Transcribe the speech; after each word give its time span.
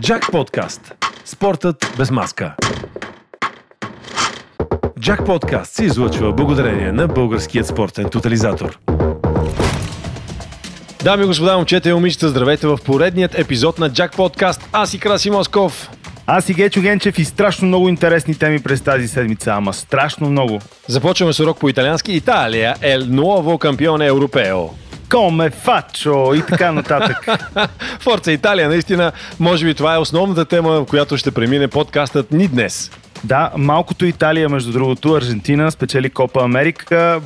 Джак 0.00 0.32
Подкаст. 0.32 0.94
Спортът 1.24 1.94
без 1.98 2.10
маска. 2.10 2.54
Джак 5.00 5.24
Подкаст 5.26 5.72
се 5.72 5.84
излъчва 5.84 6.32
благодарение 6.32 6.92
на 6.92 7.08
българският 7.08 7.66
спортен 7.66 8.08
тотализатор. 8.08 8.78
Дами 11.04 11.22
и 11.22 11.26
господа, 11.26 11.56
момчета 11.56 11.88
и 11.88 11.92
момичета, 11.92 12.28
здравейте 12.28 12.66
в 12.66 12.78
поредният 12.84 13.38
епизод 13.38 13.78
на 13.78 13.92
Джак 13.92 14.16
Подкаст. 14.16 14.68
Аз 14.72 14.94
и 14.94 14.98
Краси 14.98 15.30
Москов. 15.30 15.90
Аз 16.26 16.48
и 16.48 16.54
Гечо 16.54 16.80
Генчев 16.80 17.18
и 17.18 17.24
страшно 17.24 17.68
много 17.68 17.88
интересни 17.88 18.34
теми 18.34 18.62
през 18.62 18.80
тази 18.80 19.08
седмица, 19.08 19.52
ама 19.52 19.72
страшно 19.72 20.30
много. 20.30 20.58
Започваме 20.88 21.32
с 21.32 21.40
урок 21.40 21.58
по 21.58 21.68
италиански. 21.68 22.12
Италия 22.12 22.76
е 22.82 22.98
nuovo 22.98 23.58
campione 23.58 24.10
europeo. 24.12 24.68
Коме, 25.12 25.50
фачо 25.50 26.34
и 26.34 26.42
така 26.48 26.72
нататък. 26.72 27.26
Форца 28.00 28.32
Италия, 28.32 28.68
наистина, 28.68 29.12
може 29.40 29.64
би 29.64 29.74
това 29.74 29.94
е 29.94 29.98
основната 29.98 30.44
тема, 30.44 30.70
в 30.70 30.86
която 30.86 31.16
ще 31.16 31.30
премине 31.30 31.68
подкастът 31.68 32.32
ни 32.32 32.48
днес. 32.48 32.90
Да, 33.24 33.50
малкото 33.56 34.06
Италия, 34.06 34.48
между 34.48 34.72
другото, 34.72 35.14
Аржентина 35.14 35.70
спечели 35.70 36.10
Копа 36.10 36.44
Америка. 36.44 37.20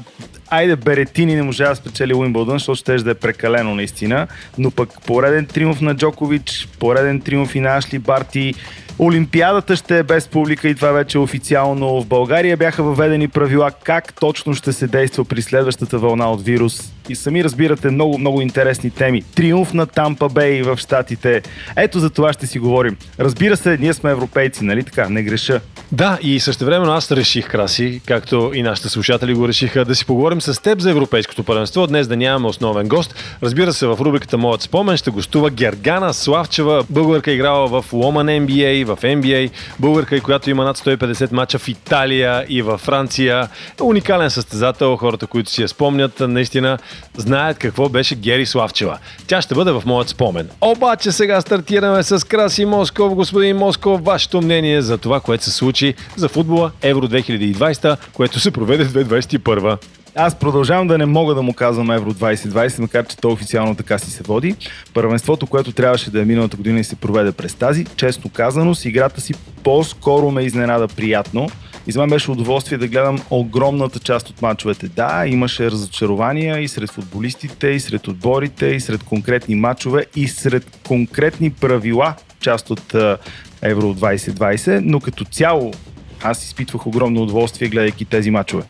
Айде, 0.51 0.77
Беретини 0.77 1.35
не 1.35 1.43
можа 1.43 1.69
да 1.69 1.77
спечели 1.77 2.15
Уимбълдън, 2.15 2.59
защото 2.59 2.77
ще 2.77 2.97
да 2.97 3.11
е 3.11 3.15
прекалено 3.15 3.75
наистина. 3.75 4.27
Но 4.59 4.71
пък 4.71 4.89
пореден 5.07 5.47
триумф 5.47 5.81
на 5.81 5.97
Джокович, 5.97 6.69
пореден 6.79 7.21
триумф 7.21 7.55
и 7.55 7.61
на 7.61 7.77
Ашли 7.77 7.99
Барти. 7.99 8.55
Олимпиадата 8.99 9.77
ще 9.77 9.99
е 9.99 10.03
без 10.03 10.29
публика 10.29 10.69
и 10.69 10.75
това 10.75 10.93
вече 10.93 11.19
е 11.19 11.21
официално. 11.21 12.01
В 12.01 12.07
България 12.07 12.57
бяха 12.57 12.83
въведени 12.83 13.29
правила 13.29 13.71
как 13.85 14.15
точно 14.21 14.55
ще 14.55 14.73
се 14.73 14.87
действа 14.87 15.25
при 15.25 15.43
следващата 15.43 15.99
вълна 15.99 16.31
от 16.31 16.45
вирус. 16.45 16.96
И 17.09 17.15
сами 17.15 17.45
разбирате 17.45 17.91
много, 17.91 18.19
много 18.19 18.41
интересни 18.41 18.91
теми. 18.91 19.23
Триумф 19.23 19.75
на 19.75 19.87
Тампа 19.87 20.29
Бей 20.29 20.63
в 20.63 20.77
Штатите. 20.77 21.43
Ето 21.77 21.99
за 21.99 22.11
това 22.11 22.33
ще 22.33 22.47
си 22.47 22.59
говорим. 22.59 22.97
Разбира 23.21 23.57
се, 23.57 23.79
ние 23.81 23.95
сме 23.95 24.11
европейци, 24.11 24.65
нали 24.65 24.83
така? 24.83 25.09
Не 25.09 25.23
греша. 25.23 25.61
Да, 25.93 26.19
и 26.23 26.41
също 26.41 26.65
времено 26.65 26.93
аз 26.93 27.13
реших, 27.13 27.49
Краси, 27.49 28.01
както 28.07 28.51
и 28.55 28.63
нашите 28.63 28.89
слушатели 28.89 29.35
го 29.35 29.49
решиха, 29.49 29.85
да 29.85 29.95
си 29.95 30.07
поговорим 30.07 30.41
с 30.41 30.63
теб 30.63 30.81
за 30.81 30.91
Европейското 30.91 31.45
първенство. 31.45 31.87
Днес 31.87 32.09
да 32.09 32.17
нямаме 32.17 32.47
основен 32.47 32.89
гост. 32.89 33.15
Разбира 33.43 33.73
се, 33.73 33.87
в 33.87 33.99
рубриката 34.01 34.39
Моят 34.39 34.63
спомен 34.63 34.97
ще 34.97 35.11
гостува 35.11 35.51
Гергана 35.51 36.15
Славчева, 36.15 36.85
българка 36.91 37.33
играла 37.33 37.67
в 37.69 37.85
Woman 37.93 38.47
NBA, 38.47 38.85
в 38.85 38.97
NBA, 39.03 39.51
българка, 39.79 40.21
която 40.21 40.51
има 40.51 40.65
над 40.65 40.79
150 40.79 41.33
мача 41.33 41.59
в 41.59 41.69
Италия 41.69 42.45
и 42.49 42.63
във 42.63 42.81
Франция. 42.81 43.49
Уникален 43.83 44.31
състезател, 44.31 44.97
хората, 44.97 45.27
които 45.27 45.51
си 45.51 45.63
я 45.63 45.69
спомнят, 45.69 46.21
наистина 46.21 46.79
знаят 47.17 47.59
какво 47.59 47.89
беше 47.89 48.15
Гери 48.15 48.47
Славчева. 48.47 48.99
Тя 49.27 49.43
ще 49.43 49.55
бъде 49.55 49.73
в 49.73 49.83
моят 49.87 50.09
спомен. 50.09 50.49
Обаче 50.61 51.13
сега 51.13 51.41
стартираме 51.41 52.03
с 52.03 52.27
Краси 52.27 52.65
Москов. 52.65 53.15
Господин 53.15 53.57
Москов, 53.57 54.01
вашето 54.05 54.43
мнение 54.43 54.83
за 54.83 54.99
това, 54.99 55.21
което 55.21 55.45
се 55.45 55.51
случи 55.51 55.95
за 56.17 56.29
футбола 56.29 56.71
Евро 56.83 57.09
2020, 57.09 57.97
което 58.13 58.41
се 58.41 58.51
проведе 58.51 58.87
2021. 58.87 59.79
Аз 60.19 60.35
продължавам 60.35 60.87
да 60.87 60.99
не 60.99 61.07
мога 61.07 61.35
да 61.35 61.43
му 61.43 61.55
казвам 61.55 61.91
Евро 61.91 62.15
2020, 62.15 62.79
макар 62.79 63.07
че 63.07 63.17
то 63.17 63.29
официално 63.29 63.75
така 63.75 63.99
си 63.99 64.11
се 64.11 64.23
води. 64.23 64.57
Първенството, 64.95 65.47
което 65.47 65.73
трябваше 65.73 66.11
да 66.11 66.23
е 66.23 66.25
миналата 66.25 66.57
година 66.57 66.81
и 66.81 66.85
се 66.85 66.97
проведе 66.97 67.33
през 67.33 67.55
тази, 67.55 67.87
честно 67.97 68.31
казано, 68.31 68.75
с 68.75 68.85
играта 68.85 69.21
си 69.21 69.35
по-скоро 69.63 70.31
ме 70.31 70.43
изненада 70.43 70.89
приятно. 70.89 71.49
И 71.87 71.93
за 71.93 72.01
мен 72.01 72.09
беше 72.09 72.31
удоволствие 72.31 72.79
да 72.79 72.89
гледам 72.89 73.19
огромната 73.31 73.99
част 73.99 74.31
от 74.31 74.43
мачовете. 74.43 74.89
Да, 74.89 75.25
имаше 75.27 75.71
разочарования 75.71 76.59
и 76.59 76.69
сред 76.69 76.91
футболистите, 76.91 77.69
и 77.69 77.81
сред 77.81 78.09
отборите, 78.09 78.67
и 78.67 78.81
сред 78.81 79.03
конкретни 79.03 79.55
мачове, 79.55 80.07
и 80.17 80.29
сред 80.29 80.79
конкретни 80.87 81.51
правила, 81.51 82.15
част 82.41 82.71
от 82.71 82.95
Евро 83.63 83.95
2020, 83.95 84.81
но 84.85 85.01
като 85.01 85.25
цяло 85.25 85.73
аз 86.23 86.45
изпитвах 86.45 86.87
огромно 86.87 87.23
удоволствие, 87.23 87.69
гледайки 87.69 88.05
тези 88.05 88.31
мачове. 88.31 88.63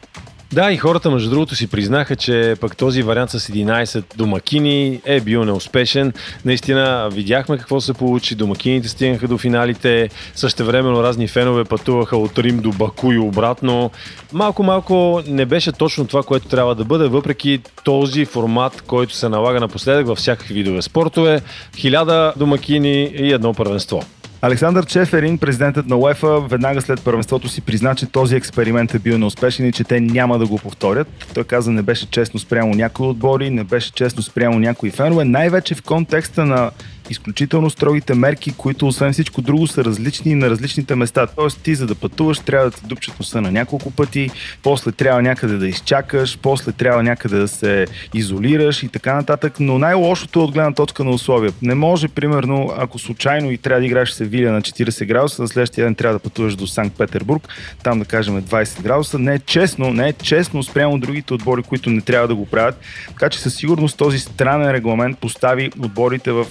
Да, 0.52 0.72
и 0.72 0.77
хората, 0.77 1.11
между 1.11 1.30
другото, 1.30 1.57
си 1.57 1.67
признаха, 1.67 2.17
че 2.17 2.55
пък 2.61 2.77
този 2.77 3.02
вариант 3.02 3.30
с 3.30 3.40
11 3.40 4.17
домакини 4.17 5.01
е 5.05 5.20
бил 5.20 5.45
неуспешен. 5.45 6.12
Наистина 6.45 7.08
видяхме 7.12 7.58
какво 7.58 7.80
се 7.80 7.92
получи. 7.92 8.34
Домакините 8.34 8.89
стигнаха 8.89 9.29
до 9.29 9.39
финалите. 9.39 10.08
Същевременно 10.35 11.02
разни 11.02 11.29
фенове 11.29 11.64
пътуваха 11.64 12.17
от 12.17 12.39
Рим 12.39 12.58
до 12.58 12.70
Баку 12.70 13.12
и 13.12 13.18
обратно. 13.18 13.90
Малко-малко 14.33 15.23
не 15.27 15.46
беше 15.46 15.73
точно 15.73 16.06
това, 16.06 16.23
което 16.23 16.48
трябва 16.48 16.74
да 16.74 16.85
бъде, 16.85 17.08
въпреки 17.08 17.61
този 17.85 18.24
формат, 18.24 18.83
който 18.86 19.14
се 19.14 19.29
налага 19.29 19.61
напоследък 19.61 20.06
във 20.06 20.18
всякакви 20.18 20.55
видове 20.55 20.83
спортове. 20.83 21.40
Хиляда 21.77 22.33
домакини 22.36 23.02
и 23.02 23.33
едно 23.33 23.55
първенство. 23.55 24.02
Александър 24.42 24.86
Чеферин, 24.86 25.39
президентът 25.39 25.86
на 25.86 25.97
УЕФА, 25.97 26.41
веднага 26.41 26.80
след 26.83 27.05
първенството 27.05 27.48
си 27.48 27.61
призна, 27.61 27.95
че 27.95 28.07
този 28.07 28.36
експеримент 28.36 28.95
е 28.95 28.98
бил 28.98 29.19
неуспешен 29.19 29.67
и 29.67 29.73
че 29.73 29.85
те 29.85 30.01
няма 30.01 30.39
да 30.39 30.47
го 30.47 30.58
повторят. 30.58 31.08
Той 31.35 31.45
каза, 31.45 31.70
не 31.73 31.83
беше 31.83 32.11
честно 32.11 32.41
спрямо 32.41 32.74
някои 32.74 33.07
отбори, 33.07 33.51
не 33.51 33.64
беше 33.64 33.92
честно 33.92 34.23
спрямо 34.23 34.58
някои 34.58 34.91
фенове, 34.91 35.24
най-вече 35.24 35.74
в 35.74 35.83
контекста 35.83 36.47
на 36.47 36.70
изключително 37.11 37.70
строгите 37.70 38.14
мерки, 38.14 38.52
които 38.56 38.86
освен 38.86 39.12
всичко 39.12 39.42
друго 39.42 39.67
са 39.67 39.84
различни 39.84 40.34
на 40.34 40.50
различните 40.50 40.94
места. 40.94 41.27
Тоест 41.27 41.61
ти 41.62 41.74
за 41.74 41.86
да 41.86 41.94
пътуваш 41.94 42.39
трябва 42.39 42.70
да 42.70 42.77
те 42.77 42.86
дупчат 42.86 43.18
носа 43.18 43.40
на 43.40 43.52
няколко 43.52 43.90
пъти, 43.90 44.30
после 44.62 44.92
трябва 44.92 45.22
някъде 45.22 45.56
да 45.56 45.68
изчакаш, 45.68 46.39
после 46.42 46.72
трябва 46.72 47.02
някъде 47.02 47.39
да 47.39 47.48
се 47.48 47.86
изолираш 48.14 48.83
и 48.83 48.89
така 48.89 49.14
нататък. 49.14 49.61
Но 49.61 49.78
най-лошото 49.78 50.40
е 50.40 50.42
от 50.42 50.52
гледна 50.52 50.72
точка 50.72 51.05
на 51.05 51.11
условия. 51.11 51.52
Не 51.62 51.74
може, 51.74 52.08
примерно, 52.08 52.72
ако 52.78 52.98
случайно 52.98 53.50
и 53.50 53.58
трябва 53.58 53.80
да 53.80 53.86
играеш 53.86 54.11
в 54.11 54.14
Севиля 54.14 54.52
на 54.52 54.62
40 54.62 55.05
градуса, 55.06 55.42
на 55.42 55.48
следващия 55.48 55.84
ден 55.84 55.94
трябва 55.94 56.18
да 56.18 56.23
пътуваш 56.23 56.56
до 56.56 56.67
Санкт 56.67 56.96
Петербург, 56.98 57.48
там 57.83 57.98
да 57.98 58.05
кажем 58.05 58.42
20 58.42 58.83
градуса. 58.83 59.18
Не 59.18 59.34
е 59.34 59.38
честно, 59.38 59.92
не 59.92 60.08
е 60.08 60.12
честно 60.12 60.62
спрямо 60.62 60.98
другите 60.98 61.34
отбори, 61.34 61.62
които 61.62 61.90
не 61.90 62.00
трябва 62.00 62.28
да 62.28 62.34
го 62.34 62.46
правят. 62.46 62.80
Така 63.08 63.28
че 63.28 63.38
със 63.38 63.55
сигурност 63.55 63.98
този 63.98 64.18
странен 64.18 64.70
регламент 64.70 65.18
постави 65.18 65.70
отборите 65.78 66.33
в 66.33 66.46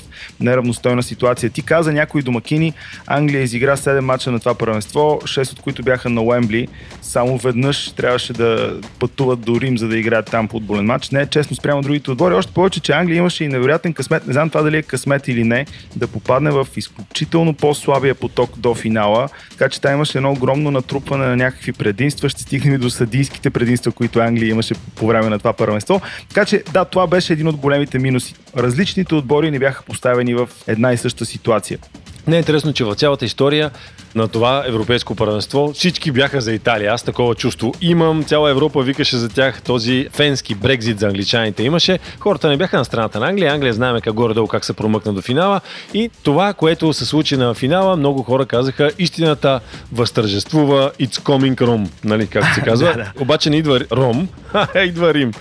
неравностойна 0.45 1.03
ситуация. 1.03 1.50
Ти 1.50 1.61
каза 1.61 1.94
някои 1.94 2.22
домакини, 2.22 2.73
Англия 3.07 3.41
изигра 3.41 3.78
7 3.78 4.00
мача 4.00 4.31
на 4.31 4.39
това 4.39 4.56
първенство, 4.56 5.19
6 5.23 5.51
от 5.51 5.59
които 5.59 5.83
бяха 5.83 6.09
на 6.09 6.22
Уембли. 6.22 6.67
Само 7.01 7.38
веднъж 7.38 7.91
трябваше 7.91 8.33
да 8.33 8.79
пътуват 9.00 9.41
до 9.41 9.61
Рим, 9.61 9.78
за 9.78 9.88
да 9.88 9.97
играят 9.97 10.25
там 10.31 10.47
футболен 10.47 10.85
матч. 10.85 11.09
Не 11.09 11.22
е 11.22 11.25
честно 11.25 11.55
спрямо 11.55 11.81
другите 11.81 12.11
отбори. 12.11 12.34
Още 12.34 12.53
повече, 12.53 12.79
че 12.79 12.91
Англия 12.91 13.17
имаше 13.17 13.44
и 13.44 13.47
невероятен 13.47 13.94
късмет. 13.94 14.28
Не 14.28 14.34
знам 14.34 14.50
това 14.50 14.61
дали 14.61 14.78
е 14.78 14.81
късмет 14.81 15.28
или 15.28 15.44
не, 15.44 15.66
да 15.95 16.07
попадне 16.07 16.51
в 16.51 16.67
изключително 16.75 17.53
по-слабия 17.53 18.16
поток 18.16 18.57
до 18.57 18.73
финала. 18.73 19.29
Така 19.51 19.69
че 19.69 19.81
там 19.81 19.94
имаше 19.94 20.17
едно 20.17 20.31
огромно 20.31 20.72
натрупване 20.72 21.25
на 21.25 21.35
някакви 21.35 21.73
предимства. 21.73 22.29
Ще 22.29 22.41
стигнем 22.41 22.75
и 22.75 22.78
до 22.78 22.89
съдийските 22.89 23.50
предимства, 23.50 23.91
които 23.91 24.19
Англия 24.19 24.50
имаше 24.50 24.73
по 24.95 25.07
време 25.07 25.29
на 25.29 25.38
това 25.38 25.53
първенство. 25.53 26.01
Така 26.29 26.45
че 26.45 26.63
да, 26.73 26.85
това 26.85 27.07
беше 27.07 27.34
един 27.34 27.47
от 27.47 27.55
големите 27.55 28.00
минуси. 28.00 28.35
Различните 28.57 29.16
отбори 29.16 29.51
не 29.51 29.59
бяха 29.59 29.83
поставени 29.83 30.33
в 30.33 30.49
една 30.67 30.93
и 30.93 30.97
съща 30.97 31.25
ситуация. 31.25 31.79
Не 32.27 32.35
е 32.35 32.39
интересно, 32.39 32.73
че 32.73 32.83
в 32.83 32.95
цялата 32.95 33.25
история 33.25 33.71
на 34.16 34.27
това 34.27 34.63
европейско 34.67 35.16
първенство 35.16 35.71
всички 35.73 36.11
бяха 36.11 36.41
за 36.41 36.53
Италия. 36.53 36.93
Аз 36.93 37.03
такова 37.03 37.35
чувство 37.35 37.73
имам. 37.81 38.23
Цяла 38.23 38.49
Европа 38.49 38.81
викаше 38.81 39.17
за 39.17 39.29
тях 39.29 39.61
този 39.61 40.07
фенски 40.11 40.55
Брекзит 40.55 40.99
за 40.99 41.07
англичаните 41.07 41.63
имаше. 41.63 41.99
Хората 42.19 42.49
не 42.49 42.57
бяха 42.57 42.77
на 42.77 42.85
страната 42.85 43.19
на 43.19 43.27
Англия. 43.29 43.53
Англия 43.53 43.73
знаеме 43.73 44.01
как 44.01 44.13
горе-долу 44.13 44.47
как 44.47 44.66
се 44.66 44.73
промъкна 44.73 45.13
до 45.13 45.22
финала. 45.22 45.61
И 45.93 46.09
това, 46.23 46.53
което 46.53 46.93
се 46.93 47.05
случи 47.05 47.37
на 47.37 47.53
финала, 47.53 47.95
много 47.95 48.23
хора 48.23 48.45
казаха, 48.45 48.91
истината 48.99 49.59
възтържествува 49.93 50.91
It's 50.99 51.16
coming 51.16 51.55
Rome, 51.55 51.89
нали, 52.03 52.27
както 52.27 52.53
се 52.53 52.61
казва. 52.61 53.11
Обаче 53.19 53.49
не 53.49 53.57
идва 53.57 53.79
Ром, 53.91 54.27
а 54.53 54.81
идва 54.81 55.13
Рим. 55.13 55.31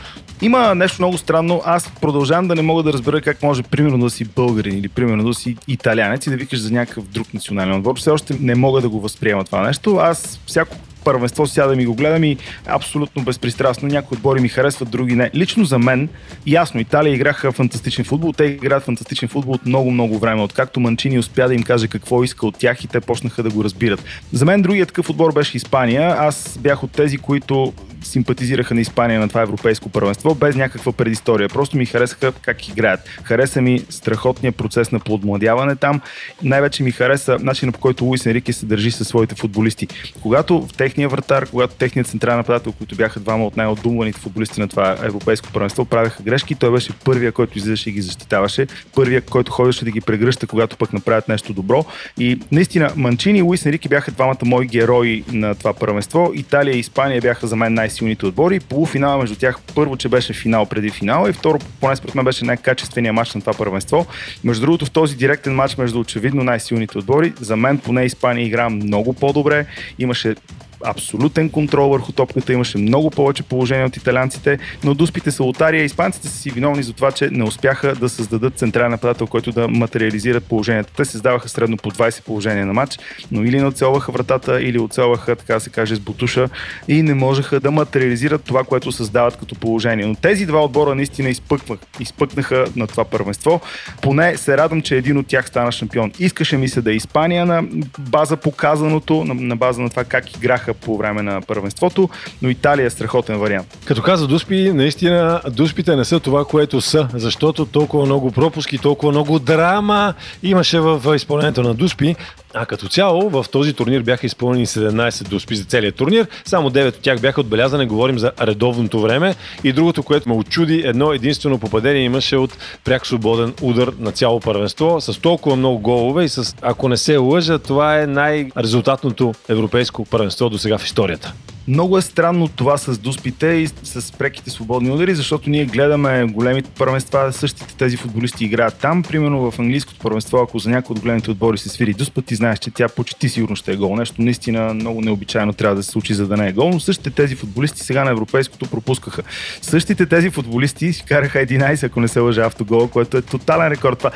Има 0.42 0.74
нещо 0.74 1.02
много 1.02 1.18
странно. 1.18 1.62
Аз 1.64 1.92
продължавам 2.00 2.48
да 2.48 2.54
не 2.54 2.62
мога 2.62 2.82
да 2.82 2.92
разбера 2.92 3.20
как 3.20 3.42
може, 3.42 3.62
примерно, 3.62 3.98
да 3.98 4.10
си 4.10 4.24
българин 4.24 4.78
или 4.78 4.88
примерно 4.88 5.24
да 5.24 5.34
си 5.34 5.56
италянец 5.68 6.26
и 6.26 6.30
да 6.30 6.36
викаш 6.36 6.58
за 6.60 6.70
някакъв 6.70 7.04
друг 7.04 7.34
национален 7.34 7.74
отбор. 7.74 7.98
Все 7.98 8.10
още 8.10 8.36
не 8.40 8.54
мога 8.54 8.80
да 8.80 8.88
го 8.88 9.00
възприема 9.00 9.44
това 9.44 9.66
нещо. 9.66 9.96
Аз 9.96 10.40
всяко 10.46 10.76
първенство 11.04 11.46
сядам 11.46 11.80
и 11.80 11.86
го 11.86 11.94
гледам 11.94 12.24
и 12.24 12.36
абсолютно 12.66 13.22
безпристрастно. 13.22 13.88
Някои 13.88 14.16
отбори 14.16 14.40
ми 14.40 14.48
харесват, 14.48 14.90
други 14.90 15.14
не. 15.14 15.30
Лично 15.34 15.64
за 15.64 15.78
мен, 15.78 16.08
ясно, 16.46 16.80
Италия 16.80 17.14
играха 17.14 17.52
фантастичен 17.52 18.04
футбол. 18.04 18.32
Те 18.32 18.44
играят 18.44 18.84
фантастичен 18.84 19.28
футбол 19.28 19.54
от 19.54 19.66
много, 19.66 19.90
много 19.90 20.18
време. 20.18 20.42
Откакто 20.42 20.80
Манчини 20.80 21.18
успя 21.18 21.48
да 21.48 21.54
им 21.54 21.62
каже 21.62 21.88
какво 21.88 22.24
иска 22.24 22.46
от 22.46 22.58
тях 22.58 22.84
и 22.84 22.88
те 22.88 23.00
почнаха 23.00 23.42
да 23.42 23.50
го 23.50 23.64
разбират. 23.64 24.04
За 24.32 24.44
мен 24.44 24.62
другият 24.62 24.88
такъв 24.88 25.10
отбор 25.10 25.32
беше 25.32 25.56
Испания. 25.56 26.16
Аз 26.18 26.58
бях 26.58 26.82
от 26.82 26.92
тези, 26.92 27.18
които 27.18 27.72
симпатизираха 28.04 28.74
на 28.74 28.80
Испания 28.80 29.20
на 29.20 29.28
това 29.28 29.42
европейско 29.42 29.88
първенство, 29.88 30.34
без 30.34 30.56
някаква 30.56 30.92
предистория. 30.92 31.48
Просто 31.48 31.76
ми 31.76 31.86
харесаха 31.86 32.32
как 32.32 32.68
играят. 32.68 33.00
Хареса 33.22 33.60
ми 33.60 33.84
страхотния 33.90 34.52
процес 34.52 34.92
на 34.92 35.00
подмладяване 35.00 35.76
там. 35.76 36.00
Най-вече 36.42 36.82
ми 36.82 36.90
хареса 36.90 37.38
начинът 37.40 37.74
по 37.74 37.80
който 37.80 38.04
Луис 38.04 38.26
Енрике 38.26 38.52
се 38.52 38.66
държи 38.66 38.90
със 38.90 39.08
своите 39.08 39.34
футболисти. 39.34 39.88
Когато 40.22 40.60
в 40.60 40.72
техния 40.72 41.08
вратар, 41.08 41.46
когато 41.50 41.74
техният 41.74 42.08
централен 42.08 42.36
нападател, 42.36 42.72
които 42.72 42.96
бяха 42.96 43.20
двама 43.20 43.46
от 43.46 43.56
най-отдумваните 43.56 44.20
футболисти 44.20 44.60
на 44.60 44.68
това 44.68 44.96
европейско 45.02 45.48
първенство, 45.52 45.84
правеха 45.84 46.22
грешки, 46.22 46.54
той 46.54 46.72
беше 46.72 46.92
първия, 47.04 47.32
който 47.32 47.58
излизаше 47.58 47.90
и 47.90 47.92
ги 47.92 48.02
защитаваше, 48.02 48.66
първия, 48.94 49.20
който 49.20 49.52
ходеше 49.52 49.84
да 49.84 49.90
ги 49.90 50.00
прегръща, 50.00 50.46
когато 50.46 50.76
пък 50.76 50.92
направят 50.92 51.28
нещо 51.28 51.52
добро. 51.52 51.84
И 52.18 52.40
наистина, 52.52 52.92
Манчини 52.96 53.38
и 53.38 53.42
Луис 53.42 53.66
Енрике 53.66 53.88
бяха 53.88 54.10
двамата 54.10 54.44
мои 54.44 54.66
герои 54.66 55.24
на 55.32 55.54
това 55.54 55.72
първенство. 55.72 56.32
Италия 56.34 56.76
и 56.76 56.80
Испания 56.80 57.20
бяха 57.20 57.46
за 57.46 57.56
мен 57.56 57.74
най-силните 57.94 58.26
отбори. 58.26 58.60
Полуфинала 58.60 59.18
между 59.18 59.36
тях 59.36 59.58
първо, 59.74 59.96
че 59.96 60.08
беше 60.08 60.32
финал 60.32 60.66
преди 60.66 60.90
финала 60.90 61.30
и 61.30 61.32
второ, 61.32 61.58
поне 61.80 61.96
според 61.96 62.14
мен 62.14 62.24
беше 62.24 62.44
най-качественият 62.44 63.14
матч 63.14 63.34
на 63.34 63.40
това 63.40 63.52
първенство. 63.52 64.06
Между 64.44 64.60
другото, 64.60 64.86
в 64.86 64.90
този 64.90 65.16
директен 65.16 65.54
матч 65.54 65.76
между 65.76 66.00
очевидно 66.00 66.44
най-силните 66.44 66.98
отбори, 66.98 67.32
за 67.40 67.56
мен 67.56 67.78
поне 67.78 68.04
Испания 68.04 68.46
игра 68.46 68.68
много 68.68 69.12
по-добре. 69.12 69.66
Имаше 69.98 70.34
абсолютен 70.84 71.50
контрол 71.50 71.88
върху 71.88 72.12
топката, 72.12 72.52
имаше 72.52 72.78
много 72.78 73.10
повече 73.10 73.42
положение 73.42 73.84
от 73.84 73.96
италянците, 73.96 74.58
но 74.84 74.94
дуспите 74.94 75.30
са 75.30 75.42
лотария. 75.42 75.84
Испанците 75.84 76.28
са 76.28 76.36
си 76.36 76.50
виновни 76.50 76.82
за 76.82 76.92
това, 76.92 77.12
че 77.12 77.28
не 77.30 77.44
успяха 77.44 77.94
да 77.94 78.08
създадат 78.08 78.58
централен 78.58 78.90
нападател, 78.90 79.26
който 79.26 79.52
да 79.52 79.68
материализират 79.68 80.44
положението. 80.44 80.92
Те 80.96 81.04
създаваха 81.04 81.48
средно 81.48 81.76
по 81.76 81.90
20 81.90 82.24
положения 82.24 82.66
на 82.66 82.72
матч, 82.72 82.98
но 83.32 83.44
или 83.44 83.60
не 83.60 83.66
оцелваха 83.66 84.12
вратата, 84.12 84.62
или 84.62 84.78
оцелваха, 84.78 85.36
така 85.36 85.60
се 85.60 85.70
каже, 85.70 85.94
с 85.94 86.00
бутуша 86.00 86.48
и 86.88 87.02
не 87.02 87.14
можеха 87.14 87.60
да 87.60 87.70
материализират 87.70 88.44
това, 88.44 88.64
което 88.64 88.92
създават 88.92 89.36
като 89.36 89.54
положение. 89.54 90.06
Но 90.06 90.14
тези 90.14 90.46
два 90.46 90.64
отбора 90.64 90.94
наистина 90.94 91.28
изпъквах, 91.28 91.78
изпъкнаха 92.00 92.64
на 92.76 92.86
това 92.86 93.04
първенство. 93.04 93.60
Поне 94.02 94.36
се 94.36 94.56
радвам, 94.56 94.82
че 94.82 94.96
един 94.96 95.18
от 95.18 95.26
тях 95.26 95.48
стана 95.48 95.72
шампион. 95.72 96.12
Искаше 96.18 96.56
ми 96.56 96.68
се 96.68 96.82
да 96.82 96.92
е 96.92 96.94
Испания 96.94 97.46
на 97.46 97.64
база 97.98 98.36
показаното, 98.36 99.24
на, 99.24 99.56
база 99.56 99.82
на 99.82 99.90
това 99.90 100.04
как 100.04 100.36
играха 100.36 100.73
по 100.80 100.96
време 100.96 101.22
на 101.22 101.40
първенството, 101.40 102.08
но 102.42 102.48
Италия 102.48 102.86
е 102.86 102.90
страхотен 102.90 103.38
вариант. 103.38 103.78
Като 103.84 104.02
каза 104.02 104.26
Дуспи, 104.26 104.72
наистина 104.74 105.40
Дуспите 105.50 105.96
не 105.96 106.04
са 106.04 106.20
това, 106.20 106.44
което 106.44 106.80
са, 106.80 107.08
защото 107.14 107.66
толкова 107.66 108.06
много 108.06 108.30
пропуски, 108.32 108.78
толкова 108.78 109.12
много 109.12 109.38
драма 109.38 110.14
имаше 110.42 110.80
в 110.80 111.16
изпълнението 111.16 111.62
на 111.62 111.74
Дуспи. 111.74 112.16
А 112.54 112.66
като 112.66 112.88
цяло 112.88 113.30
в 113.30 113.46
този 113.52 113.72
турнир 113.72 114.02
бяха 114.02 114.26
изпълнени 114.26 114.66
17 114.66 115.28
дуспи 115.28 115.56
за 115.56 115.64
целият 115.64 115.94
турнир, 115.94 116.26
само 116.44 116.70
9 116.70 116.88
от 116.88 117.02
тях 117.02 117.20
бяха 117.20 117.40
отбелязани, 117.40 117.86
говорим 117.86 118.18
за 118.18 118.32
редовното 118.40 119.00
време. 119.00 119.34
И 119.64 119.72
другото, 119.72 120.02
което 120.02 120.28
ме 120.28 120.34
очуди, 120.34 120.82
едно 120.84 121.12
единствено 121.12 121.58
попадение 121.58 122.02
имаше 122.02 122.36
от 122.36 122.58
пряк 122.84 123.06
свободен 123.06 123.54
удар 123.62 123.92
на 123.98 124.12
цяло 124.12 124.40
първенство 124.40 125.00
с 125.00 125.20
толкова 125.20 125.56
много 125.56 125.78
голове 125.78 126.24
и 126.24 126.28
с, 126.28 126.56
ако 126.62 126.88
не 126.88 126.96
се 126.96 127.16
лъжа, 127.16 127.58
това 127.58 128.00
е 128.00 128.06
най-резултатното 128.06 129.34
европейско 129.48 130.04
първенство 130.04 130.50
до 130.50 130.58
сега 130.58 130.78
в 130.78 130.84
историята. 130.84 131.32
Много 131.68 131.98
е 131.98 132.02
странно 132.02 132.48
това 132.48 132.78
с 132.78 132.98
дуспите 132.98 133.46
и 133.46 133.68
с 133.82 134.12
преките 134.12 134.50
свободни 134.50 134.90
удари, 134.90 135.14
защото 135.14 135.50
ние 135.50 135.64
гледаме 135.64 136.24
големите 136.24 136.70
първенства, 136.78 137.32
същите 137.32 137.76
тези 137.76 137.96
футболисти 137.96 138.44
играят 138.44 138.74
там. 138.74 139.02
Примерно 139.02 139.50
в 139.50 139.58
английското 139.58 139.98
първенство, 139.98 140.38
ако 140.38 140.58
за 140.58 140.70
някой 140.70 140.94
от 140.94 141.00
големите 141.00 141.30
отбори 141.30 141.58
се 141.58 141.68
свири 141.68 141.94
дуспа, 141.94 142.22
ти 142.22 142.34
знаеш, 142.44 142.58
че 142.58 142.70
тя 142.70 142.88
почти 142.88 143.28
сигурно 143.28 143.56
ще 143.56 143.72
е 143.72 143.76
гол. 143.76 143.96
Нещо 143.96 144.22
наистина 144.22 144.74
много 144.74 145.00
необичайно 145.00 145.52
трябва 145.52 145.76
да 145.76 145.82
се 145.82 145.90
случи, 145.90 146.14
за 146.14 146.26
да 146.26 146.36
не 146.36 146.48
е 146.48 146.52
гол. 146.52 146.70
Но 146.72 146.80
същите 146.80 147.10
тези 147.10 147.34
футболисти 147.34 147.80
сега 147.80 148.04
на 148.04 148.10
европейското 148.10 148.66
пропускаха. 148.66 149.22
Същите 149.62 150.06
тези 150.06 150.30
футболисти 150.30 150.92
си 150.92 151.04
караха 151.04 151.38
11, 151.38 151.86
ако 151.86 152.00
не 152.00 152.08
се 152.08 152.20
лъжа 152.20 152.42
автогол, 152.42 152.88
което 152.88 153.16
е 153.16 153.22
тотален 153.22 153.68
рекорд. 153.68 153.98
Това, 153.98 154.10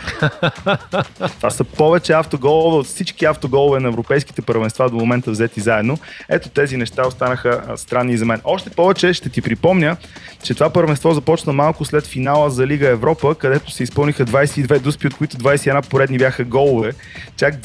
това 1.37 1.51
са 1.51 1.65
повече 1.65 2.13
автоголове 2.13 2.77
от 2.77 2.87
всички 2.87 3.25
автоголове 3.25 3.81
на 3.81 3.89
европейските 3.89 4.43
първенства 4.43 4.91
до 4.91 4.97
момента 4.97 5.31
взети 5.31 5.61
заедно. 5.61 5.99
Ето 6.29 6.49
тези 6.49 6.77
неща 6.77 7.07
останаха 7.07 7.39
станаха 7.39 7.77
странни 7.77 8.17
за 8.17 8.25
мен. 8.25 8.41
Още 8.45 8.71
повече 8.71 9.13
ще 9.13 9.29
ти 9.29 9.43
припомня, 9.43 9.97
че 10.43 10.55
това 10.55 10.71
първенство 10.71 11.13
започна 11.13 11.53
малко 11.53 11.85
след 11.85 12.07
финала 12.07 12.51
за 12.51 12.67
Лига 12.67 12.89
Европа, 12.89 13.35
където 13.35 13.71
се 13.71 13.83
изпълниха 13.83 14.25
22 14.25 14.79
дуспи, 14.79 15.07
от 15.07 15.15
които 15.15 15.37
21 15.37 15.89
поредни 15.89 16.19
бяха 16.19 16.45
голове. 16.45 16.93
Чак 17.37 17.61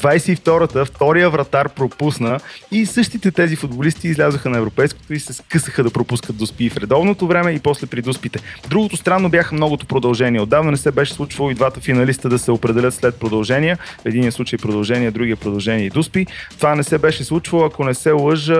22-та, 0.54 0.84
втория 0.84 1.30
вратар 1.30 1.68
пропусна 1.68 2.40
и 2.72 2.86
същите 2.86 3.30
тези 3.30 3.56
футболисти 3.56 4.08
излязоха 4.08 4.50
на 4.50 4.58
европейското 4.58 5.14
и 5.14 5.20
се 5.20 5.32
скъсаха 5.32 5.82
да 5.82 5.90
пропускат 5.90 6.36
дуспи 6.36 6.70
в 6.70 6.76
редовното 6.76 7.26
време 7.26 7.50
и 7.50 7.58
после 7.58 7.86
при 7.86 8.02
дуспите. 8.02 8.38
Другото 8.68 8.96
странно 8.96 9.28
бяха 9.28 9.54
многото 9.54 9.86
продължения. 9.86 10.42
Отдавна 10.42 10.70
не 10.70 10.76
се 10.76 10.90
беше 10.90 11.12
случвало 11.12 11.50
и 11.50 11.54
двата 11.54 11.80
финалиста 11.80 12.28
да 12.28 12.38
се 12.38 12.50
определят 12.50 12.94
след 12.94 13.14
продължения. 13.14 13.78
В 14.02 14.06
един 14.06 14.32
случай 14.32 14.58
продължение, 14.58 15.10
другия 15.10 15.36
продължение 15.36 15.86
и 15.86 15.90
дуспи. 15.90 16.26
Това 16.56 16.74
не 16.74 16.82
се 16.82 16.98
беше 16.98 17.24
случвало, 17.24 17.64
ако 17.64 17.84
не 17.84 17.94
се 17.94 18.10
лъжа, 18.10 18.54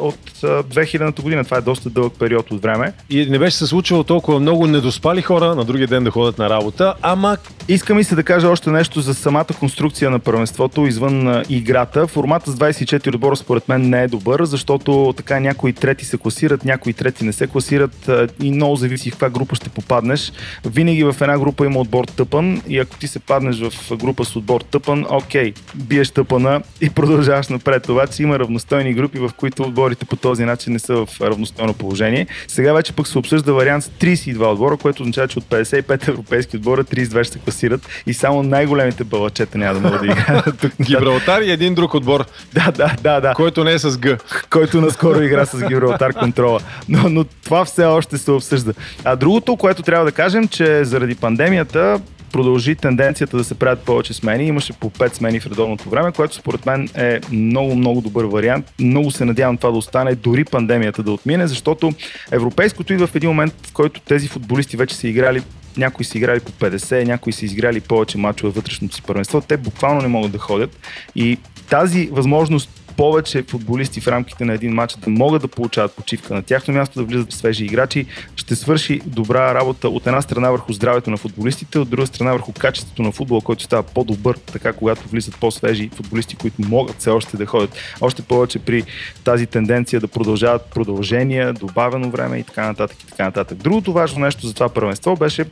от 0.00 0.18
2000-та 0.42 1.22
година. 1.22 1.44
Това 1.44 1.56
е 1.56 1.60
доста 1.60 1.90
дълъг 1.90 2.12
период 2.18 2.50
от 2.50 2.62
време. 2.62 2.92
И 3.10 3.26
не 3.26 3.38
беше 3.38 3.56
се 3.56 3.66
случвало 3.66 4.04
толкова 4.04 4.40
много 4.40 4.66
недоспали 4.66 5.22
хора 5.22 5.54
на 5.54 5.64
другия 5.64 5.88
ден 5.88 6.04
да 6.04 6.10
ходят 6.10 6.38
на 6.38 6.50
работа, 6.50 6.94
ама... 7.02 7.36
Искам 7.70 7.98
и 7.98 8.04
се 8.04 8.14
да 8.14 8.22
кажа 8.22 8.48
още 8.48 8.70
нещо 8.70 9.00
за 9.00 9.14
самата 9.14 9.46
конструкция 9.58 10.10
на 10.10 10.18
първенството 10.18 10.86
извън 10.86 11.27
играта. 11.48 12.06
Формата 12.06 12.50
с 12.50 12.56
24 12.56 13.14
отбора 13.14 13.36
според 13.36 13.68
мен 13.68 13.88
не 13.88 14.02
е 14.02 14.08
добър, 14.08 14.44
защото 14.44 15.14
така 15.16 15.40
някои 15.40 15.72
трети 15.72 16.04
се 16.04 16.18
класират, 16.18 16.64
някои 16.64 16.92
трети 16.92 17.24
не 17.24 17.32
се 17.32 17.46
класират 17.46 18.10
и 18.42 18.50
много 18.50 18.76
зависи 18.76 19.10
в 19.10 19.12
каква 19.12 19.30
група 19.30 19.54
ще 19.54 19.68
попаднеш. 19.68 20.32
Винаги 20.64 21.04
в 21.04 21.16
една 21.20 21.38
група 21.38 21.66
има 21.66 21.80
отбор 21.80 22.04
тъпан 22.04 22.62
и 22.68 22.78
ако 22.78 22.96
ти 22.96 23.08
се 23.08 23.18
паднеш 23.18 23.60
в 23.60 23.96
група 23.96 24.24
с 24.24 24.36
отбор 24.36 24.60
тъпан, 24.60 25.06
окей, 25.10 25.52
биеш 25.74 26.10
тъпана 26.10 26.62
и 26.80 26.90
продължаваш 26.90 27.48
напред. 27.48 27.82
Това, 27.82 28.06
че 28.06 28.22
има 28.22 28.38
равностойни 28.38 28.94
групи, 28.94 29.18
в 29.18 29.30
които 29.36 29.62
отборите 29.62 30.04
по 30.04 30.16
този 30.16 30.44
начин 30.44 30.72
не 30.72 30.78
са 30.78 31.06
в 31.06 31.20
равностойно 31.20 31.74
положение. 31.74 32.26
Сега 32.48 32.72
вече 32.72 32.92
пък 32.92 33.08
се 33.08 33.18
обсъжда 33.18 33.52
вариант 33.52 33.84
с 33.84 33.88
32 33.88 34.52
отбора, 34.52 34.76
което 34.76 35.02
означава, 35.02 35.28
че 35.28 35.38
от 35.38 35.44
55 35.44 36.08
европейски 36.08 36.56
отбора 36.56 36.84
32 36.84 37.22
ще 37.22 37.32
се 37.32 37.38
класират 37.38 37.88
и 38.06 38.14
само 38.14 38.42
най-големите 38.42 39.04
балачета 39.04 39.58
няма 39.58 39.74
да 39.74 39.80
могат 39.80 40.00
да 40.00 40.06
играят. 40.06 40.66
Гибралтар 41.18 41.42
и 41.42 41.50
един 41.50 41.74
друг 41.74 41.94
отбор. 41.94 42.24
Да, 42.54 42.72
да, 42.72 42.96
да, 43.02 43.20
да. 43.20 43.34
Който 43.34 43.64
не 43.64 43.72
е 43.72 43.78
с 43.78 43.98
Г. 44.00 44.18
Който 44.50 44.80
наскоро 44.80 45.22
игра 45.22 45.46
с 45.46 45.68
Гибралтар 45.68 46.12
контрола. 46.12 46.60
Но, 46.88 47.08
но 47.08 47.24
това 47.24 47.64
все 47.64 47.84
още 47.84 48.18
се 48.18 48.30
обсъжда. 48.30 48.72
А 49.04 49.16
другото, 49.16 49.56
което 49.56 49.82
трябва 49.82 50.04
да 50.04 50.12
кажем, 50.12 50.48
че 50.48 50.84
заради 50.84 51.14
пандемията 51.14 52.00
продължи 52.32 52.74
тенденцията 52.74 53.36
да 53.36 53.44
се 53.44 53.54
правят 53.54 53.78
повече 53.78 54.14
смени. 54.14 54.44
Имаше 54.44 54.72
по 54.72 54.90
5 54.90 55.14
смени 55.14 55.40
в 55.40 55.46
редовното 55.46 55.90
време, 55.90 56.12
което 56.12 56.34
според 56.34 56.66
мен 56.66 56.88
е 56.94 57.20
много, 57.32 57.76
много 57.76 58.00
добър 58.00 58.24
вариант. 58.24 58.72
Много 58.80 59.10
се 59.10 59.24
надявам 59.24 59.56
това 59.56 59.70
да 59.70 59.78
остане, 59.78 60.14
дори 60.14 60.44
пандемията 60.44 61.02
да 61.02 61.12
отмине, 61.12 61.46
защото 61.46 61.92
европейското 62.30 62.92
идва 62.92 63.06
в 63.06 63.14
един 63.14 63.30
момент, 63.30 63.54
в 63.66 63.72
който 63.72 64.00
тези 64.00 64.28
футболисти 64.28 64.76
вече 64.76 64.96
са 64.96 65.08
играли 65.08 65.42
някои 65.76 66.04
са 66.04 66.18
играли 66.18 66.40
по 66.40 66.52
50, 66.52 67.04
някои 67.04 67.32
са 67.32 67.44
изиграли 67.44 67.80
повече 67.80 68.18
мачове 68.18 68.52
вътрешното 68.52 68.94
си 68.94 69.02
първенство. 69.02 69.40
Те 69.40 69.56
буквално 69.56 70.00
не 70.00 70.08
могат 70.08 70.32
да 70.32 70.38
ходят. 70.38 70.76
И 71.14 71.38
тази 71.70 72.06
възможност 72.06 72.87
повече 72.98 73.42
футболисти 73.42 74.00
в 74.00 74.08
рамките 74.08 74.44
на 74.44 74.54
един 74.54 74.74
матч 74.74 74.96
да 74.96 75.10
могат 75.10 75.42
да 75.42 75.48
получават 75.48 75.92
почивка 75.92 76.34
на 76.34 76.42
тяхно 76.42 76.74
място, 76.74 76.98
да 76.98 77.04
влизат 77.04 77.32
свежи 77.32 77.64
играчи, 77.64 78.06
ще 78.36 78.56
свърши 78.56 79.00
добра 79.06 79.54
работа 79.54 79.88
от 79.88 80.06
една 80.06 80.22
страна 80.22 80.50
върху 80.50 80.72
здравето 80.72 81.10
на 81.10 81.16
футболистите, 81.16 81.78
от 81.78 81.90
друга 81.90 82.06
страна 82.06 82.32
върху 82.32 82.52
качеството 82.52 83.02
на 83.02 83.12
футбола, 83.12 83.40
който 83.40 83.62
става 83.62 83.82
по-добър, 83.82 84.36
така 84.36 84.72
когато 84.72 85.08
влизат 85.08 85.36
по-свежи 85.40 85.90
футболисти, 85.94 86.36
които 86.36 86.56
могат 86.68 86.96
все 86.98 87.10
още 87.10 87.36
да 87.36 87.46
ходят. 87.46 87.76
Още 88.00 88.22
повече 88.22 88.58
при 88.58 88.84
тази 89.24 89.46
тенденция 89.46 90.00
да 90.00 90.08
продължават 90.08 90.64
продължения, 90.64 91.52
добавено 91.52 92.10
време 92.10 92.38
и 92.38 92.44
така 92.44 92.66
нататък 92.66 93.02
и 93.02 93.06
така 93.06 93.24
нататък. 93.24 93.58
Другото 93.58 93.92
важно 93.92 94.20
нещо 94.20 94.46
за 94.46 94.54
това 94.54 94.68
първенство 94.68 95.16
беше 95.16 95.44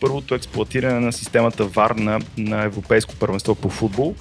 първото 0.00 0.34
експлуатиране 0.34 1.00
на 1.00 1.12
системата 1.12 1.66
VAR 1.66 2.00
на, 2.00 2.20
на 2.38 2.64
Европейско 2.64 3.14
първенство 3.16 3.54
по 3.54 3.68
футбол. 3.68 4.14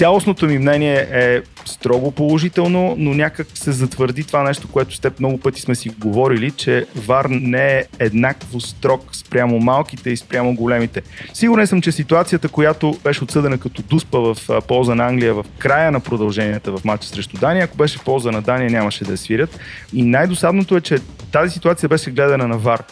Цялостното 0.00 0.46
ми 0.46 0.58
мнение 0.58 1.06
е 1.10 1.42
строго 1.64 2.10
положително, 2.10 2.94
но 2.98 3.14
някак 3.14 3.46
се 3.54 3.72
затвърди 3.72 4.24
това 4.24 4.42
нещо, 4.42 4.68
което 4.68 4.94
с 4.94 5.00
теб 5.00 5.20
много 5.20 5.38
пъти 5.38 5.60
сме 5.60 5.74
си 5.74 5.88
говорили, 5.88 6.50
че 6.50 6.86
ВАР 6.96 7.24
не 7.30 7.78
е 7.78 7.84
еднакво 7.98 8.60
строг 8.60 9.16
спрямо 9.16 9.58
малките 9.58 10.10
и 10.10 10.16
спрямо 10.16 10.54
големите. 10.54 11.02
Сигурен 11.32 11.66
съм, 11.66 11.82
че 11.82 11.92
ситуацията, 11.92 12.48
която 12.48 12.98
беше 13.04 13.24
отсъдена 13.24 13.58
като 13.58 13.82
дуспа 13.82 14.18
в 14.18 14.36
полза 14.68 14.94
на 14.94 15.06
Англия 15.06 15.34
в 15.34 15.44
края 15.58 15.92
на 15.92 16.00
продълженията 16.00 16.72
в 16.72 16.84
матча 16.84 17.08
срещу 17.08 17.36
Дания, 17.36 17.64
ако 17.64 17.76
беше 17.76 17.98
в 17.98 18.04
полза 18.04 18.30
на 18.30 18.42
Дания, 18.42 18.70
нямаше 18.70 19.04
да 19.04 19.12
я 19.12 19.18
свирят. 19.18 19.58
И 19.92 20.02
най-досадното 20.02 20.76
е, 20.76 20.80
че 20.80 20.98
тази 21.32 21.52
ситуация 21.52 21.88
беше 21.88 22.10
гледана 22.10 22.48
на 22.48 22.58
ВАР. 22.58 22.82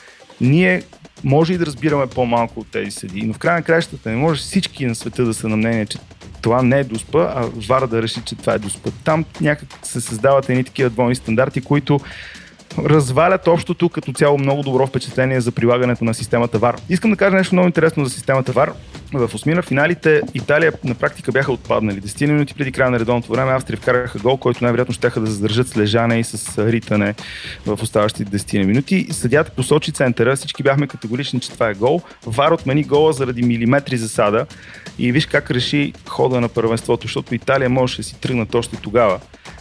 Ние 0.40 0.82
може 1.24 1.52
и 1.52 1.58
да 1.58 1.66
разбираме 1.66 2.06
по-малко 2.06 2.60
от 2.60 2.70
тези 2.70 2.90
съди, 2.90 3.22
но 3.22 3.34
в 3.34 3.38
края 3.38 3.56
на 3.56 3.62
краищата 3.62 4.10
не 4.10 4.16
може 4.16 4.40
всички 4.40 4.86
на 4.86 4.94
света 4.94 5.24
да 5.24 5.34
са 5.34 5.48
на 5.48 5.56
мнение, 5.56 5.86
че 5.86 5.98
това 6.42 6.62
не 6.62 6.78
е 6.78 6.84
дуспа, 6.84 7.32
а 7.36 7.48
вара 7.68 7.86
да 7.86 8.02
реши, 8.02 8.20
че 8.24 8.36
това 8.36 8.54
е 8.54 8.58
дуспа. 8.58 8.90
Там 9.04 9.24
някак 9.40 9.68
се 9.82 10.00
създават 10.00 10.50
едни 10.50 10.64
такива 10.64 10.90
двойни 10.90 11.14
стандарти, 11.14 11.60
които 11.60 12.00
развалят 12.78 13.46
общото 13.46 13.88
като 13.88 14.12
цяло 14.12 14.38
много 14.38 14.62
добро 14.62 14.86
впечатление 14.86 15.40
за 15.40 15.52
прилагането 15.52 16.04
на 16.04 16.14
системата 16.14 16.60
VAR. 16.60 16.80
Искам 16.88 17.10
да 17.10 17.16
кажа 17.16 17.36
нещо 17.36 17.54
много 17.54 17.66
интересно 17.66 18.04
за 18.04 18.10
системата 18.10 18.52
VAR. 18.52 18.72
В 19.12 19.34
осмина 19.34 19.62
финалите 19.62 20.22
Италия 20.34 20.72
на 20.84 20.94
практика 20.94 21.32
бяха 21.32 21.52
отпаднали. 21.52 22.00
10 22.00 22.26
минути 22.26 22.54
преди 22.54 22.72
края 22.72 22.90
на 22.90 23.00
редовното 23.00 23.32
време 23.32 23.52
Австрия 23.52 23.76
вкараха 23.76 24.18
гол, 24.18 24.36
който 24.36 24.64
най-вероятно 24.64 24.94
ще 24.94 25.10
да 25.10 25.26
задържат 25.26 25.68
с 25.68 25.76
лежане 25.76 26.20
и 26.20 26.24
с 26.24 26.66
ритане 26.72 27.14
в 27.66 27.78
оставащите 27.82 28.38
10 28.38 28.64
минути. 28.64 29.06
Съдята 29.10 29.50
посочи 29.50 29.92
центъра, 29.92 30.36
всички 30.36 30.62
бяхме 30.62 30.86
категорични, 30.86 31.40
че 31.40 31.50
това 31.50 31.68
е 31.68 31.74
гол. 31.74 32.02
Вар 32.26 32.50
отмени 32.50 32.82
гола 32.82 33.12
заради 33.12 33.42
милиметри 33.42 33.96
засада 33.96 34.46
и 34.98 35.12
виж 35.12 35.26
как 35.26 35.50
реши 35.50 35.92
хода 36.08 36.40
на 36.40 36.48
първенството, 36.48 37.06
защото 37.06 37.34
Италия 37.34 37.70
можеше 37.70 37.96
да 37.96 38.02
си 38.02 38.20
тръгнат 38.20 38.54
още 38.54 38.76
тогава 38.76 39.20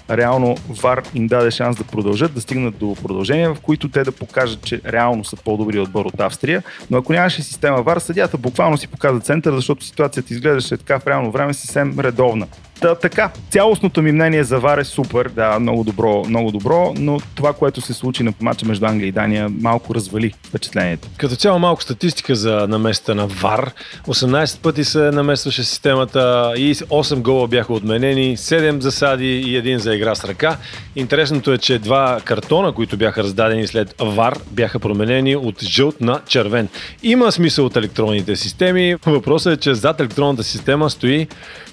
реално 0.09 0.55
ВАР 0.69 1.03
им 1.15 1.27
даде 1.27 1.51
шанс 1.51 1.77
да 1.77 1.83
продължат, 1.83 2.33
да 2.33 2.41
стигнат 2.41 2.77
до 2.77 2.95
продължения, 2.95 3.53
в 3.53 3.59
които 3.59 3.89
те 3.89 4.03
да 4.03 4.11
покажат, 4.11 4.63
че 4.63 4.81
реално 4.85 5.23
са 5.23 5.35
по-добри 5.35 5.79
отбор 5.79 6.05
от 6.05 6.19
Австрия. 6.19 6.63
Но 6.89 6.97
ако 6.97 7.13
нямаше 7.13 7.41
система 7.41 7.81
ВАР, 7.81 7.97
съдята 7.97 8.37
буквално 8.37 8.77
си 8.77 8.87
показа 8.87 9.19
център, 9.19 9.55
защото 9.55 9.85
ситуацията 9.85 10.33
изглеждаше 10.33 10.77
така 10.77 10.99
в 10.99 11.07
реално 11.07 11.31
време 11.31 11.53
съвсем 11.53 11.99
редовна. 11.99 12.47
Та, 12.81 12.95
така, 12.95 13.31
цялостното 13.49 14.01
ми 14.01 14.11
мнение 14.11 14.43
за 14.43 14.59
Вар 14.59 14.77
е 14.77 14.83
супер, 14.83 15.29
да, 15.29 15.59
много 15.59 15.83
добро, 15.83 16.23
много 16.27 16.51
добро, 16.51 16.93
но 16.97 17.19
това, 17.35 17.53
което 17.53 17.81
се 17.81 17.93
случи 17.93 18.23
на 18.23 18.33
матча 18.41 18.65
между 18.65 18.85
Англия 18.85 19.07
и 19.07 19.11
Дания, 19.11 19.49
малко 19.49 19.95
развали 19.95 20.33
впечатлението. 20.47 21.07
Като 21.17 21.35
цяло 21.35 21.59
малко 21.59 21.83
статистика 21.83 22.35
за 22.35 22.67
наместа 22.69 23.15
на 23.15 23.27
Вар. 23.27 23.71
18 24.07 24.61
пъти 24.61 24.83
се 24.83 24.99
намесваше 24.99 25.63
системата 25.63 26.53
и 26.57 26.75
8 26.75 27.21
гола 27.21 27.47
бяха 27.47 27.73
отменени, 27.73 28.37
7 28.37 28.79
засади 28.79 29.41
и 29.41 29.55
един 29.55 29.79
за 29.79 29.95
игра 29.95 30.15
с 30.15 30.25
ръка. 30.25 30.57
Интересното 30.95 31.51
е, 31.51 31.57
че 31.57 31.79
два 31.79 32.19
картона, 32.23 32.71
които 32.71 32.97
бяха 32.97 33.23
раздадени 33.23 33.67
след 33.67 33.95
Вар, 34.01 34.37
бяха 34.51 34.79
променени 34.79 35.35
от 35.35 35.63
жълт 35.63 36.01
на 36.01 36.21
червен. 36.27 36.67
Има 37.03 37.31
смисъл 37.31 37.65
от 37.65 37.75
електронните 37.75 38.35
системи. 38.35 38.95
Въпросът 39.05 39.53
е, 39.53 39.61
че 39.61 39.75
зад 39.75 39.99
електронната 39.99 40.43
система 40.43 40.89
стои 40.89 41.27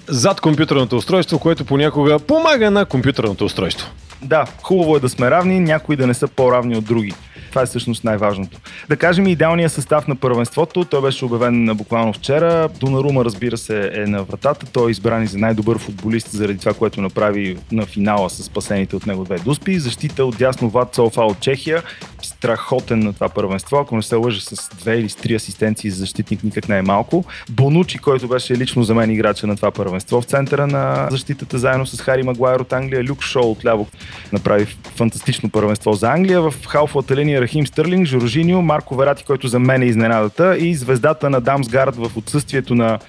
зад 0.07 0.41
компютърното 0.41 0.94
устройство, 0.97 1.39
което 1.39 1.65
понякога 1.65 2.19
помага 2.19 2.71
на 2.71 2.85
компютърното 2.85 3.45
устройство. 3.45 3.91
Да, 4.21 4.45
хубаво 4.61 4.95
е 4.95 4.99
да 4.99 5.09
сме 5.09 5.31
равни, 5.31 5.59
някои 5.59 5.95
да 5.95 6.07
не 6.07 6.13
са 6.13 6.27
по-равни 6.27 6.77
от 6.77 6.85
други. 6.85 7.13
Това 7.55 7.63
е 7.63 7.65
всъщност 7.65 8.03
най-важното. 8.03 8.59
Да 8.89 8.97
кажем 8.97 9.27
идеалният 9.27 9.71
състав 9.71 10.07
на 10.07 10.15
първенството. 10.15 10.85
Той 10.85 11.01
беше 11.01 11.25
обявен 11.25 11.65
буквално 11.75 12.13
вчера. 12.13 12.69
Донарума, 12.79 13.25
разбира 13.25 13.57
се, 13.57 13.91
е 13.93 13.99
на 14.07 14.23
вратата. 14.23 14.65
Той 14.65 14.89
е 14.89 14.91
избран 14.91 15.23
и 15.23 15.27
за 15.27 15.37
най-добър 15.37 15.77
футболист 15.77 16.31
заради 16.31 16.59
това, 16.59 16.73
което 16.73 17.01
направи 17.01 17.57
на 17.71 17.85
финала 17.85 18.29
с 18.29 18.43
спасените 18.43 18.95
от 18.95 19.05
него 19.05 19.23
две 19.23 19.37
дуспи. 19.37 19.79
Защита 19.79 20.25
от 20.25 20.37
дясно 20.37 20.69
Ват 20.69 20.95
Софа 20.95 21.21
от 21.21 21.39
Чехия. 21.39 21.83
Страхотен 22.21 22.99
на 22.99 23.13
това 23.13 23.29
първенство. 23.29 23.77
Ако 23.77 23.95
не 23.95 24.01
се 24.01 24.15
лъжа 24.15 24.41
с 24.41 24.69
две 24.79 24.99
или 24.99 25.09
с 25.09 25.15
три 25.15 25.35
асистенции 25.35 25.89
за 25.89 25.97
защитник, 25.97 26.43
никак 26.43 26.69
не 26.69 26.77
е 26.77 26.81
малко. 26.81 27.25
Бонучи, 27.49 27.97
който 27.97 28.27
беше 28.27 28.57
лично 28.57 28.83
за 28.83 28.95
мен 28.95 29.11
играча 29.11 29.47
на 29.47 29.55
това 29.55 29.71
първенство 29.71 30.21
в 30.21 30.25
центъра 30.25 30.67
на 30.67 31.07
защитата, 31.11 31.57
заедно 31.57 31.85
с 31.85 32.01
Хари 32.01 32.23
Магуайр 32.23 32.59
от 32.59 32.73
Англия. 32.73 33.03
Люк 33.03 33.23
Шоу 33.23 33.51
от 33.51 33.65
ляво 33.65 33.87
направи 34.33 34.65
фантастично 34.95 35.49
първенство 35.49 35.93
за 35.93 36.11
Англия. 36.11 36.41
В 36.41 36.53
халфовата 36.67 37.15
линия 37.15 37.44
Рахим 37.45 37.67
Стърлинг, 37.67 38.07
Жоржинио, 38.07 38.61
Марко 38.61 38.95
Верати, 38.95 39.23
който 39.23 39.47
за 39.47 39.59
мен 39.59 39.81
е 39.81 39.85
изненадата 39.85 40.57
и 40.57 40.75
звездата 40.75 41.29
на 41.29 41.41
Дамсгард 41.41 41.95
в 41.95 42.17
отсъствието 42.17 42.75
на 42.75 42.99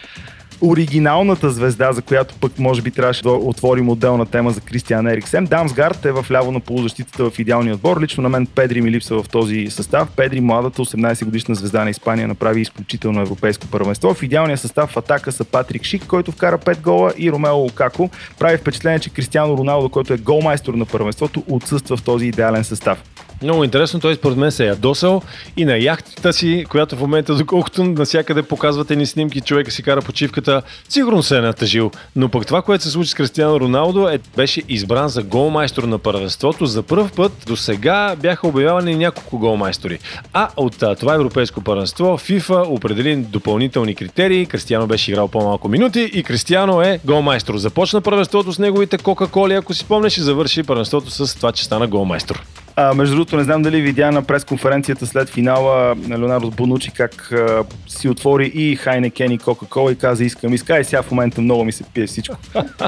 оригиналната 0.60 1.50
звезда, 1.50 1.92
за 1.92 2.02
която 2.02 2.34
пък 2.40 2.58
може 2.58 2.82
би 2.82 2.90
трябваше 2.90 3.22
да 3.22 3.30
отворим 3.30 3.88
отделна 3.88 4.26
тема 4.26 4.50
за 4.50 4.60
Кристиан 4.60 5.06
Ериксен. 5.06 5.44
Дамсгард 5.44 6.04
е 6.04 6.12
в 6.12 6.26
ляво 6.30 6.52
на 6.52 6.60
полузащитата 6.60 7.30
в 7.30 7.38
идеалния 7.38 7.74
отбор. 7.74 8.00
Лично 8.00 8.22
на 8.22 8.28
мен 8.28 8.46
Педри 8.46 8.80
ми 8.80 8.90
липсва 8.90 9.22
в 9.22 9.28
този 9.28 9.66
състав. 9.70 10.08
Педри, 10.16 10.40
младата 10.40 10.82
18 10.82 11.24
годишна 11.24 11.54
звезда 11.54 11.84
на 11.84 11.90
Испания, 11.90 12.28
направи 12.28 12.60
изключително 12.60 13.20
европейско 13.20 13.66
първенство. 13.66 14.14
В 14.14 14.22
идеалния 14.22 14.58
състав 14.58 14.90
в 14.90 14.96
атака 14.96 15.32
са 15.32 15.44
Патрик 15.44 15.84
Шик, 15.84 16.06
който 16.06 16.32
вкара 16.32 16.58
5 16.58 16.80
гола 16.80 17.12
и 17.18 17.32
Ромео 17.32 17.56
Лукако. 17.56 18.10
Прави 18.38 18.56
впечатление, 18.56 18.98
че 18.98 19.10
Кристиано 19.10 19.56
Роналдо, 19.56 19.88
който 19.88 20.12
е 20.12 20.18
голмайстор 20.18 20.74
на 20.74 20.84
първенството, 20.84 21.44
отсъства 21.48 21.96
в 21.96 22.02
този 22.02 22.26
идеален 22.26 22.64
състав. 22.64 23.02
Много 23.42 23.64
интересно, 23.64 24.00
той 24.00 24.14
според 24.14 24.36
мен 24.36 24.52
се 24.52 24.64
е 24.64 24.68
ядосал 24.68 25.22
и 25.56 25.64
на 25.64 25.78
яхтата 25.78 26.32
си, 26.32 26.64
която 26.68 26.96
в 26.96 27.00
момента, 27.00 27.34
доколкото 27.34 27.84
навсякъде 27.84 28.42
показвате 28.42 28.96
ни 28.96 29.06
снимки, 29.06 29.40
човека 29.40 29.70
си 29.70 29.82
кара 29.82 30.02
почивката, 30.02 30.62
сигурно 30.88 31.22
се 31.22 31.38
е 31.38 31.40
натъжил. 31.40 31.90
Но 32.16 32.28
пък 32.28 32.46
това, 32.46 32.62
което 32.62 32.84
се 32.84 32.90
случи 32.90 33.10
с 33.10 33.14
Кристиано 33.14 33.60
Роналдо, 33.60 34.08
е, 34.08 34.18
беше 34.36 34.62
избран 34.68 35.08
за 35.08 35.22
голмайстор 35.22 35.82
на 35.82 35.98
първенството. 35.98 36.66
За 36.66 36.82
първ 36.82 37.08
път 37.16 37.32
до 37.46 37.56
сега 37.56 38.16
бяха 38.16 38.48
обявявани 38.48 38.96
няколко 38.96 39.38
голмайстори. 39.38 39.98
А 40.32 40.48
от 40.56 40.84
това 41.00 41.14
европейско 41.14 41.60
първенство 41.60 42.04
FIFA 42.04 42.64
определи 42.68 43.16
допълнителни 43.16 43.94
критерии. 43.94 44.46
Кристиано 44.46 44.86
беше 44.86 45.10
играл 45.10 45.28
по-малко 45.28 45.68
минути 45.68 46.10
и 46.14 46.22
Кристиано 46.22 46.82
е 46.82 47.00
голмайстор. 47.04 47.56
Започна 47.56 48.00
първенството 48.00 48.52
с 48.52 48.58
неговите 48.58 48.98
Кока-Коли, 48.98 49.54
ако 49.54 49.74
си 49.74 49.80
спомнеш, 49.80 50.16
и 50.18 50.20
завърши 50.20 50.62
първенството 50.62 51.10
с 51.10 51.36
това, 51.36 51.52
че 51.52 51.64
стана 51.64 51.86
голмайстор. 51.86 52.42
А, 52.78 52.94
между 52.94 53.14
другото, 53.14 53.36
не 53.36 53.44
знам 53.44 53.62
дали 53.62 53.82
видя 53.82 54.10
на 54.10 54.22
пресконференцията 54.22 55.06
след 55.06 55.28
финала 55.28 55.94
на 55.94 56.18
Леонардо 56.18 56.50
Бонучи 56.50 56.90
как 56.90 57.32
а, 57.32 57.64
си 57.88 58.08
отвори 58.08 58.52
и 58.54 58.76
Хайнекен 58.76 59.32
и 59.32 59.38
Кока-Кола 59.38 59.92
и 59.92 59.96
каза 59.96 60.24
искам, 60.24 60.54
иска 60.54 60.80
и 60.80 60.84
сега 60.84 61.02
в 61.02 61.10
момента 61.10 61.40
много 61.40 61.64
ми 61.64 61.72
се 61.72 61.84
пие 61.94 62.06
всичко. 62.06 62.36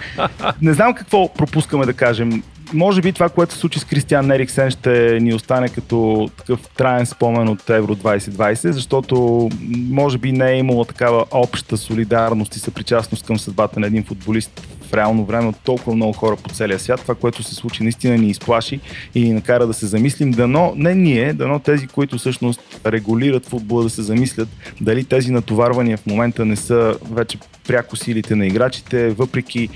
не 0.63 0.73
знам 0.73 0.95
какво 0.95 1.35
пропускаме 1.35 1.87
да 1.87 1.93
кажем. 1.93 2.43
Може 2.75 3.01
би 3.01 3.13
това, 3.13 3.29
което 3.29 3.55
се 3.55 3.61
случи 3.61 3.79
с 3.79 3.85
Кристиан 3.85 4.31
Ериксен 4.31 4.71
ще 4.71 5.19
ни 5.21 5.35
остане 5.35 5.69
като 5.69 6.29
такъв 6.37 6.61
траен 6.77 7.07
спомен 7.07 7.49
от 7.49 7.71
Евро 7.71 7.97
2020, 7.97 8.71
защото 8.71 9.49
може 9.75 10.19
би 10.19 10.33
не 10.33 10.53
е 10.53 10.59
имало 10.59 10.85
такава 10.85 11.25
обща 11.31 11.77
солидарност 11.77 12.57
и 12.57 12.59
съпричастност 12.59 13.27
към 13.27 13.39
съдбата 13.39 13.81
на 13.81 13.87
един 13.87 14.05
футболист 14.05 14.67
в 14.91 14.95
реално 14.95 15.25
време 15.25 15.49
от 15.49 15.57
толкова 15.65 15.97
много 15.97 16.13
хора 16.13 16.37
по 16.37 16.51
целия 16.51 16.79
свят. 16.79 17.01
Това, 17.01 17.15
което 17.15 17.43
се 17.43 17.55
случи, 17.55 17.83
наистина 17.83 18.17
ни 18.19 18.31
изплаши 18.31 18.81
и 19.15 19.23
ни 19.23 19.33
накара 19.33 19.67
да 19.67 19.75
се 19.75 19.87
замислим. 19.87 20.31
Дано, 20.31 20.73
не 20.77 20.95
ние, 20.95 21.33
дано 21.33 21.59
тези, 21.59 21.87
които 21.87 22.19
всъщност 22.19 22.81
регулират 22.87 23.47
футбола, 23.47 23.83
да 23.83 23.91
се 23.91 24.03
замислят 24.03 24.49
дали 24.81 25.05
тези 25.05 25.33
натоварвания 25.33 25.97
в 25.97 26.07
момента 26.07 26.45
не 26.45 26.57
са 26.57 26.97
вече 27.11 27.39
пряко 27.69 27.97
силите 27.97 28.35
на 28.37 28.47
играчите, 28.47 29.11
въпреки 29.11 29.69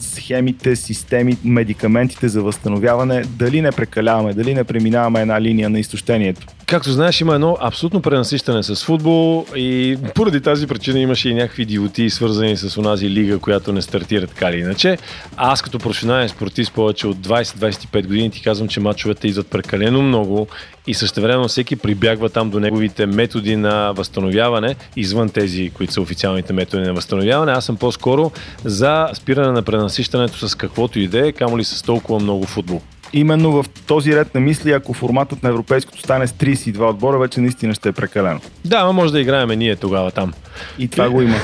схемите, 0.00 0.76
системи, 0.76 1.36
медикаментите 1.44 2.28
за 2.28 2.42
възстановяване, 2.42 3.22
дали 3.22 3.60
не 3.60 3.72
прекаляваме, 3.72 4.34
дали 4.34 4.54
не 4.54 4.64
преминаваме 4.64 5.20
една 5.20 5.40
линия 5.40 5.70
на 5.70 5.78
изтощението. 5.80 6.46
Както 6.70 6.92
знаеш, 6.92 7.20
има 7.20 7.34
едно 7.34 7.56
абсолютно 7.60 8.02
пренасищане 8.02 8.62
с 8.62 8.84
футбол 8.84 9.46
и 9.56 9.98
поради 10.14 10.40
тази 10.40 10.66
причина 10.66 10.98
имаше 10.98 11.28
и 11.28 11.34
някакви 11.34 11.62
идиоти, 11.62 12.10
свързани 12.10 12.56
с 12.56 12.78
онази 12.78 13.10
лига, 13.10 13.38
която 13.38 13.72
не 13.72 13.82
стартира 13.82 14.26
така 14.26 14.48
или 14.50 14.58
иначе. 14.58 14.98
А 15.36 15.52
аз 15.52 15.62
като 15.62 15.78
професионален 15.78 16.28
спортист 16.28 16.72
повече 16.72 17.06
от 17.06 17.16
20-25 17.16 18.06
години 18.06 18.30
ти 18.30 18.42
казвам, 18.42 18.68
че 18.68 18.80
мачовете 18.80 19.28
идват 19.28 19.46
прекалено 19.46 20.02
много 20.02 20.46
и 20.86 20.94
същевременно 20.94 21.48
всеки 21.48 21.76
прибягва 21.76 22.28
там 22.28 22.50
до 22.50 22.60
неговите 22.60 23.06
методи 23.06 23.56
на 23.56 23.92
възстановяване, 23.92 24.76
извън 24.96 25.28
тези, 25.28 25.70
които 25.70 25.92
са 25.92 26.00
официалните 26.00 26.52
методи 26.52 26.82
на 26.82 26.94
възстановяване. 26.94 27.52
Аз 27.52 27.64
съм 27.64 27.76
по-скоро 27.76 28.32
за 28.64 29.08
спиране 29.14 29.52
на 29.52 29.62
пренасищането 29.62 30.48
с 30.48 30.54
каквото 30.54 30.98
и 30.98 31.10
е, 31.14 31.32
камо 31.32 31.58
ли 31.58 31.64
с 31.64 31.82
толкова 31.82 32.20
много 32.20 32.46
футбол 32.46 32.80
именно 33.12 33.52
в 33.52 33.64
този 33.86 34.16
ред 34.16 34.34
на 34.34 34.40
мисли, 34.40 34.72
ако 34.72 34.94
форматът 34.94 35.42
на 35.42 35.48
европейското 35.48 36.00
стане 36.00 36.26
с 36.26 36.32
32 36.32 36.90
отбора, 36.90 37.18
вече 37.18 37.40
наистина 37.40 37.74
ще 37.74 37.88
е 37.88 37.92
прекалено. 37.92 38.40
Да, 38.64 38.84
но 38.84 38.92
може 38.92 39.12
да 39.12 39.20
играеме 39.20 39.56
ние 39.56 39.76
тогава 39.76 40.10
там. 40.10 40.32
И 40.78 40.88
това 40.88 41.10
го 41.10 41.22
има. 41.22 41.36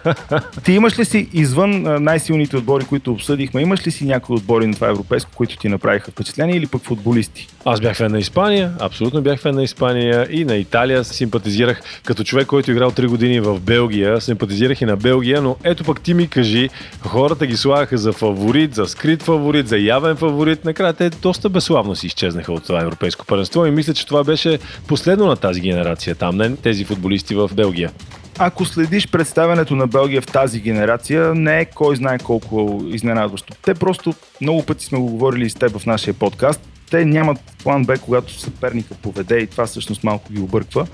ти 0.64 0.72
имаш 0.72 0.98
ли 0.98 1.04
си, 1.04 1.28
извън 1.32 2.04
най-силните 2.04 2.56
отбори, 2.56 2.84
които 2.84 3.12
обсъдихме, 3.12 3.62
имаш 3.62 3.86
ли 3.86 3.90
си 3.90 4.04
някои 4.04 4.36
отбори 4.36 4.66
на 4.66 4.74
това 4.74 4.88
европейско, 4.88 5.30
които 5.34 5.56
ти 5.56 5.68
направиха 5.68 6.10
впечатление 6.10 6.56
или 6.56 6.66
пък 6.66 6.82
футболисти? 6.82 7.48
Аз 7.64 7.80
бях 7.80 7.96
фен 7.96 8.12
на 8.12 8.18
Испания, 8.18 8.72
абсолютно 8.80 9.22
бях 9.22 9.40
фен 9.40 9.54
на 9.54 9.62
Испания 9.62 10.26
и 10.30 10.44
на 10.44 10.56
Италия 10.56 11.04
симпатизирах. 11.04 11.82
Като 12.04 12.24
човек, 12.24 12.46
който 12.46 12.70
е 12.70 12.74
играл 12.74 12.90
3 12.90 13.06
години 13.06 13.40
в 13.40 13.60
Белгия, 13.60 14.20
симпатизирах 14.20 14.80
и 14.80 14.84
на 14.84 14.96
Белгия, 14.96 15.42
но 15.42 15.56
ето 15.64 15.84
пък 15.84 16.00
ти 16.00 16.14
ми 16.14 16.28
кажи, 16.28 16.68
хората 17.00 17.46
ги 17.46 17.56
слагаха 17.56 17.98
за 17.98 18.12
фаворит, 18.12 18.74
за 18.74 18.86
скрит 18.86 19.22
фаворит, 19.22 19.68
за 19.68 19.78
явен 19.78 20.16
фаворит. 20.16 20.64
Накрая 20.64 20.92
те 20.92 21.03
доста 21.10 21.48
безславно 21.48 21.96
си 21.96 22.06
изчезнаха 22.06 22.52
от 22.52 22.64
това 22.64 22.80
европейско 22.80 23.26
първенство 23.26 23.66
и 23.66 23.70
мисля, 23.70 23.94
че 23.94 24.06
това 24.06 24.24
беше 24.24 24.58
последно 24.86 25.26
на 25.26 25.36
тази 25.36 25.60
генерация 25.60 26.14
там, 26.14 26.36
не 26.36 26.56
тези 26.56 26.84
футболисти 26.84 27.34
в 27.34 27.50
Белгия 27.54 27.90
ако 28.38 28.64
следиш 28.64 29.08
представянето 29.08 29.76
на 29.76 29.86
Белгия 29.86 30.22
в 30.22 30.26
тази 30.26 30.60
генерация, 30.60 31.34
не 31.34 31.60
е 31.60 31.64
кой 31.64 31.96
знае 31.96 32.18
колко 32.18 32.84
изненадващо. 32.88 33.54
Те 33.62 33.74
просто 33.74 34.14
много 34.40 34.62
пъти 34.62 34.84
сме 34.84 34.98
го 34.98 35.06
говорили 35.06 35.50
с 35.50 35.54
теб 35.54 35.78
в 35.78 35.86
нашия 35.86 36.14
подкаст 36.14 36.60
те 36.94 37.04
нямат 37.04 37.38
план 37.62 37.84
Б, 37.84 37.98
когато 37.98 38.40
съперника 38.40 38.94
поведе 38.94 39.38
и 39.38 39.46
това 39.46 39.66
всъщност 39.66 40.04
малко 40.04 40.32
ги 40.32 40.40
обърква. 40.40 40.86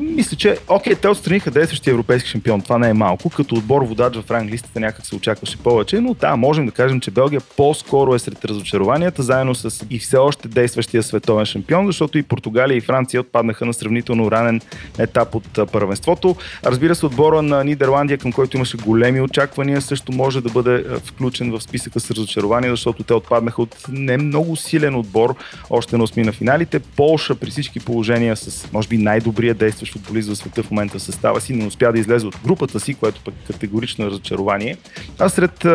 Мисля, 0.00 0.36
че 0.36 0.58
окей, 0.68 0.94
те 0.94 1.08
отстраниха 1.08 1.50
действащия 1.50 1.92
европейски 1.92 2.30
шампион. 2.30 2.60
Това 2.60 2.78
не 2.78 2.88
е 2.88 2.92
малко. 2.92 3.30
Като 3.30 3.54
отбор 3.54 3.82
водач 3.82 4.16
в 4.16 4.30
ранглистата 4.30 4.80
някак 4.80 5.06
се 5.06 5.16
очакваше 5.16 5.56
повече, 5.56 6.00
но 6.00 6.14
да, 6.14 6.36
можем 6.36 6.66
да 6.66 6.72
кажем, 6.72 7.00
че 7.00 7.10
Белгия 7.10 7.40
по-скоро 7.56 8.14
е 8.14 8.18
сред 8.18 8.44
разочарованията, 8.44 9.22
заедно 9.22 9.54
с 9.54 9.86
и 9.90 9.98
все 9.98 10.16
още 10.16 10.48
действащия 10.48 11.02
световен 11.02 11.46
шампион, 11.46 11.86
защото 11.86 12.18
и 12.18 12.22
Португалия 12.22 12.76
и 12.76 12.80
Франция 12.80 13.20
отпаднаха 13.20 13.66
на 13.66 13.74
сравнително 13.74 14.30
ранен 14.30 14.60
етап 14.98 15.34
от 15.34 15.72
първенството. 15.72 16.36
Разбира 16.64 16.94
се, 16.94 17.06
отбора 17.06 17.42
на 17.42 17.64
Нидерландия, 17.64 18.18
към 18.18 18.32
който 18.32 18.56
имаше 18.56 18.76
големи 18.76 19.20
очаквания, 19.20 19.80
също 19.80 20.12
може 20.12 20.40
да 20.40 20.50
бъде 20.50 20.84
включен 21.04 21.50
в 21.50 21.60
списъка 21.60 22.00
с 22.00 22.10
разочарования, 22.10 22.72
защото 22.72 23.02
те 23.02 23.14
отпаднаха 23.14 23.62
от 23.62 23.76
не 23.88 24.16
много 24.16 24.56
силен 24.56 24.94
отбор 24.94 25.34
още 25.70 25.96
на 25.96 26.04
осми 26.04 26.22
на 26.22 26.32
финалите. 26.32 26.78
Полша 26.80 27.34
при 27.34 27.50
всички 27.50 27.80
положения 27.80 28.36
с, 28.36 28.72
може 28.72 28.88
би, 28.88 28.98
най-добрия 28.98 29.54
действащ 29.54 29.92
футболист 29.92 30.28
в 30.28 30.36
света 30.36 30.62
в 30.62 30.70
момента 30.70 31.00
състава 31.00 31.40
си, 31.40 31.52
не 31.52 31.66
успя 31.66 31.92
да 31.92 31.98
излезе 31.98 32.26
от 32.26 32.36
групата 32.44 32.80
си, 32.80 32.94
което 32.94 33.20
пък 33.24 33.34
е 33.34 33.52
категорично 33.52 34.06
разочарование. 34.06 34.76
А 35.18 35.28
сред 35.28 35.66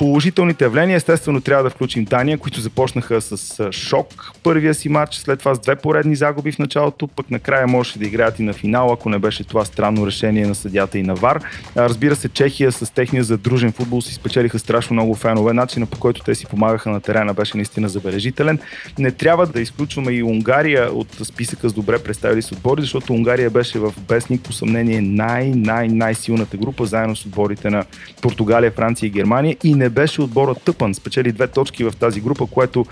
положителните 0.00 0.64
явления, 0.64 0.96
естествено, 0.96 1.40
трябва 1.40 1.64
да 1.64 1.70
включим 1.70 2.04
Дания, 2.04 2.38
които 2.38 2.60
започнаха 2.60 3.20
с 3.20 3.72
шок 3.72 4.32
първия 4.42 4.74
си 4.74 4.88
матч, 4.88 5.14
след 5.14 5.38
това 5.38 5.54
с 5.54 5.60
две 5.60 5.76
поредни 5.76 6.16
загуби 6.16 6.52
в 6.52 6.58
началото, 6.58 7.06
пък 7.06 7.30
накрая 7.30 7.66
можеше 7.66 7.98
да 7.98 8.06
играят 8.06 8.38
и 8.38 8.42
на 8.42 8.52
финал, 8.52 8.92
ако 8.92 9.08
не 9.08 9.18
беше 9.18 9.44
това 9.44 9.64
странно 9.64 10.06
решение 10.06 10.46
на 10.46 10.54
съдята 10.54 10.98
и 10.98 11.02
на 11.02 11.14
ВАР. 11.14 11.40
Разбира 11.76 12.16
се, 12.16 12.28
Чехия 12.28 12.72
с 12.72 12.94
техния 12.94 13.24
задружен 13.24 13.72
футбол 13.72 14.02
си 14.02 14.14
спечелиха 14.14 14.58
страшно 14.58 14.94
много 14.94 15.14
фенове. 15.14 15.52
Начина 15.52 15.86
по 15.86 15.98
който 15.98 16.22
те 16.22 16.34
си 16.34 16.46
помагаха 16.46 16.90
на 16.90 17.00
терена 17.00 17.34
беше 17.34 17.56
наистина 17.56 17.88
забележителен. 17.88 18.58
Не 18.98 19.10
трябва 19.10 19.46
да 19.46 19.60
изключваме 19.60 20.12
и 20.12 20.22
Унгария 20.22 20.92
от 20.92 21.08
списъка 21.24 21.68
с 21.68 21.72
добре 21.72 21.98
представили 21.98 22.42
с 22.42 22.52
отбори, 22.52 22.80
защото 22.80 23.12
Унгария 23.12 23.50
беше 23.50 23.78
в 23.78 23.94
безник 24.08 24.40
по 24.40 24.52
съмнение 24.52 25.00
най-най-най-силната 25.00 26.56
група, 26.56 26.86
заедно 26.86 27.16
с 27.16 27.26
отборите 27.26 27.70
на 27.70 27.84
Португалия, 28.22 28.70
Франция 28.70 29.06
и 29.06 29.10
Германия 29.10 29.56
и 29.64 29.74
не 29.74 29.89
беше 29.90 30.22
отбора 30.22 30.54
тъпан. 30.54 30.94
Спечели 30.94 31.32
две 31.32 31.46
точки 31.46 31.84
в 31.84 31.92
тази 32.00 32.20
група, 32.20 32.46
което 32.46 32.86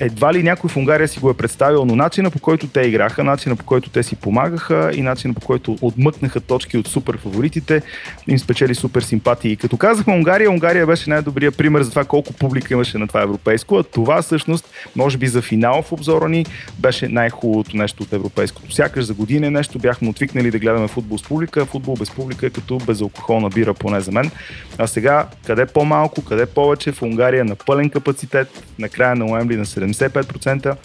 едва 0.00 0.34
ли 0.34 0.42
някой 0.42 0.70
в 0.70 0.76
Унгария 0.76 1.08
си 1.08 1.20
го 1.20 1.30
е 1.30 1.34
представил, 1.34 1.84
но 1.84 1.96
начина 1.96 2.30
по 2.30 2.38
който 2.38 2.66
те 2.66 2.80
играха, 2.80 3.24
начина 3.24 3.56
по 3.56 3.64
който 3.64 3.90
те 3.90 4.02
си 4.02 4.16
помагаха 4.16 4.90
и 4.94 5.02
начина 5.02 5.34
по 5.34 5.40
който 5.40 5.76
отмъкнаха 5.80 6.40
точки 6.40 6.78
от 6.78 6.88
супер 6.88 7.18
фаворитите, 7.18 7.82
им 8.28 8.38
спечели 8.38 8.74
супер 8.74 9.02
симпатии. 9.02 9.52
И 9.52 9.56
като 9.56 9.76
казахме 9.76 10.14
Унгария, 10.14 10.50
Унгария 10.50 10.86
беше 10.86 11.10
най-добрият 11.10 11.56
пример 11.56 11.82
за 11.82 11.90
това 11.90 12.04
колко 12.04 12.32
публика 12.32 12.74
имаше 12.74 12.98
на 12.98 13.08
това 13.08 13.22
европейско, 13.22 13.76
а 13.76 13.82
това 13.82 14.22
всъщност, 14.22 14.70
може 14.96 15.18
би 15.18 15.26
за 15.26 15.42
финал 15.42 15.82
в 15.82 15.92
обзора 15.92 16.28
ни, 16.28 16.46
беше 16.78 17.08
най-хубавото 17.08 17.76
нещо 17.76 18.02
от 18.02 18.12
европейското. 18.12 18.72
Сякаш 18.72 19.04
за 19.04 19.14
година 19.14 19.50
нещо 19.50 19.78
бяхме 19.78 20.08
отвикнали 20.08 20.50
да 20.50 20.58
гледаме 20.58 20.88
футбол 20.88 21.18
с 21.18 21.22
публика, 21.22 21.66
футбол 21.66 21.96
без 21.96 22.10
публика 22.10 22.46
е 22.46 22.50
като 22.50 22.78
безалкохолна 22.78 23.48
бира, 23.48 23.74
поне 23.74 24.00
за 24.00 24.12
мен. 24.12 24.30
А 24.78 24.86
сега, 24.86 25.26
къде 25.46 25.66
по-малко, 25.66 26.24
къде 26.24 26.46
повече, 26.46 26.92
в 26.92 27.02
Унгария 27.02 27.44
на 27.44 27.56
пълен 27.56 27.90
капацитет, 27.90 28.64
на 28.78 28.88
края 28.88 29.16
на 29.16 29.26
Уембли 29.26 29.56
на 29.56 29.66
75%, 29.92 30.78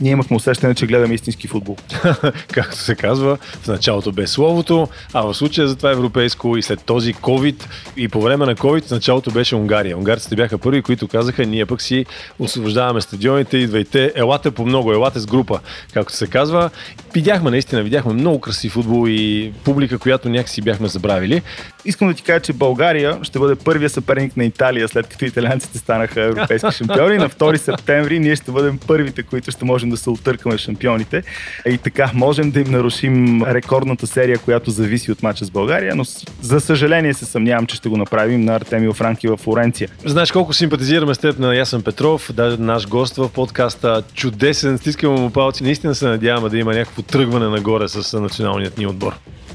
ние 0.00 0.12
имахме 0.12 0.36
усещане, 0.36 0.74
че 0.74 0.86
гледаме 0.86 1.14
истински 1.14 1.48
футбол. 1.48 1.76
Както 2.52 2.76
се 2.76 2.94
казва, 2.94 3.38
в 3.62 3.68
началото 3.68 4.12
бе 4.12 4.26
словото, 4.26 4.88
а 5.12 5.22
в 5.22 5.34
случая 5.34 5.68
за 5.68 5.76
това 5.76 5.90
европейско 5.90 6.56
и 6.56 6.62
след 6.62 6.84
този 6.84 7.14
COVID 7.14 7.64
и 7.96 8.08
по 8.08 8.22
време 8.22 8.46
на 8.46 8.54
COVID 8.54 8.84
в 8.84 8.90
началото 8.90 9.30
беше 9.30 9.56
Унгария. 9.56 9.98
Унгарците 9.98 10.36
бяха 10.36 10.58
първи, 10.58 10.82
които 10.82 11.08
казаха, 11.08 11.46
ние 11.46 11.66
пък 11.66 11.82
си 11.82 12.06
освобождаваме 12.38 13.00
стадионите, 13.00 13.58
идвайте, 13.58 14.12
елате 14.14 14.50
по 14.50 14.66
много, 14.66 14.92
елате 14.92 15.20
с 15.20 15.26
група, 15.26 15.60
както 15.94 16.12
се 16.12 16.26
казва. 16.26 16.70
Видяхме, 17.14 17.50
наистина, 17.50 17.82
видяхме 17.82 18.12
много 18.12 18.40
красив 18.40 18.72
футбол 18.72 19.08
и 19.08 19.52
публика, 19.64 19.98
която 19.98 20.28
някакси 20.28 20.62
бяхме 20.62 20.88
забравили. 20.88 21.42
Искам 21.84 22.08
да 22.08 22.14
ти 22.14 22.22
кажа, 22.22 22.40
че 22.40 22.52
България 22.52 23.18
ще 23.22 23.38
бъде 23.38 23.54
първия 23.54 23.90
съперник 23.90 24.36
на 24.36 24.44
Италия, 24.44 24.88
след 24.88 25.06
като 25.06 25.24
италианците 25.24 25.78
станаха 25.78 26.22
европейски 26.22 26.72
шампиони. 26.76 27.18
На 27.18 27.28
2 27.28 27.56
септември 27.56 28.18
ние 28.18 28.36
ще 28.36 28.50
бъдем 28.50 28.78
първите, 28.86 29.22
които 29.22 29.50
ще 29.50 29.64
можем 29.64 29.89
да 29.90 29.96
се 29.96 30.10
отъркаме 30.10 30.58
шампионите. 30.58 31.22
И 31.66 31.78
така 31.78 32.10
можем 32.14 32.50
да 32.50 32.60
им 32.60 32.70
нарушим 32.70 33.42
рекордната 33.42 34.06
серия, 34.06 34.38
която 34.38 34.70
зависи 34.70 35.12
от 35.12 35.22
мача 35.22 35.44
с 35.44 35.50
България, 35.50 35.94
но 35.94 36.04
за 36.42 36.60
съжаление 36.60 37.14
се 37.14 37.24
съмнявам, 37.24 37.66
че 37.66 37.76
ще 37.76 37.88
го 37.88 37.96
направим 37.96 38.40
на 38.40 38.54
Артемио 38.54 38.92
Франки 38.92 39.28
в 39.28 39.36
Флоренция. 39.36 39.88
Знаеш 40.04 40.32
колко 40.32 40.52
симпатизираме 40.52 41.14
с 41.14 41.18
теб 41.18 41.38
на 41.38 41.56
Ясен 41.56 41.82
Петров, 41.82 42.30
даже 42.32 42.56
наш 42.56 42.88
гост 42.88 43.16
в 43.16 43.28
подкаста. 43.28 44.02
Чудесен, 44.14 44.78
стискаме 44.78 45.20
му 45.20 45.30
палци. 45.30 45.62
Наистина 45.62 45.94
се 45.94 46.06
надяваме 46.06 46.48
да 46.48 46.58
има 46.58 46.74
някакво 46.74 47.02
тръгване 47.02 47.48
нагоре 47.48 47.88
с 47.88 48.20
националният 48.20 48.78
ни 48.78 48.86
отбор. 48.86 49.12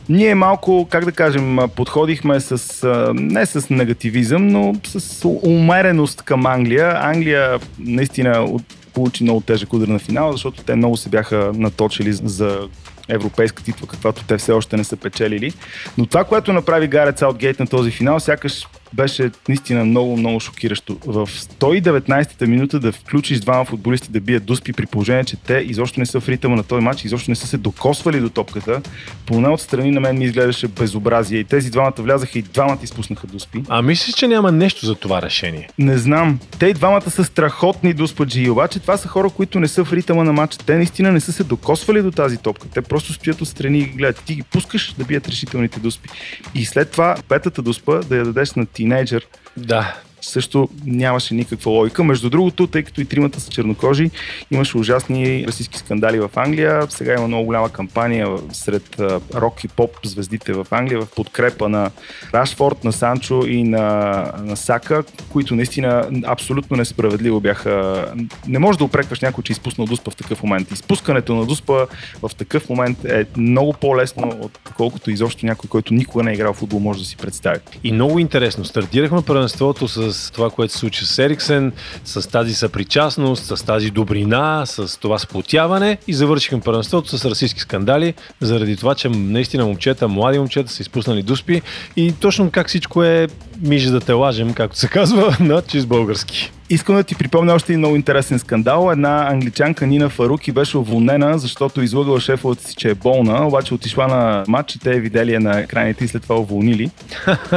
Ние 0.09 0.35
малко, 0.35 0.87
как 0.91 1.05
да 1.05 1.11
кажем, 1.11 1.57
подходихме 1.75 2.39
с, 2.39 3.13
не 3.13 3.45
с 3.45 3.69
негативизъм, 3.69 4.47
но 4.47 4.75
с 4.83 5.25
умереност 5.43 6.21
към 6.21 6.45
Англия. 6.45 6.99
Англия 7.01 7.59
наистина 7.79 8.47
получи 8.95 9.23
много 9.23 9.41
тежък 9.41 9.73
удар 9.73 9.87
на 9.87 9.99
финала, 9.99 10.31
защото 10.31 10.63
те 10.63 10.75
много 10.75 10.97
се 10.97 11.09
бяха 11.09 11.51
наточили 11.55 12.13
за 12.13 12.67
европейска 13.09 13.63
титла, 13.63 13.87
каквато 13.87 14.23
те 14.23 14.37
все 14.37 14.51
още 14.51 14.77
не 14.77 14.83
са 14.83 14.97
печелили. 14.97 15.53
Но 15.97 16.05
това, 16.05 16.23
което 16.23 16.53
направи 16.53 16.87
Гарет 16.87 17.19
Саутгейт 17.19 17.59
на 17.59 17.67
този 17.67 17.91
финал, 17.91 18.19
сякаш 18.19 18.67
беше 18.93 19.31
наистина 19.49 19.85
много, 19.85 20.17
много 20.17 20.39
шокиращо. 20.39 20.97
В 21.05 21.27
119-та 21.27 22.45
минута 22.45 22.79
да 22.79 22.91
включиш 22.91 23.39
двама 23.39 23.65
футболисти 23.65 24.11
да 24.11 24.19
бият 24.19 24.45
дуспи 24.45 24.73
при 24.73 24.85
положение, 24.85 25.23
че 25.23 25.37
те 25.37 25.53
изобщо 25.53 25.99
не 25.99 26.05
са 26.05 26.19
в 26.19 26.29
ритъма 26.29 26.55
на 26.55 26.63
този 26.63 26.83
матч, 26.83 27.05
изобщо 27.05 27.31
не 27.31 27.35
са 27.35 27.47
се 27.47 27.57
докосвали 27.57 28.19
до 28.19 28.29
топката. 28.29 28.81
Поне 29.25 29.47
от 29.47 29.61
страни 29.61 29.91
на 29.91 29.99
мен 29.99 30.17
ми 30.17 30.25
изглеждаше 30.25 30.67
безобразие 30.67 31.39
и 31.39 31.43
тези 31.43 31.71
двамата 31.71 31.93
влязаха 31.99 32.39
и 32.39 32.41
двамата 32.41 32.79
изпуснаха 32.83 33.27
дуспи. 33.27 33.63
А 33.69 33.81
мислиш, 33.81 34.15
че 34.15 34.27
няма 34.27 34.51
нещо 34.51 34.85
за 34.85 34.95
това 34.95 35.21
решение? 35.21 35.69
Не 35.79 35.97
знам. 35.97 36.39
Те 36.59 36.65
и 36.65 36.73
двамата 36.73 37.09
са 37.09 37.23
страхотни 37.23 37.93
дуспаджи, 37.93 38.49
обаче 38.49 38.79
това 38.79 38.97
са 38.97 39.07
хора, 39.07 39.29
които 39.29 39.59
не 39.59 39.67
са 39.67 39.85
в 39.85 39.93
ритъма 39.93 40.23
на 40.23 40.33
матча. 40.33 40.57
Те 40.65 40.75
наистина 40.75 41.11
не 41.11 41.19
са 41.19 41.33
се 41.33 41.43
докосвали 41.43 42.01
до 42.01 42.11
тази 42.11 42.37
топка. 42.37 42.67
Те 42.73 42.81
просто 42.81 43.13
стоят 43.13 43.41
отстрани 43.41 43.79
и 43.79 43.85
гледат. 43.85 44.23
Ти 44.25 44.35
ги 44.35 44.43
пускаш 44.43 44.93
да 44.97 45.03
бият 45.05 45.27
решителните 45.27 45.79
дуспи. 45.79 46.09
И 46.55 46.65
след 46.65 46.91
това 46.91 47.15
петата 47.29 47.61
дуспа 47.61 47.99
да 47.99 48.17
я 48.17 48.23
дадеш 48.23 48.53
на 48.53 48.65
тинейджър. 48.85 49.27
Да 49.57 49.95
също 50.25 50.69
нямаше 50.85 51.33
никаква 51.33 51.71
логика. 51.71 52.03
Между 52.03 52.29
другото, 52.29 52.67
тъй 52.67 52.83
като 52.83 53.01
и 53.01 53.05
тримата 53.05 53.39
са 53.39 53.49
чернокожи, 53.49 54.11
имаше 54.51 54.77
ужасни 54.77 55.45
расистски 55.47 55.77
скандали 55.77 56.19
в 56.19 56.29
Англия. 56.35 56.87
Сега 56.89 57.13
има 57.13 57.27
много 57.27 57.45
голяма 57.45 57.69
кампания 57.69 58.27
сред 58.51 59.01
рок 59.35 59.63
и 59.63 59.67
поп 59.67 59.91
звездите 60.03 60.53
в 60.53 60.67
Англия 60.71 61.01
в 61.01 61.07
подкрепа 61.15 61.69
на 61.69 61.91
Рашфорд, 62.33 62.83
на 62.83 62.91
Санчо 62.91 63.45
и 63.45 63.63
на, 63.63 64.25
на 64.43 64.57
Сака, 64.57 65.03
които 65.29 65.55
наистина 65.55 66.09
абсолютно 66.25 66.77
несправедливо 66.77 67.39
бяха. 67.39 68.05
Не 68.47 68.59
може 68.59 68.77
да 68.77 68.83
упрекваш 68.83 69.21
някой, 69.21 69.43
че 69.43 69.51
е 69.51 69.55
изпуснал 69.55 69.87
дуспа 69.87 70.11
в 70.11 70.15
такъв 70.15 70.43
момент. 70.43 70.71
Изпускането 70.71 71.35
на 71.35 71.45
дуспа 71.45 71.87
в 72.21 72.31
такъв 72.37 72.69
момент 72.69 73.05
е 73.05 73.25
много 73.37 73.73
по-лесно, 73.73 74.39
отколкото 74.41 75.11
изобщо 75.11 75.45
някой, 75.45 75.67
който 75.67 75.93
никога 75.93 76.23
не 76.23 76.31
е 76.31 76.33
играл 76.33 76.53
в 76.53 76.57
футбол, 76.57 76.79
може 76.79 76.99
да 76.99 77.05
си 77.05 77.17
представи. 77.17 77.59
И 77.83 77.91
много 77.91 78.19
интересно. 78.19 78.65
Стартирахме 78.65 79.21
първенството 79.21 79.87
с 79.87 80.13
с 80.15 80.31
това, 80.31 80.49
което 80.49 80.73
се 80.73 80.79
случи 80.79 81.05
с 81.05 81.19
Ериксен, 81.19 81.71
с 82.05 82.29
тази 82.29 82.53
съпричастност, 82.53 83.45
с 83.45 83.65
тази 83.65 83.91
добрина, 83.91 84.65
с 84.65 84.99
това 84.99 85.19
сплотяване 85.19 85.97
и 86.07 86.13
завършихме 86.13 86.61
първенството 86.61 87.17
с 87.17 87.25
расистски 87.25 87.61
скандали, 87.61 88.13
заради 88.41 88.77
това, 88.77 88.95
че 88.95 89.09
наистина 89.09 89.65
момчета, 89.65 90.07
млади 90.07 90.39
момчета 90.39 90.71
са 90.71 90.81
изпуснали 90.81 91.23
дуспи 91.23 91.61
и 91.95 92.11
точно 92.11 92.51
как 92.51 92.67
всичко 92.67 93.03
е 93.03 93.27
миже 93.61 93.91
да 93.91 93.99
те 93.99 94.13
лажем, 94.13 94.53
както 94.53 94.77
се 94.77 94.87
казва, 94.87 95.37
на 95.43 95.61
чист 95.61 95.87
български. 95.87 96.51
Искам 96.69 96.95
да 96.95 97.03
ти 97.03 97.15
припомня 97.15 97.53
още 97.53 97.71
един 97.71 97.79
много 97.79 97.95
интересен 97.95 98.39
скандал. 98.39 98.89
Една 98.91 99.27
англичанка 99.31 99.87
Нина 99.87 100.09
Фаруки 100.09 100.51
беше 100.51 100.77
уволнена, 100.77 101.37
защото 101.37 101.81
излъгала 101.81 102.19
шефовата 102.19 102.67
си, 102.67 102.75
че 102.75 102.89
е 102.89 102.95
болна, 102.95 103.47
обаче 103.47 103.73
отишла 103.73 104.07
на 104.07 104.43
матч 104.47 104.75
и 104.75 104.79
те 104.79 104.99
видели 104.99 105.33
я 105.33 105.39
на 105.39 105.59
екраните 105.59 106.05
и 106.05 106.07
след 106.07 106.23
това 106.23 106.35
уволнили. 106.35 106.91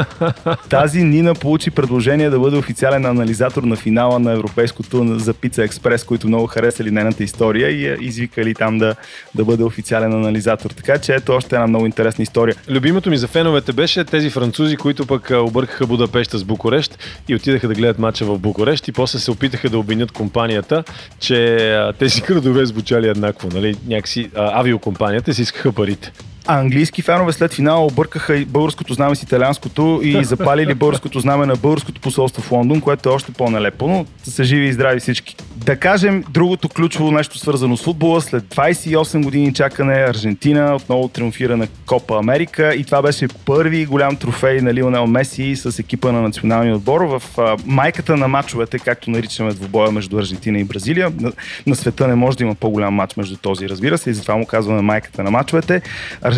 Тази 0.71 1.03
Нина 1.03 1.35
получи 1.35 1.71
предложение 1.71 2.31
да 2.31 2.39
бъде 2.39 2.57
официален 2.57 3.05
анализатор 3.05 3.63
на 3.63 3.77
финала 3.77 4.19
на 4.19 4.33
европейското 4.33 5.19
за 5.19 5.35
Пица 5.35 5.65
Експрес, 5.65 6.05
които 6.05 6.27
много 6.29 6.47
харесали 6.47 6.91
нейната 6.91 7.25
история 7.25 7.71
и 7.71 7.87
я 7.87 7.97
извикали 8.01 8.55
там 8.55 8.79
да, 8.79 8.95
да 9.35 9.45
бъде 9.45 9.65
официален 9.65 10.13
анализатор. 10.13 10.71
Така 10.71 10.99
че 10.99 11.15
ето 11.15 11.33
още 11.33 11.55
една 11.55 11.67
много 11.67 11.87
интересна 11.87 12.23
история. 12.23 12.57
Любимото 12.69 13.11
ми 13.11 13.17
за 13.17 13.29
феновете 13.29 13.73
беше 13.73 14.05
тези 14.05 14.31
французи, 14.31 14.77
които 14.77 15.07
пък 15.07 15.31
объркаха 15.35 15.87
Будапешта 15.87 16.39
с 16.39 16.45
Букурещ 16.45 16.99
и 17.29 17.35
отидаха 17.35 17.69
да 17.69 17.75
гледат 17.75 17.99
матча 17.99 18.25
в 18.25 18.39
Букурещ 18.39 18.89
и 18.89 18.93
после 18.99 19.19
се 19.19 19.31
опитаха 19.31 19.71
да 19.71 19.79
обвинят 19.79 20.13
компанията, 20.13 20.85
че 21.21 21.91
тези 21.99 22.21
градове 22.29 22.67
звучали 22.67 23.09
еднакво. 23.09 23.49
Нали? 23.55 23.77
Някакси 23.87 24.31
а, 24.35 24.61
авиокомпанията 24.61 25.35
си 25.35 25.43
искаха 25.43 25.73
парите. 25.73 26.13
А 26.51 26.61
английски 26.61 27.03
фенове 27.03 27.33
след 27.33 27.55
финала 27.55 27.87
объркаха 27.87 28.37
и 28.37 28.45
българското 28.45 28.95
знаме 28.95 29.15
с 29.15 29.23
италианското 29.23 30.01
и 30.03 30.25
запалили 30.25 30.75
българското 30.75 31.21
знаме 31.21 31.47
на 31.47 31.57
българското 31.57 32.01
посолство 32.01 32.43
в 32.43 32.53
Лондон, 32.53 32.81
което 32.81 33.09
е 33.09 33.13
още 33.13 33.33
по-нелепо, 33.33 33.89
но 33.89 34.07
са 34.23 34.45
живи 34.45 34.67
и 34.67 34.73
здрави 34.73 35.01
всички. 35.01 35.37
Да 35.57 35.77
кажем 35.77 36.25
другото 36.31 36.69
ключово 36.69 37.11
нещо 37.11 37.39
свързано 37.39 37.77
с 37.77 37.83
футбола. 37.83 38.21
След 38.21 38.45
28 38.45 39.25
години 39.25 39.55
чакане 39.55 39.95
Аржентина 39.95 40.77
отново 40.77 41.09
триумфира 41.09 41.57
на 41.57 41.67
Копа 41.87 42.19
Америка 42.19 42.75
и 42.75 42.85
това 42.85 43.03
беше 43.03 43.29
първи 43.45 43.87
голям 43.87 44.17
трофей 44.17 44.61
на 44.61 44.75
Лионел 44.75 45.07
Меси 45.07 45.57
с 45.57 45.79
екипа 45.79 46.13
на 46.13 46.23
националния 46.23 46.77
отбор 46.77 47.01
в 47.01 47.23
майката 47.67 48.17
на 48.17 48.29
мачовете, 48.29 48.79
както 48.79 49.11
наричаме 49.11 49.53
двубоя 49.53 49.93
между 49.93 50.19
Аржентина 50.19 50.59
и 50.59 50.65
Бразилия. 50.65 51.13
На, 51.21 51.33
на 51.67 51.77
света 51.77 52.09
не 52.09 52.15
може 52.15 52.39
да 52.39 52.45
има 52.45 52.55
по-голям 52.55 52.95
матч 52.95 53.17
между 53.17 53.37
този, 53.37 53.69
разбира 53.69 53.99
се, 53.99 54.11
и 54.11 54.15
затова 54.15 54.37
му 54.37 54.47
казваме 54.47 54.83
майката 54.83 55.23
на 55.23 55.31
мачовете. 55.31 55.83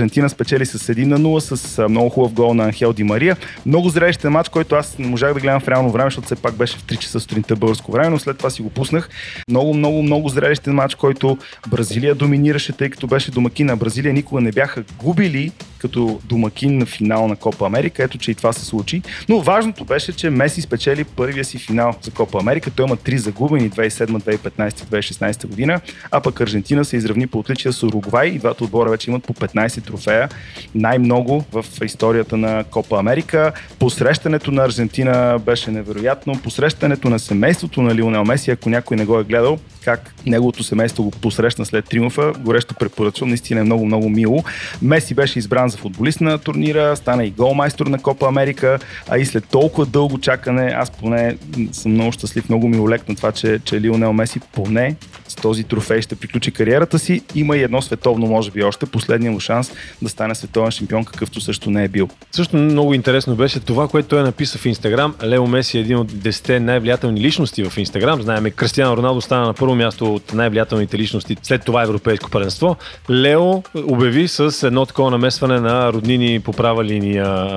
Аржентина 0.00 0.30
спечели 0.30 0.66
с 0.66 0.78
1 0.78 1.04
на 1.04 1.20
0 1.20 1.54
с 1.54 1.88
много 1.88 2.10
хубав 2.10 2.32
гол 2.32 2.54
на 2.54 2.64
Анхел 2.64 2.92
Ди 2.92 3.04
Мария. 3.04 3.36
Много 3.66 3.88
зрелищен 3.88 4.32
матч, 4.32 4.48
който 4.48 4.74
аз 4.74 4.98
не 4.98 5.06
можах 5.06 5.34
да 5.34 5.40
гледам 5.40 5.60
в 5.60 5.68
реално 5.68 5.90
време, 5.90 6.06
защото 6.06 6.26
все 6.26 6.36
пак 6.36 6.54
беше 6.54 6.76
в 6.76 6.84
3 6.84 6.98
часа 6.98 7.20
сутринта 7.20 7.56
българско 7.56 7.92
време, 7.92 8.08
но 8.08 8.18
след 8.18 8.38
това 8.38 8.50
си 8.50 8.62
го 8.62 8.70
пуснах. 8.70 9.08
Много, 9.48 9.74
много, 9.74 10.02
много 10.02 10.28
зрелищен 10.28 10.74
матч, 10.74 10.94
който 10.94 11.38
Бразилия 11.68 12.14
доминираше, 12.14 12.72
тъй 12.72 12.90
като 12.90 13.06
беше 13.06 13.30
домакин 13.30 13.66
на 13.66 13.76
Бразилия. 13.76 14.12
Никога 14.12 14.40
не 14.40 14.52
бяха 14.52 14.84
губили 14.98 15.52
като 15.80 16.20
домакин 16.24 16.78
на 16.78 16.86
финал 16.86 17.28
на 17.28 17.36
Копа 17.36 17.66
Америка. 17.66 18.02
Ето, 18.02 18.18
че 18.18 18.30
и 18.30 18.34
това 18.34 18.52
се 18.52 18.64
случи. 18.64 19.02
Но 19.28 19.40
важното 19.40 19.84
беше, 19.84 20.12
че 20.12 20.30
Меси 20.30 20.60
спечели 20.60 21.04
първия 21.04 21.44
си 21.44 21.58
финал 21.58 21.94
за 22.02 22.10
Копа 22.10 22.38
Америка. 22.38 22.70
Той 22.70 22.86
има 22.86 22.96
три 22.96 23.18
загубени 23.18 23.70
2007, 23.70 24.06
2015, 24.06 24.70
2016 24.70 25.46
година, 25.46 25.80
а 26.10 26.20
пък 26.20 26.40
Аржентина 26.40 26.84
се 26.84 26.96
изравни 26.96 27.26
по 27.26 27.38
отличие 27.38 27.72
с 27.72 27.82
Уругвай 27.82 28.28
и 28.28 28.38
двата 28.38 28.64
отбора 28.64 28.90
вече 28.90 29.10
имат 29.10 29.24
по 29.24 29.34
15 29.34 29.79
трофея. 29.80 30.28
Най-много 30.74 31.44
в 31.52 31.64
историята 31.84 32.36
на 32.36 32.64
Копа 32.64 32.98
Америка. 32.98 33.52
Посрещането 33.78 34.50
на 34.50 34.64
Аржентина 34.64 35.38
беше 35.46 35.70
невероятно. 35.70 36.40
Посрещането 36.42 37.10
на 37.10 37.18
семейството 37.18 37.82
на 37.82 37.94
Лионел 37.94 38.24
Меси, 38.24 38.50
ако 38.50 38.70
някой 38.70 38.96
не 38.96 39.04
го 39.04 39.18
е 39.18 39.24
гледал, 39.24 39.58
как 39.84 40.14
неговото 40.26 40.62
семейство 40.62 41.04
го 41.04 41.10
посрещна 41.10 41.66
след 41.66 41.84
триумфа, 41.84 42.32
горещо 42.38 42.74
препоръчвам, 42.74 43.28
наистина 43.28 43.60
е 43.60 43.64
много, 43.64 43.86
много 43.86 44.08
мило. 44.08 44.44
Меси 44.82 45.14
беше 45.14 45.38
избран 45.38 45.68
за 45.68 45.76
футболист 45.76 46.20
на 46.20 46.38
турнира, 46.38 46.96
стана 46.96 47.24
и 47.24 47.30
голмайстор 47.30 47.86
на 47.86 47.98
Копа 47.98 48.26
Америка, 48.28 48.78
а 49.08 49.18
и 49.18 49.26
след 49.26 49.48
толкова 49.48 49.86
дълго 49.86 50.18
чакане, 50.18 50.72
аз 50.76 50.90
поне 50.90 51.36
съм 51.72 51.92
много 51.92 52.12
щастлив, 52.12 52.48
много 52.48 52.68
ми 52.68 52.78
олекна 52.78 53.16
това, 53.16 53.32
че, 53.32 53.60
че 53.64 53.80
Лионел 53.80 54.12
Меси 54.12 54.40
поне 54.52 54.96
с 55.28 55.34
този 55.34 55.64
трофей 55.64 56.02
ще 56.02 56.14
приключи 56.14 56.50
кариерата 56.50 56.98
си. 56.98 57.22
Има 57.34 57.56
и 57.56 57.62
едно 57.62 57.82
световно, 57.82 58.26
може 58.26 58.50
би 58.50 58.62
още, 58.62 58.86
последния 58.86 59.32
му 59.32 59.40
шанс 59.40 59.72
да 60.02 60.08
стане 60.08 60.34
световен 60.34 60.70
шампион, 60.70 61.04
какъвто 61.04 61.40
също 61.40 61.70
не 61.70 61.84
е 61.84 61.88
бил. 61.88 62.08
Също 62.32 62.56
много 62.56 62.94
интересно 62.94 63.36
беше 63.36 63.60
това, 63.60 63.88
което 63.88 64.08
той 64.08 64.20
е 64.20 64.22
написал 64.22 64.60
в 64.60 64.66
Инстаграм. 64.66 65.14
Лео 65.24 65.46
Меси 65.46 65.78
е 65.78 65.80
един 65.80 65.96
от 65.96 66.12
10 66.12 66.58
най-влиятелни 66.58 67.20
личности 67.20 67.64
в 67.64 67.78
Инстаграм. 67.78 68.22
Знаеме, 68.22 68.50
Кристиано 68.50 68.96
Роналдо 68.96 69.20
стана 69.20 69.46
на 69.46 69.54
първо 69.54 69.69
място 69.74 70.14
от 70.14 70.32
най-влиятелните 70.32 70.98
личности 70.98 71.36
след 71.42 71.64
това 71.64 71.82
европейско 71.82 72.30
паренство. 72.30 72.76
Лео 73.10 73.62
обяви 73.88 74.28
с 74.28 74.66
едно 74.66 74.86
такова 74.86 75.10
намесване 75.10 75.60
на 75.60 75.92
роднини 75.92 76.40
по 76.40 76.52
права 76.52 76.84
линия 76.84 77.48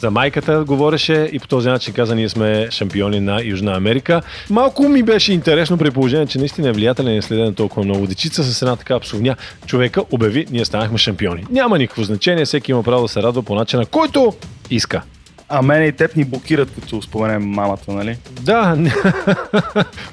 за 0.00 0.10
майката, 0.10 0.64
говореше 0.64 1.28
и 1.32 1.38
по 1.38 1.48
този 1.48 1.68
начин 1.68 1.94
каза, 1.94 2.14
ние 2.14 2.28
сме 2.28 2.68
шампиони 2.70 3.20
на 3.20 3.42
Южна 3.44 3.76
Америка. 3.76 4.22
Малко 4.50 4.88
ми 4.88 5.02
беше 5.02 5.32
интересно 5.32 5.78
при 5.78 5.90
положение, 5.90 6.26
че 6.26 6.38
наистина 6.38 6.68
е 6.68 6.72
влиятелен 6.72 7.16
и 7.16 7.22
следен 7.22 7.54
толкова 7.54 7.84
много. 7.84 8.06
Дечица 8.06 8.44
с 8.44 8.62
една 8.62 8.76
така 8.76 9.00
псовня 9.00 9.36
човека 9.66 10.02
обяви, 10.10 10.46
ние 10.50 10.64
станахме 10.64 10.98
шампиони. 10.98 11.44
Няма 11.50 11.78
никакво 11.78 12.02
значение, 12.02 12.44
всеки 12.44 12.70
има 12.70 12.82
право 12.82 13.02
да 13.02 13.08
се 13.08 13.22
радва 13.22 13.42
по 13.42 13.54
начина, 13.54 13.86
който 13.86 14.32
иска. 14.70 15.02
А 15.50 15.62
мене 15.62 15.86
и 15.86 15.92
теб 15.92 16.16
ни 16.16 16.24
блокират, 16.24 16.70
като 16.74 17.02
споменем 17.02 17.42
мамата, 17.42 17.78
нали? 17.88 18.16
Да. 18.42 18.76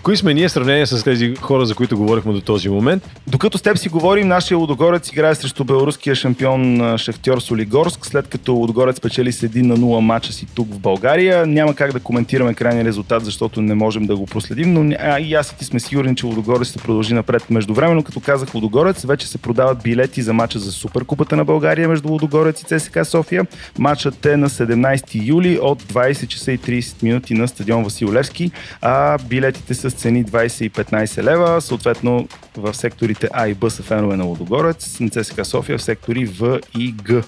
Кои 0.04 0.18
сме 0.18 0.34
ние 0.34 0.48
в 0.48 0.52
сравнение 0.52 0.86
с 0.86 1.04
тези 1.04 1.36
хора, 1.36 1.66
за 1.66 1.76
които 1.76 1.98
говорихме 1.98 2.34
до 2.34 2.42
този 2.42 2.70
момент? 2.70 3.10
Докато 3.28 3.58
с 3.58 3.62
теб 3.62 3.78
си 3.78 3.90
говорим, 3.90 4.28
нашия 4.28 4.58
Лудогорец 4.58 5.12
играе 5.12 5.36
срещу 5.36 5.64
белоруския 5.64 6.16
шампион 6.16 6.98
Шахтьор 6.98 7.40
Солигорск, 7.40 8.06
след 8.06 8.28
като 8.28 8.54
Лудогорец 8.54 9.02
печели 9.02 9.32
с 9.32 9.48
1 9.48 9.62
на 9.62 9.78
0 9.78 10.00
мача 10.00 10.34
си 10.34 10.46
тук 10.56 10.74
в 10.74 10.80
България. 10.80 11.46
Няма 11.46 11.76
как 11.76 11.94
да 11.94 12.00
коментираме 12.00 12.54
крайния 12.54 12.86
резултат, 12.86 13.26
защото 13.26 13.62
не 13.62 13.76
можем 13.76 14.06
да 14.06 14.16
го 14.16 14.26
проследим, 14.26 14.74
но 14.74 14.96
а, 15.00 15.20
и 15.20 15.34
аз 15.34 15.52
и 15.52 15.58
ти 15.58 15.66
сме 15.66 15.80
сигурни, 15.80 16.16
че 16.16 16.26
Лудогорец 16.26 16.70
ще 16.70 16.80
продължи 16.80 17.14
напред. 17.14 17.50
Междувременно, 17.50 18.04
като 18.04 18.20
казах 18.20 18.56
Лудогорец, 18.56 19.06
вече 19.06 19.28
се 19.28 19.38
продават 19.38 19.84
билети 19.84 20.22
за 20.22 20.34
мача 20.34 20.60
за 20.60 20.72
Суперкупата 20.72 21.36
на 21.36 21.46
България 21.46 21.90
между 21.90 22.10
Лудогорец 22.10 22.62
и 22.62 22.66
ЦСКА 22.66 23.06
София. 23.06 23.46
Мачът 23.80 24.26
е 24.26 24.38
на 24.38 24.50
17 24.50 25.25
юли 25.28 25.60
от 25.62 25.84
20 25.84 26.28
часа 26.28 26.52
и 26.52 26.60
30 26.60 27.04
минути 27.04 27.34
на 27.34 27.48
стадион 27.48 27.84
Васил 27.84 28.14
Левски, 28.14 28.52
а 28.82 29.18
билетите 29.18 29.74
с 29.74 29.92
цени 29.92 30.26
20 30.26 30.64
и 30.64 30.70
15 30.70 31.24
лева, 31.24 31.62
съответно 31.62 32.28
в 32.58 32.74
секторите 32.74 33.30
А 33.34 33.48
и 33.48 33.54
Б 33.54 33.70
са 33.70 33.84
фенове 33.84 34.18
на 34.18 34.24
Лодогорец, 34.24 35.00
на 35.00 35.10
ЦСКА 35.10 35.46
София 35.46 35.78
в 35.78 35.84
сектори 35.84 36.26
В 36.26 36.60
и 36.78 36.96
Г. 37.04 37.24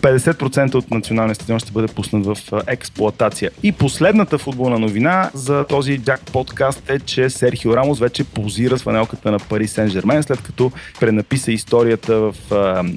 50% 0.00 0.74
от 0.74 0.90
националния 0.90 1.34
стадион 1.34 1.58
ще 1.58 1.72
бъде 1.72 1.88
пуснат 1.94 2.26
в 2.26 2.36
експлоатация. 2.66 3.50
И 3.62 3.72
последната 3.72 4.38
футболна 4.38 4.78
новина 4.78 5.30
за 5.34 5.64
този 5.68 5.98
Джак 5.98 6.20
подкаст 6.32 6.90
е, 6.90 6.98
че 7.00 7.30
Серхио 7.30 7.76
Рамос 7.76 8.00
вече 8.00 8.24
позира 8.24 8.78
с 8.78 8.82
фанелката 8.82 9.30
на 9.30 9.38
Пари 9.38 9.68
Сен 9.68 9.90
Жермен, 9.90 10.22
след 10.22 10.42
като 10.42 10.72
пренаписа 11.00 11.52
историята 11.52 12.16
в 12.16 12.34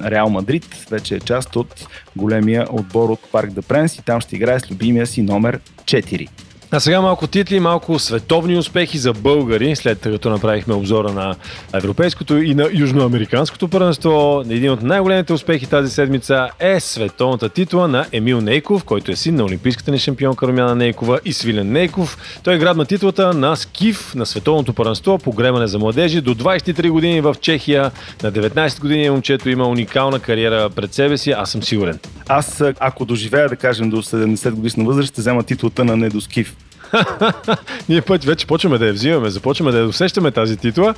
Реал 0.06 0.30
Мадрид. 0.30 0.86
Вече 0.92 1.16
е 1.16 1.20
част 1.20 1.56
от 1.56 1.88
големия 2.16 2.68
отбор 2.72 3.10
от 3.10 3.20
Парк 3.32 3.52
да 3.52 3.62
Пренс 3.62 3.96
и 3.96 4.02
там 4.02 4.22
ще 4.22 4.36
играе 4.36 4.60
с 4.60 4.72
любимия 4.72 5.08
си 5.08 5.22
номер 5.22 5.60
4. 5.86 6.30
А 6.76 6.80
сега 6.80 7.02
малко 7.02 7.28
титли, 7.28 7.60
малко 7.60 8.00
световни 8.00 8.58
успехи 8.58 8.98
за 8.98 9.14
българи, 9.14 9.76
след 9.76 10.00
като 10.00 10.30
направихме 10.30 10.74
обзора 10.74 11.12
на 11.12 11.36
европейското 11.74 12.38
и 12.38 12.56
на 12.56 12.70
южноамериканското 12.74 13.68
първенство. 13.68 14.44
Един 14.50 14.72
от 14.72 14.82
най-големите 14.82 15.34
успехи 15.34 15.66
тази 15.66 15.92
седмица 15.92 16.50
е 16.60 16.80
световната 16.80 17.50
титла 17.50 17.88
на 17.88 18.06
Емил 18.12 18.42
Нейков, 18.42 18.84
който 18.84 19.12
е 19.12 19.16
син 19.16 19.36
на 19.36 19.44
олимпийската 19.44 19.92
ни 19.92 20.00
шампионка 20.00 20.48
Румяна 20.48 20.76
Нейкова 20.76 21.20
и 21.26 21.34
Свилен 21.34 21.72
Нейков. 21.72 22.40
Той 22.44 22.60
грабна 22.60 22.86
титлата 22.86 23.34
на 23.34 23.56
скиф 23.56 24.16
на 24.16 24.26
световното 24.26 24.74
първенство 24.74 25.18
по 25.18 25.32
гремане 25.32 25.68
за 25.68 25.80
младежи 25.80 26.22
до 26.22 26.36
23 26.36 26.90
години 26.90 27.22
в 27.22 27.36
Чехия. 27.42 27.92
На 28.24 28.32
19 28.32 28.80
години 28.82 29.10
момчето 29.10 29.50
има 29.50 29.68
уникална 29.68 30.20
кариера 30.20 30.70
пред 30.70 30.94
себе 30.94 31.18
си, 31.18 31.32
аз 31.32 31.52
съм 31.52 31.64
сигурен. 31.64 32.00
Аз, 32.28 32.64
ако 32.80 33.06
доживея, 33.06 33.50
да 33.50 33.56
кажем, 33.56 33.90
до 33.90 33.98
70 33.98 34.52
годишна 34.52 34.84
възраст, 34.84 35.10
ще 35.10 35.22
взема 35.22 35.44
титлата 35.44 35.86
на 35.86 35.98
недоскив. 35.98 36.56
Ние 37.90 38.02
път 38.02 38.24
вече 38.24 38.48
почваме 38.48 38.78
да 38.78 38.88
я 38.88 38.94
взимаме, 38.94 39.30
започваме 39.30 39.72
да 39.72 39.78
я 39.78 39.88
усещаме 39.88 40.32
тази 40.32 40.58
титла. 40.58 40.96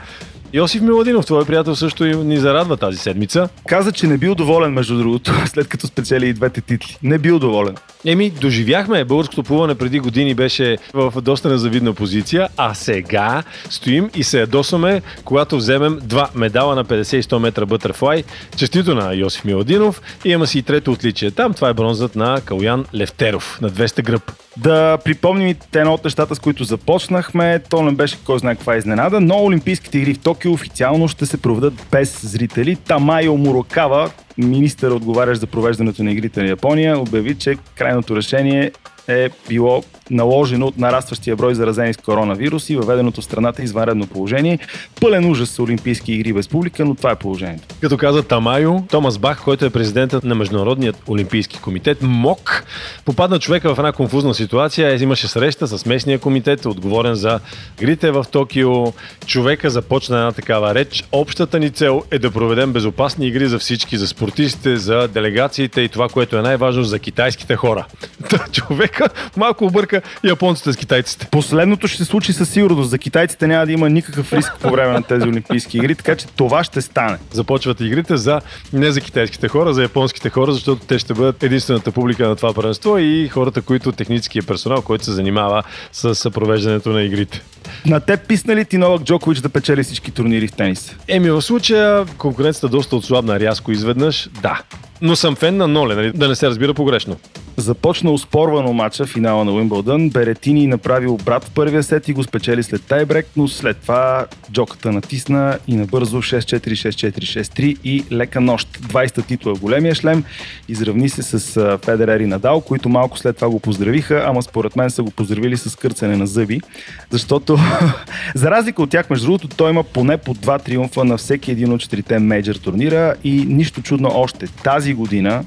Йосиф 0.53 0.81
Миладинов, 0.81 1.25
твой 1.25 1.45
приятел, 1.45 1.75
също 1.75 2.03
ни 2.03 2.37
зарадва 2.37 2.77
тази 2.77 2.97
седмица. 2.97 3.49
Каза, 3.67 3.91
че 3.91 4.07
не 4.07 4.17
бил 4.17 4.35
доволен, 4.35 4.73
между 4.73 4.97
другото, 4.97 5.33
след 5.45 5.67
като 5.67 5.87
спечели 5.87 6.27
и 6.27 6.33
двете 6.33 6.61
титли. 6.61 6.97
Не 7.03 7.17
бил 7.17 7.39
доволен. 7.39 7.75
Еми, 8.05 8.29
доживяхме. 8.29 9.05
Българското 9.05 9.43
плуване 9.43 9.75
преди 9.75 9.99
години 9.99 10.33
беше 10.33 10.77
в 10.93 11.13
доста 11.21 11.49
незавидна 11.49 11.93
позиция, 11.93 12.49
а 12.57 12.73
сега 12.73 13.43
стоим 13.69 14.09
и 14.15 14.23
се 14.23 14.39
ядосваме, 14.39 15.01
когато 15.23 15.57
вземем 15.57 15.99
два 16.03 16.29
медала 16.35 16.75
на 16.75 16.85
50 16.85 17.15
и 17.15 17.23
100 17.23 17.37
метра 17.37 17.65
бътърфлай. 17.65 18.23
Честито 18.57 18.95
на 18.95 19.13
Йосиф 19.13 19.45
Миладинов. 19.45 20.01
И 20.25 20.29
има 20.29 20.47
си 20.47 20.59
и 20.59 20.63
трето 20.63 20.91
отличие 20.91 21.31
там. 21.31 21.53
Това 21.53 21.69
е 21.69 21.73
бронзът 21.73 22.15
на 22.15 22.41
Калян 22.45 22.85
Левтеров 22.95 23.59
на 23.61 23.69
200 23.69 24.03
гръб. 24.03 24.31
Да 24.57 24.97
припомним 25.05 25.47
и 25.47 25.55
едно 25.75 25.93
от 25.93 26.03
нещата, 26.03 26.35
с 26.35 26.39
които 26.39 26.63
започнахме. 26.63 27.59
То 27.69 27.81
не 27.81 27.91
беше 27.91 28.17
кой 28.25 28.39
знае 28.39 28.55
каква 28.55 28.77
изненада, 28.77 29.21
но 29.21 29.43
Олимпийските 29.43 29.97
игри 29.97 30.13
в 30.13 30.19
Токио 30.19 30.34
официално 30.45 31.07
ще 31.07 31.25
се 31.25 31.41
проведат 31.41 31.73
без 31.91 32.25
зрители. 32.25 32.75
Тамайо 32.75 33.37
Мурокава, 33.37 34.11
министър 34.37 34.91
отговарящ 34.91 35.41
за 35.41 35.47
провеждането 35.47 36.03
на 36.03 36.11
игрите 36.11 36.41
на 36.41 36.49
Япония, 36.49 36.99
обяви, 36.99 37.35
че 37.35 37.55
крайното 37.75 38.15
решение 38.15 38.71
е 39.07 39.29
било 39.49 39.83
наложено 40.11 40.67
от 40.67 40.77
нарастващия 40.77 41.35
брой 41.35 41.55
заразени 41.55 41.93
с 41.93 41.97
коронавирус 41.97 42.69
и 42.69 42.75
въведеното 42.75 43.21
в 43.21 43.23
страната 43.23 43.63
извънредно 43.63 44.07
положение. 44.07 44.59
Пълен 45.01 45.31
ужас 45.31 45.49
с 45.49 45.59
Олимпийски 45.59 46.13
игри 46.13 46.33
без 46.33 46.47
публика, 46.47 46.85
но 46.85 46.95
това 46.95 47.11
е 47.11 47.15
положението. 47.15 47.75
Като 47.81 47.97
каза 47.97 48.23
Тамайо, 48.23 48.83
Томас 48.89 49.17
Бах, 49.17 49.43
който 49.43 49.65
е 49.65 49.69
президентът 49.69 50.23
на 50.23 50.35
Международният 50.35 50.97
олимпийски 51.07 51.59
комитет, 51.59 51.97
МОК, 52.01 52.65
попадна 53.05 53.39
човека 53.39 53.75
в 53.75 53.79
една 53.79 53.91
конфузна 53.91 54.33
ситуация. 54.33 55.03
Имаше 55.03 55.27
среща 55.27 55.67
с 55.67 55.85
местния 55.85 56.19
комитет, 56.19 56.65
отговорен 56.65 57.15
за 57.15 57.39
игрите 57.81 58.11
в 58.11 58.25
Токио. 58.31 58.93
Човека 59.25 59.69
започна 59.69 60.17
една 60.17 60.31
такава 60.31 60.75
реч. 60.75 61.03
Общата 61.11 61.59
ни 61.59 61.69
цел 61.69 62.03
е 62.11 62.19
да 62.19 62.31
проведем 62.31 62.73
безопасни 62.73 63.27
игри 63.27 63.47
за 63.47 63.59
всички, 63.59 63.97
за 63.97 64.07
спортистите, 64.07 64.77
за 64.77 65.07
делегациите 65.07 65.81
и 65.81 65.89
това, 65.89 66.09
което 66.09 66.37
е 66.37 66.41
най-важно 66.41 66.83
за 66.83 66.99
китайските 66.99 67.55
хора. 67.55 67.85
Човека 68.51 69.07
малко 69.37 69.65
обърка 69.65 69.94
бяха 69.95 70.27
японците 70.27 70.73
с 70.73 70.77
китайците. 70.77 71.27
Последното 71.31 71.87
ще 71.87 71.97
се 71.97 72.05
случи 72.05 72.33
със 72.33 72.49
сигурност. 72.49 72.89
За 72.89 72.97
китайците 72.97 73.47
няма 73.47 73.65
да 73.65 73.71
има 73.71 73.89
никакъв 73.89 74.33
риск 74.33 74.53
по 74.61 74.69
време 74.69 74.93
на 74.93 75.03
тези 75.03 75.27
Олимпийски 75.27 75.77
игри, 75.77 75.95
така 75.95 76.15
че 76.15 76.27
това 76.27 76.63
ще 76.63 76.81
стане. 76.81 77.17
Започват 77.31 77.81
игрите 77.81 78.17
за 78.17 78.41
не 78.73 78.91
за 78.91 79.01
китайските 79.01 79.47
хора, 79.47 79.73
за 79.73 79.81
японските 79.81 80.29
хора, 80.29 80.53
защото 80.53 80.85
те 80.85 80.99
ще 80.99 81.13
бъдат 81.13 81.43
единствената 81.43 81.91
публика 81.91 82.27
на 82.27 82.35
това 82.35 82.53
първенство 82.53 82.97
и 82.97 83.27
хората, 83.27 83.61
които 83.61 83.91
техническия 83.91 84.43
персонал, 84.43 84.81
който 84.81 85.05
се 85.05 85.11
занимава 85.11 85.63
с 85.91 86.31
провеждането 86.31 86.89
на 86.89 87.03
игрите. 87.03 87.41
На 87.85 87.99
теб 87.99 88.27
писна 88.27 88.55
ли 88.55 88.65
ти 88.65 88.77
Новак 88.77 89.01
Джокович 89.01 89.39
да 89.39 89.49
печели 89.49 89.83
всички 89.83 90.11
турнири 90.11 90.47
в 90.47 90.51
тенис? 90.51 90.95
Еми, 91.07 91.29
в 91.29 91.41
случая 91.41 92.05
конкуренцията 92.17 92.67
доста 92.67 92.95
отслабна 92.95 93.39
рязко 93.39 93.71
изведнъж. 93.71 94.29
Да, 94.41 94.61
но 95.01 95.15
съм 95.15 95.35
фен 95.35 95.57
на 95.57 95.67
Ноле, 95.67 95.95
нали? 95.95 96.11
да 96.11 96.27
не 96.27 96.35
се 96.35 96.47
разбира 96.47 96.73
погрешно. 96.73 97.15
Започна 97.57 98.11
успорвано 98.11 98.73
матча 98.73 99.05
финала 99.05 99.45
на 99.45 99.51
Уимбълдън. 99.51 100.09
Беретини 100.09 100.67
направи 100.67 101.07
обрат 101.07 101.43
в 101.43 101.51
първия 101.51 101.83
сет 101.83 102.07
и 102.07 102.13
го 102.13 102.23
спечели 102.23 102.63
след 102.63 102.83
тайбрек, 102.83 103.27
но 103.35 103.47
след 103.47 103.77
това 103.77 104.25
джоката 104.51 104.91
натисна 104.91 105.57
и 105.67 105.75
набързо 105.75 106.17
6-4, 106.17 106.67
6-4, 106.67 107.19
6-3 107.19 107.77
и 107.83 108.03
лека 108.11 108.41
нощ. 108.41 108.79
20-та 108.81 109.21
титла 109.21 109.53
големия 109.53 109.95
шлем. 109.95 110.23
Изравни 110.67 111.09
се 111.09 111.23
с 111.23 111.77
Федерер 111.85 112.19
и 112.19 112.25
Надал, 112.25 112.61
които 112.61 112.89
малко 112.89 113.17
след 113.17 113.35
това 113.35 113.49
го 113.49 113.59
поздравиха, 113.59 114.23
ама 114.27 114.43
според 114.43 114.75
мен 114.75 114.89
са 114.89 115.03
го 115.03 115.11
поздравили 115.11 115.57
с 115.57 115.75
кърцане 115.75 116.17
на 116.17 116.27
зъби, 116.27 116.61
защото 117.09 117.54
за 118.35 118.51
разлика 118.51 118.83
от 118.83 118.89
тях, 118.89 119.09
между 119.09 119.25
другото, 119.25 119.47
той 119.47 119.69
има 119.69 119.83
поне 119.83 120.17
по 120.17 120.33
два 120.33 120.59
триумфа 120.59 121.03
на 121.03 121.17
всеки 121.17 121.51
един 121.51 121.73
от 121.73 121.81
четирите 121.81 122.19
мейджор 122.19 122.55
турнира 122.55 123.15
и 123.23 123.45
нищо 123.47 123.81
чудно 123.81 124.11
още. 124.13 124.47
Тази 124.47 124.93
година 124.93 125.43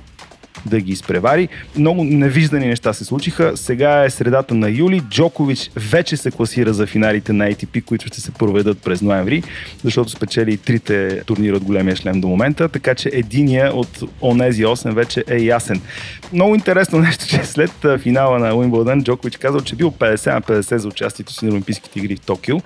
да 0.67 0.81
ги 0.81 0.93
изпревари. 0.93 1.49
Много 1.77 2.05
невиждани 2.05 2.67
неща 2.67 2.93
се 2.93 3.05
случиха. 3.05 3.53
Сега 3.57 4.05
е 4.05 4.11
средата 4.11 4.55
на 4.55 4.71
юли. 4.71 5.01
Джокович 5.01 5.71
вече 5.77 6.17
се 6.17 6.31
класира 6.31 6.73
за 6.73 6.87
финалите 6.87 7.33
на 7.33 7.45
ATP, 7.45 7.85
които 7.85 8.07
ще 8.07 8.21
се 8.21 8.31
проведат 8.31 8.79
през 8.79 9.03
ноември, 9.03 9.43
защото 9.85 10.11
спечели 10.11 10.57
трите 10.57 11.23
турнира 11.27 11.57
от 11.57 11.65
големия 11.65 11.97
шлем 11.97 12.21
до 12.21 12.29
момента, 12.29 12.69
така 12.69 12.95
че 12.95 13.11
единия 13.13 13.73
от 13.75 14.03
онези 14.23 14.65
8 14.65 14.93
вече 14.93 15.25
е 15.29 15.39
ясен. 15.39 15.81
Много 16.33 16.55
интересно 16.55 16.99
нещо, 17.09 17.27
че 17.29 17.45
след 17.45 17.73
финала 17.99 18.39
на 18.39 18.57
Уимбълдън 18.57 19.05
Джокович 19.05 19.37
казал, 19.37 19.61
че 19.61 19.77
бил 19.77 19.91
50 19.91 20.35
на 20.35 20.43
50 20.43 20.77
за 20.77 20.89
участието 20.89 21.33
си 21.33 21.45
на 21.45 21.53
Олимпийските 21.53 21.99
игри 21.99 22.17
в 22.17 22.21
Токио. 22.21 22.57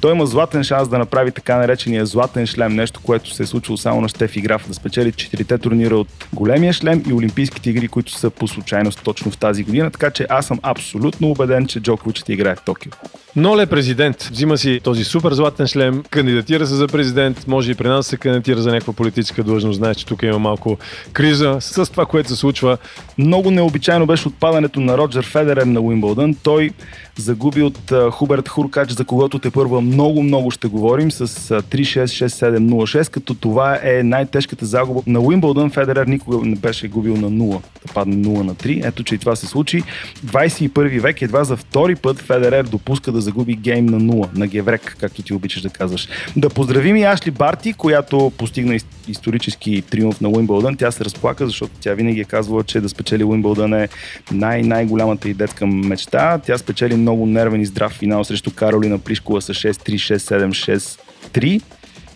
Той 0.00 0.12
има 0.12 0.26
златен 0.26 0.64
шанс 0.64 0.88
да 0.88 0.98
направи 0.98 1.30
така 1.30 1.56
наречения 1.56 2.06
златен 2.06 2.46
шлем, 2.46 2.74
нещо, 2.74 3.00
което 3.02 3.34
се 3.34 3.42
е 3.42 3.46
случило 3.46 3.76
само 3.76 4.00
на 4.00 4.08
Штефи 4.08 4.40
Граф, 4.40 4.68
да 4.68 4.74
спечели 4.74 5.12
четирите 5.12 5.58
турнира 5.58 5.96
от 5.96 6.08
големия 6.32 6.72
шлем 6.72 7.02
и 7.08 7.12
Олимпийски 7.12 7.35
Олимпийските 7.36 7.70
игри, 7.70 7.88
които 7.88 8.12
са 8.12 8.30
по 8.30 8.48
случайност 8.48 9.00
точно 9.04 9.30
в 9.30 9.38
тази 9.38 9.64
година, 9.64 9.90
така 9.90 10.10
че 10.10 10.26
аз 10.28 10.46
съм 10.46 10.58
абсолютно 10.62 11.30
убеден, 11.30 11.66
че 11.66 11.80
Джокович 11.80 12.18
ще 12.18 12.32
играе 12.32 12.56
в 12.56 12.64
Токио. 12.64 12.92
Ноле 13.36 13.66
президент. 13.66 14.22
Взима 14.22 14.58
си 14.58 14.80
този 14.84 15.04
супер 15.04 15.32
златен 15.32 15.66
шлем, 15.66 16.02
кандидатира 16.10 16.66
се 16.66 16.74
за 16.74 16.86
президент, 16.86 17.46
може 17.46 17.70
и 17.70 17.74
при 17.74 17.88
нас 17.88 18.06
се 18.06 18.16
кандидатира 18.16 18.60
за 18.60 18.70
някаква 18.70 18.92
политическа 18.92 19.42
длъжност. 19.42 19.76
Знаеш, 19.76 19.96
че 19.96 20.06
тук 20.06 20.22
има 20.22 20.38
малко 20.38 20.78
криза 21.12 21.56
с 21.60 21.90
това, 21.90 22.06
което 22.06 22.28
се 22.28 22.36
случва. 22.36 22.78
Много 23.18 23.50
необичайно 23.50 24.06
беше 24.06 24.28
отпадането 24.28 24.80
на 24.80 24.98
Роджер 24.98 25.24
Федерер 25.24 25.66
на 25.66 25.80
Уимбълдън. 25.80 26.36
Той 26.42 26.70
загуби 27.18 27.62
от 27.62 27.92
Хуберт 28.10 28.48
Хуркач, 28.48 28.90
за 28.90 29.04
когото 29.04 29.38
те 29.38 29.50
първа 29.50 29.80
много-много 29.80 30.50
ще 30.50 30.68
говорим 30.68 31.10
с 31.10 31.26
3-6-6-7-0-6, 31.26 33.10
като 33.10 33.34
това 33.34 33.78
е 33.82 34.02
най-тежката 34.02 34.66
загуба 34.66 35.02
на 35.06 35.20
Уимбълдън. 35.20 35.70
Федерер 35.70 36.06
никога 36.06 36.46
не 36.46 36.56
беше 36.56 36.88
губил 36.88 37.16
на 37.16 37.30
0, 37.30 37.62
да 37.86 37.92
падне 37.94 38.16
0 38.16 38.42
на 38.42 38.54
3. 38.54 38.88
Ето, 38.88 39.02
че 39.02 39.14
и 39.14 39.18
това 39.18 39.36
се 39.36 39.46
случи. 39.46 39.82
21 40.26 41.00
век 41.00 41.22
едва 41.22 41.44
за 41.44 41.56
втори 41.56 41.96
път 41.96 42.18
Федерер 42.18 42.64
допуска 42.64 43.12
да 43.12 43.20
загуби 43.20 43.54
гейм 43.54 43.86
на 43.86 44.00
0, 44.00 44.38
на 44.38 44.46
Геврек, 44.46 44.96
както 45.00 45.22
ти 45.22 45.34
обичаш 45.34 45.62
да 45.62 45.70
казваш. 45.70 46.08
Да 46.36 46.48
поздравим 46.48 46.96
и 46.96 47.04
Ашли 47.04 47.30
Барти, 47.30 47.72
която 47.72 48.32
постигна 48.38 48.78
исторически 49.08 49.82
триумф 49.90 50.20
на 50.20 50.28
Уимбълдън. 50.28 50.76
Тя 50.76 50.90
се 50.90 51.04
разплака, 51.04 51.46
защото 51.46 51.72
тя 51.80 51.94
винаги 51.94 52.20
е 52.20 52.24
казвала, 52.24 52.64
че 52.64 52.80
да 52.80 52.88
спечели 52.88 53.24
Уимбълдън 53.24 53.72
е 53.74 53.88
най-най-голямата 54.32 55.28
и 55.28 55.34
детска 55.34 55.66
мечта. 55.66 56.38
Тя 56.38 56.58
спечели 56.58 56.96
много 57.06 57.26
нервен 57.26 57.60
и 57.60 57.66
здрав 57.66 57.92
финал 57.92 58.24
срещу 58.24 58.50
Каролина 58.50 58.98
Плишкова 58.98 59.42
с 59.42 59.54
6-3, 59.54 60.16
6-7, 60.16 60.98
6-3 61.32 61.62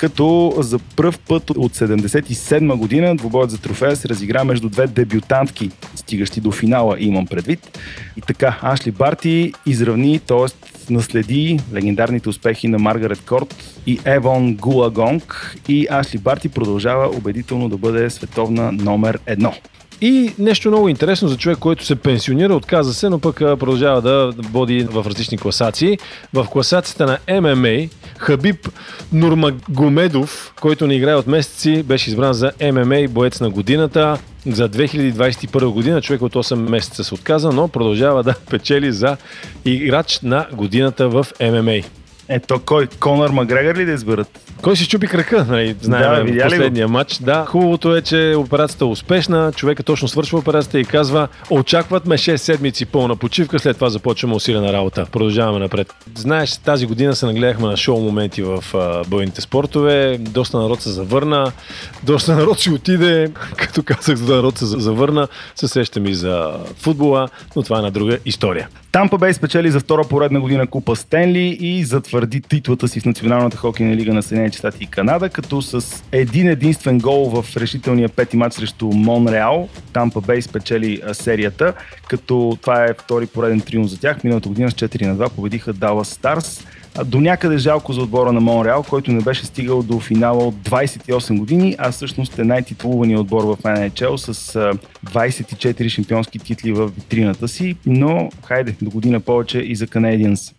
като 0.00 0.55
за 0.59 0.79
първ 0.79 1.18
път 1.29 1.50
от 1.50 1.74
77 1.74 2.76
година 2.76 3.16
двубоят 3.16 3.50
за 3.50 3.59
трофея 3.59 3.96
се 3.96 4.09
разигра 4.09 4.44
между 4.44 4.68
две 4.68 4.87
дебютантки, 4.87 5.70
стигащи 5.94 6.40
до 6.40 6.53
финала, 6.53 6.96
имам 6.98 7.26
предвид. 7.26 7.79
И 8.16 8.20
така, 8.20 8.59
Ашли 8.62 8.90
Барти 8.90 9.53
изравни, 9.66 10.18
т.е. 10.18 10.92
наследи 10.92 11.61
легендарните 11.74 12.29
успехи 12.29 12.68
на 12.68 12.79
Маргарет 12.79 13.20
Корт 13.20 13.55
и 13.87 14.00
Евон 14.05 14.57
Гулагонг 14.57 15.57
и 15.68 15.87
Ашли 15.90 16.18
Барти 16.18 16.48
продължава 16.48 17.16
убедително 17.16 17.68
да 17.68 17.76
бъде 17.76 18.11
световна 18.11 18.72
номер 18.72 19.18
едно. 19.26 19.55
И 20.01 20.33
нещо 20.39 20.69
много 20.69 20.89
интересно 20.89 21.29
за 21.29 21.37
човек, 21.37 21.59
който 21.59 21.85
се 21.85 21.97
пенсионира, 21.97 22.55
отказа 22.55 22.95
се, 22.95 23.09
но 23.09 23.19
пък 23.19 23.37
продължава 23.37 24.03
да 24.03 24.33
води 24.51 24.87
в 24.91 25.07
различни 25.07 25.39
класации. 25.39 25.99
В 26.35 26.47
класацията 26.51 27.19
на 27.29 27.41
ММА 27.41 27.89
Хабиб 28.19 28.69
Нурмагомедов, 29.13 30.53
който 30.61 30.87
не 30.87 30.95
играе 30.95 31.15
от 31.15 31.27
месеци, 31.27 31.83
беше 31.83 32.11
избран 32.11 32.33
за 32.33 32.53
ММА 32.73 33.09
боец 33.09 33.41
на 33.41 33.51
годината. 33.51 34.19
За 34.47 34.69
2021 34.69 35.69
година 35.69 36.03
човек 36.03 36.23
от 36.23 36.35
8 36.35 36.55
месеца 36.55 37.05
се 37.05 37.15
отказа, 37.15 37.53
но 37.53 37.69
продължава 37.69 38.23
да 38.23 38.35
печели 38.51 38.93
за 38.93 39.17
играч 39.65 40.21
на 40.23 40.47
годината 40.53 41.09
в 41.09 41.27
ММА. 41.41 42.00
Ето 42.33 42.61
кой? 42.66 42.87
Конор 43.01 43.31
Макгрегор 43.31 43.75
ли 43.75 43.85
да 43.85 43.93
изберат? 43.93 44.40
Кой 44.62 44.77
си 44.77 44.88
чупи 44.88 45.07
крака, 45.07 45.47
нали? 45.49 45.77
Знаем 45.81 46.37
да, 46.37 46.45
последния 46.45 46.87
го? 46.87 46.93
матч. 46.93 47.19
Да, 47.19 47.45
хубавото 47.45 47.97
е, 47.97 48.03
че 48.03 48.35
операцията 48.38 48.85
е 48.85 48.88
успешна, 48.88 49.53
човека 49.57 49.83
точно 49.83 50.09
свършва 50.09 50.38
операцията 50.38 50.81
и 50.81 50.85
казва, 50.85 51.29
очакват 51.51 52.07
ме 52.07 52.19
6 52.19 52.37
седмици 52.37 52.87
пълна 52.87 53.16
почивка, 53.16 53.59
след 53.59 53.77
това 53.77 53.90
започваме 53.90 54.35
усилена 54.35 54.73
работа. 54.73 55.07
Продължаваме 55.12 55.59
напред. 55.59 55.95
Знаеш, 56.14 56.57
тази 56.57 56.87
година 56.87 57.14
се 57.14 57.27
нагледахме 57.27 57.66
на 57.66 57.77
шоу 57.77 58.01
моменти 58.01 58.43
в 58.43 58.64
бойните 59.09 59.40
спортове, 59.40 60.19
доста 60.21 60.59
народ 60.59 60.83
се 60.83 60.90
завърна, 60.90 61.53
доста 62.03 62.37
народ 62.37 62.61
си 62.61 62.71
отиде, 62.71 63.33
като 63.57 63.83
казах, 63.83 64.19
доста 64.19 64.37
народ 64.37 64.59
се 64.59 64.66
завърна, 64.66 65.29
се 65.55 65.69
срещам 65.69 66.07
и 66.07 66.14
за 66.14 66.53
футбола, 66.77 67.29
но 67.57 67.62
това 67.62 67.79
е 67.79 67.83
на 67.83 67.90
друга 67.90 68.19
история. 68.25 68.69
Тампа 68.93 69.19
Бей 69.19 69.33
спечели 69.33 69.71
за 69.71 69.81
втора 69.81 70.05
поредна 70.05 70.40
година 70.40 70.66
купа 70.66 70.97
Стенли 70.97 71.59
и 71.61 71.85
затвърди 71.85 72.19
титлата 72.26 72.88
си 72.88 73.00
в 73.00 73.04
Националната 73.04 73.56
хокейна 73.56 73.96
лига 73.96 74.14
на 74.14 74.22
Съединените 74.22 74.59
щати 74.59 74.85
и 74.85 74.87
Канада, 74.87 75.28
като 75.28 75.62
с 75.62 76.02
един 76.12 76.48
единствен 76.48 76.98
гол 76.98 77.42
в 77.42 77.56
решителния 77.56 78.09
пети 78.09 78.37
матч 78.37 78.54
срещу 78.54 78.87
Монреал, 78.87 79.68
Тампа 79.92 80.20
Бей 80.20 80.42
спечели 80.42 81.02
серията, 81.12 81.72
като 82.09 82.59
това 82.61 82.85
е 82.85 82.94
втори 82.94 83.26
пореден 83.26 83.61
триумф 83.61 83.90
за 83.90 84.00
тях. 84.00 84.24
Миналата 84.24 84.48
година 84.48 84.70
с 84.70 84.74
4 84.74 85.06
на 85.06 85.16
2 85.16 85.30
победиха 85.30 85.74
Dallas 85.74 86.02
Старс. 86.02 86.66
До 87.04 87.20
някъде 87.20 87.59
жалко 87.59 87.92
за 87.92 88.02
отбора 88.02 88.33
на 88.33 88.40
Монреал, 88.40 88.83
който 88.83 89.12
не 89.12 89.22
беше 89.22 89.46
стигал 89.46 89.83
до 89.83 90.00
финала 90.00 90.46
от 90.46 90.54
28 90.54 91.38
години, 91.38 91.76
а 91.78 91.90
всъщност 91.90 92.38
е 92.38 92.44
най-титулувания 92.44 93.20
отбор 93.20 93.44
в 93.44 93.56
NHL 93.62 94.16
с 94.16 94.54
24 95.06 95.88
шампионски 95.88 96.38
титли 96.38 96.72
в 96.72 96.88
витрината 96.88 97.48
си, 97.48 97.76
но 97.87 98.30
хайде, 98.44 98.76
до 98.83 98.90
година 98.90 99.20
повече 99.20 99.59
и 99.59 99.76
за 99.76 99.87
Canadiens. 99.87 100.54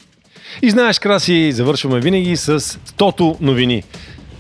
И 0.62 0.70
знаеш, 0.70 1.00
Краси, 1.00 1.52
завършваме 1.52 2.00
винаги 2.00 2.38
с 2.38 2.60
100 2.60 3.42
новини. 3.42 3.84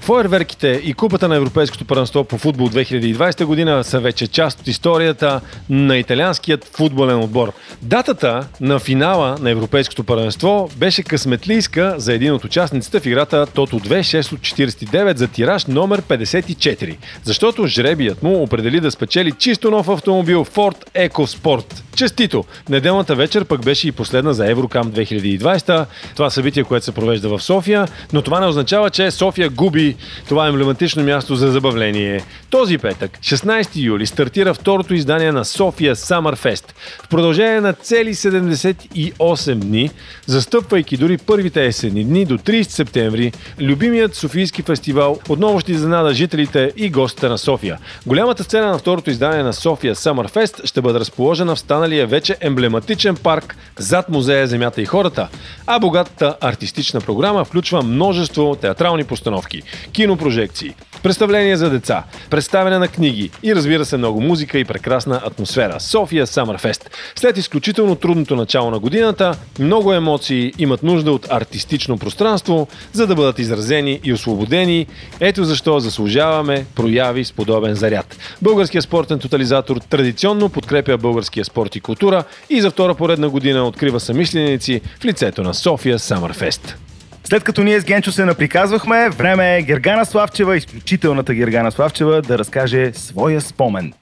Фойерверките 0.01 0.81
и 0.83 0.93
Купата 0.93 1.27
на 1.27 1.35
Европейското 1.35 1.85
първенство 1.85 2.23
по 2.23 2.37
футбол 2.37 2.69
2020 2.69 3.45
година 3.45 3.83
са 3.83 3.99
вече 3.99 4.27
част 4.27 4.59
от 4.59 4.67
историята 4.67 5.41
на 5.69 5.97
италианският 5.97 6.65
футболен 6.73 7.19
отбор. 7.19 7.53
Датата 7.81 8.47
на 8.61 8.79
финала 8.79 9.37
на 9.41 9.49
Европейското 9.49 10.03
първенство 10.03 10.69
беше 10.75 11.03
късметлийска 11.03 11.95
за 11.97 12.13
един 12.13 12.33
от 12.33 12.43
участниците 12.43 12.99
в 12.99 13.05
играта 13.05 13.45
Тото 13.53 13.79
2 13.79 13.99
6 13.99 14.33
от 14.33 14.39
49 14.39 15.17
за 15.17 15.27
тираж 15.27 15.65
номер 15.65 16.01
54, 16.01 16.97
защото 17.23 17.67
жребият 17.67 18.23
му 18.23 18.43
определи 18.43 18.79
да 18.79 18.91
спечели 18.91 19.31
чисто 19.31 19.71
нов 19.71 19.89
автомобил 19.89 20.45
Ford 20.45 21.09
EcoSport. 21.09 21.81
Честито! 21.95 22.45
Неделната 22.69 23.15
вечер 23.15 23.45
пък 23.45 23.65
беше 23.65 23.87
и 23.87 23.91
последна 23.91 24.33
за 24.33 24.51
Еврокам 24.51 24.91
2020. 24.91 25.85
Това 26.15 26.29
събитие, 26.29 26.63
което 26.63 26.85
се 26.85 26.91
провежда 26.91 27.29
в 27.29 27.43
София, 27.43 27.87
но 28.13 28.21
това 28.21 28.39
не 28.39 28.47
означава, 28.47 28.89
че 28.89 29.11
София 29.11 29.49
губи 29.49 29.90
това 30.27 30.47
емблематично 30.47 31.03
място 31.03 31.35
за 31.35 31.51
забавление. 31.51 32.23
Този 32.49 32.77
петък, 32.77 33.19
16 33.19 33.69
юли, 33.75 34.05
стартира 34.05 34.53
второто 34.53 34.93
издание 34.93 35.31
на 35.31 35.45
София 35.45 35.95
Summerfest. 35.95 36.65
В 37.03 37.07
продължение 37.07 37.61
на 37.61 37.73
цели 37.73 38.15
78 38.15 39.55
дни, 39.55 39.89
застъпвайки 40.25 40.97
дори 40.97 41.17
първите 41.17 41.65
есенни 41.65 42.03
дни 42.03 42.25
до 42.25 42.37
30 42.37 42.63
септември, 42.63 43.31
любимият 43.59 44.15
Софийски 44.15 44.61
фестивал 44.61 45.19
отново 45.29 45.59
ще 45.59 45.71
изненада 45.71 46.13
жителите 46.13 46.71
и 46.77 46.89
гостите 46.89 47.29
на 47.29 47.37
София. 47.37 47.77
Голямата 48.05 48.43
сцена 48.43 48.67
на 48.67 48.77
второто 48.77 49.09
издание 49.09 49.43
на 49.43 49.53
София 49.53 49.95
Summerfest 49.95 50.65
ще 50.65 50.81
бъде 50.81 50.99
разположена 50.99 51.55
в 51.55 51.59
стана 51.59 51.81
останалия 51.81 52.07
вече 52.07 52.37
емблематичен 52.41 53.15
парк 53.15 53.55
зад 53.77 54.09
музея 54.09 54.47
Земята 54.47 54.81
и 54.81 54.85
хората, 54.85 55.27
а 55.67 55.79
богатата 55.79 56.35
артистична 56.41 57.01
програма 57.01 57.45
включва 57.45 57.83
множество 57.83 58.55
театрални 58.55 59.03
постановки, 59.03 59.61
кинопрожекции, 59.91 60.75
представления 61.03 61.57
за 61.57 61.69
деца, 61.69 62.03
представяне 62.29 62.77
на 62.77 62.87
книги 62.87 63.31
и 63.43 63.55
разбира 63.55 63.85
се 63.85 63.97
много 63.97 64.21
музика 64.21 64.59
и 64.59 64.65
прекрасна 64.65 65.21
атмосфера. 65.25 65.79
София 65.79 66.27
Самърфест. 66.27 66.89
След 67.15 67.37
изключително 67.37 67.95
трудното 67.95 68.35
начало 68.35 68.71
на 68.71 68.79
годината, 68.79 69.35
много 69.59 69.93
емоции 69.93 70.53
имат 70.57 70.83
нужда 70.83 71.11
от 71.11 71.27
артистично 71.31 71.97
пространство, 71.97 72.67
за 72.93 73.07
да 73.07 73.15
бъдат 73.15 73.39
изразени 73.39 73.99
и 74.03 74.13
освободени. 74.13 74.87
Ето 75.19 75.43
защо 75.43 75.79
заслужаваме 75.79 76.65
прояви 76.75 77.25
с 77.25 77.31
подобен 77.31 77.75
заряд. 77.75 78.17
Българския 78.41 78.81
спортен 78.81 79.19
тотализатор 79.19 79.77
традиционно 79.77 80.49
подкрепя 80.49 80.97
българския 80.97 81.45
спорт 81.45 81.75
и 81.75 81.79
култура 81.79 82.23
и 82.49 82.61
за 82.61 82.71
втора 82.71 82.95
поредна 82.95 83.29
година 83.29 83.67
открива 83.67 83.99
самишленици 83.99 84.81
в 84.99 85.05
лицето 85.05 85.43
на 85.43 85.53
София 85.53 85.99
Самърфест. 85.99 86.77
След 87.23 87.43
като 87.43 87.63
ние 87.63 87.79
с 87.79 87.85
Генчо 87.85 88.11
се 88.11 88.25
наприказвахме, 88.25 89.09
време 89.09 89.57
е 89.57 89.61
Гергана 89.61 90.05
Славчева, 90.05 90.57
изключителната 90.57 91.33
Гергана 91.33 91.71
Славчева, 91.71 92.21
да 92.21 92.37
разкаже 92.37 92.91
своя 92.93 93.41
спомен. 93.41 93.93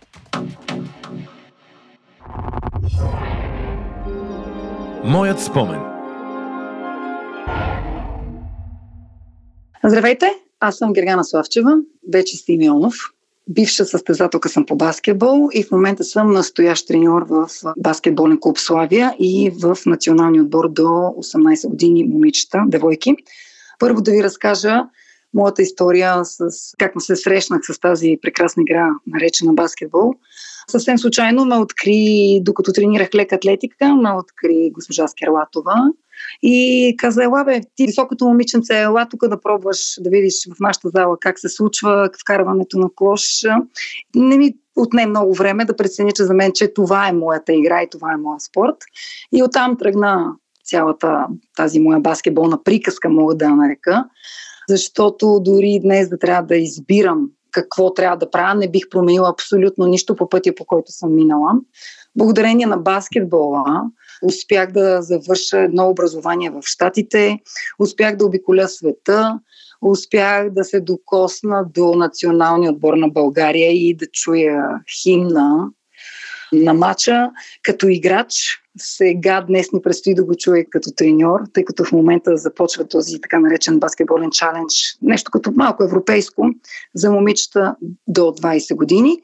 Моят 5.03 5.39
спомен. 5.39 5.79
Здравейте, 9.83 10.29
аз 10.59 10.77
съм 10.77 10.93
Гергана 10.93 11.23
Славчева, 11.23 11.77
вече 12.13 12.37
с 12.37 12.43
Имионов. 12.47 12.95
Бивша 13.49 13.85
състезателка 13.85 14.49
съм 14.49 14.65
по 14.65 14.75
баскетбол 14.75 15.49
и 15.53 15.63
в 15.63 15.71
момента 15.71 16.03
съм 16.03 16.31
настоящ 16.31 16.87
треньор 16.87 17.21
в 17.29 17.49
баскетболен 17.77 18.39
клуб 18.39 18.57
Славия 18.57 19.15
и 19.19 19.51
в 19.61 19.77
националния 19.85 20.43
отбор 20.43 20.69
до 20.69 20.83
18 20.83 21.69
години 21.69 22.03
момичета, 22.03 22.63
девойки. 22.67 23.15
Първо 23.79 24.01
да 24.01 24.11
ви 24.11 24.23
разкажа 24.23 24.83
моята 25.33 25.61
история 25.61 26.25
с 26.25 26.49
как 26.77 26.93
се 26.99 27.15
срещнах 27.15 27.61
с 27.63 27.79
тази 27.79 28.17
прекрасна 28.21 28.63
игра, 28.63 28.89
наречена 29.07 29.53
баскетбол. 29.53 30.13
Съвсем 30.67 30.97
случайно 30.97 31.45
ме 31.45 31.55
откри, 31.55 32.39
докато 32.41 32.73
тренирах 32.73 33.09
лека 33.15 33.35
атлетика, 33.35 33.95
ме 33.95 34.11
откри 34.11 34.71
госпожа 34.73 35.07
Скерлатова 35.07 35.75
и 36.41 36.95
каза, 36.97 37.23
ела 37.23 37.43
бе, 37.43 37.61
ти 37.75 37.85
високото 37.85 38.25
момиченце, 38.25 38.81
ела 38.81 39.07
тук 39.09 39.27
да 39.27 39.41
пробваш 39.41 39.97
да 39.99 40.09
видиш 40.09 40.33
в 40.55 40.59
нашата 40.59 40.89
зала 40.89 41.17
как 41.19 41.39
се 41.39 41.49
случва 41.49 42.09
вкарването 42.21 42.79
на 42.79 42.89
клош. 42.95 43.23
Не 44.15 44.37
ми 44.37 44.53
отне 44.75 45.05
много 45.05 45.33
време 45.33 45.65
да 45.65 45.75
преценя, 45.75 46.11
че 46.11 46.23
за 46.23 46.33
мен, 46.33 46.51
че 46.55 46.73
това 46.73 47.07
е 47.07 47.13
моята 47.13 47.53
игра 47.53 47.81
и 47.83 47.89
това 47.89 48.13
е 48.13 48.17
моя 48.17 48.39
спорт. 48.39 48.75
И 49.33 49.43
оттам 49.43 49.77
тръгна 49.77 50.33
цялата 50.65 51.27
тази 51.55 51.79
моя 51.79 51.99
баскетболна 51.99 52.63
приказка, 52.63 53.09
мога 53.09 53.35
да 53.35 53.45
я 53.45 53.55
нарека, 53.55 54.05
защото 54.69 55.39
дори 55.39 55.79
днес 55.83 56.09
да 56.09 56.19
трябва 56.19 56.43
да 56.43 56.55
избирам 56.55 57.29
какво 57.51 57.93
трябва 57.93 58.17
да 58.17 58.31
правя, 58.31 58.55
не 58.55 58.71
бих 58.71 58.89
променила 58.89 59.29
абсолютно 59.29 59.85
нищо 59.85 60.15
по 60.15 60.29
пътя, 60.29 60.55
по 60.55 60.65
който 60.65 60.91
съм 60.91 61.15
минала. 61.15 61.51
Благодарение 62.15 62.65
на 62.65 62.77
баскетбола 62.77 63.83
успях 64.23 64.71
да 64.71 65.01
завърша 65.01 65.59
едно 65.59 65.89
образование 65.89 66.49
в 66.49 66.61
Штатите, 66.63 67.39
успях 67.79 68.15
да 68.15 68.25
обиколя 68.25 68.67
света, 68.67 69.39
успях 69.81 70.49
да 70.49 70.63
се 70.63 70.79
докосна 70.79 71.65
до 71.73 71.95
националния 71.95 72.71
отбор 72.71 72.93
на 72.93 73.07
България 73.07 73.71
и 73.71 73.95
да 73.95 74.05
чуя 74.07 74.63
химна 75.01 75.69
на 76.53 76.73
матча 76.73 77.29
като 77.63 77.87
играч. 77.87 78.33
Сега 78.77 79.41
днес 79.41 79.71
ни 79.71 79.81
предстои 79.81 80.15
да 80.15 80.23
го 80.23 80.35
чуя 80.35 80.65
като 80.69 80.91
треньор, 80.95 81.39
тъй 81.53 81.65
като 81.65 81.85
в 81.85 81.91
момента 81.91 82.37
започва 82.37 82.87
този 82.87 83.21
така 83.21 83.39
наречен 83.39 83.79
баскетболен 83.79 84.31
чалендж, 84.31 84.73
нещо 85.01 85.31
като 85.31 85.51
малко 85.55 85.83
европейско 85.83 86.49
за 86.95 87.11
момичета 87.11 87.75
до 88.07 88.21
20 88.21 88.75
години. 88.75 89.17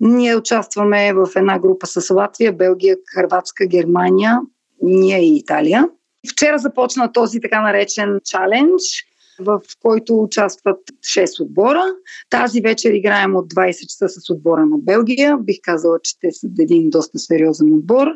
Ние 0.00 0.36
участваме 0.36 1.12
в 1.12 1.28
една 1.36 1.58
група 1.58 1.86
с 1.86 2.14
Латвия, 2.14 2.52
Белгия, 2.52 2.96
Харватска, 3.14 3.66
Германия, 3.66 4.38
ние 4.82 5.18
и 5.24 5.36
Италия. 5.36 5.88
Вчера 6.32 6.58
започна 6.58 7.12
този 7.12 7.40
така 7.40 7.60
наречен 7.60 8.20
чалендж 8.24 9.07
в 9.40 9.60
който 9.82 10.22
участват 10.22 10.78
6 11.00 11.42
отбора. 11.42 11.82
Тази 12.30 12.60
вечер 12.60 12.90
играем 12.90 13.36
от 13.36 13.54
20 13.54 13.86
часа 13.86 14.08
с 14.08 14.30
отбора 14.30 14.66
на 14.66 14.78
Белгия. 14.78 15.38
Бих 15.38 15.56
казала, 15.62 15.98
че 16.02 16.18
те 16.20 16.32
са 16.32 16.48
един 16.60 16.90
доста 16.90 17.18
сериозен 17.18 17.74
отбор. 17.74 18.06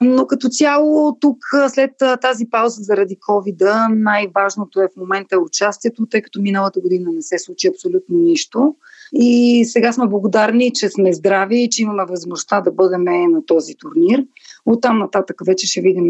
Но 0.00 0.26
като 0.26 0.48
цяло 0.48 1.16
тук, 1.20 1.38
след 1.68 1.90
тази 2.20 2.50
пауза 2.50 2.82
заради 2.82 3.16
covid 3.16 3.88
най-важното 3.88 4.80
е 4.80 4.88
в 4.88 4.96
момента 4.96 5.38
участието, 5.38 6.06
тъй 6.06 6.22
като 6.22 6.40
миналата 6.40 6.80
година 6.80 7.12
не 7.12 7.22
се 7.22 7.38
случи 7.38 7.68
абсолютно 7.68 8.18
нищо. 8.18 8.74
И 9.12 9.64
сега 9.64 9.92
сме 9.92 10.06
благодарни, 10.06 10.72
че 10.74 10.88
сме 10.88 11.12
здрави 11.12 11.62
и 11.62 11.70
че 11.70 11.82
имаме 11.82 12.04
възможността 12.08 12.60
да 12.60 12.72
бъдем 12.72 13.04
на 13.04 13.46
този 13.46 13.74
турнир. 13.74 14.24
Оттам 14.66 14.98
нататък 14.98 15.36
вече 15.46 15.66
ще 15.66 15.80
видим 15.80 16.06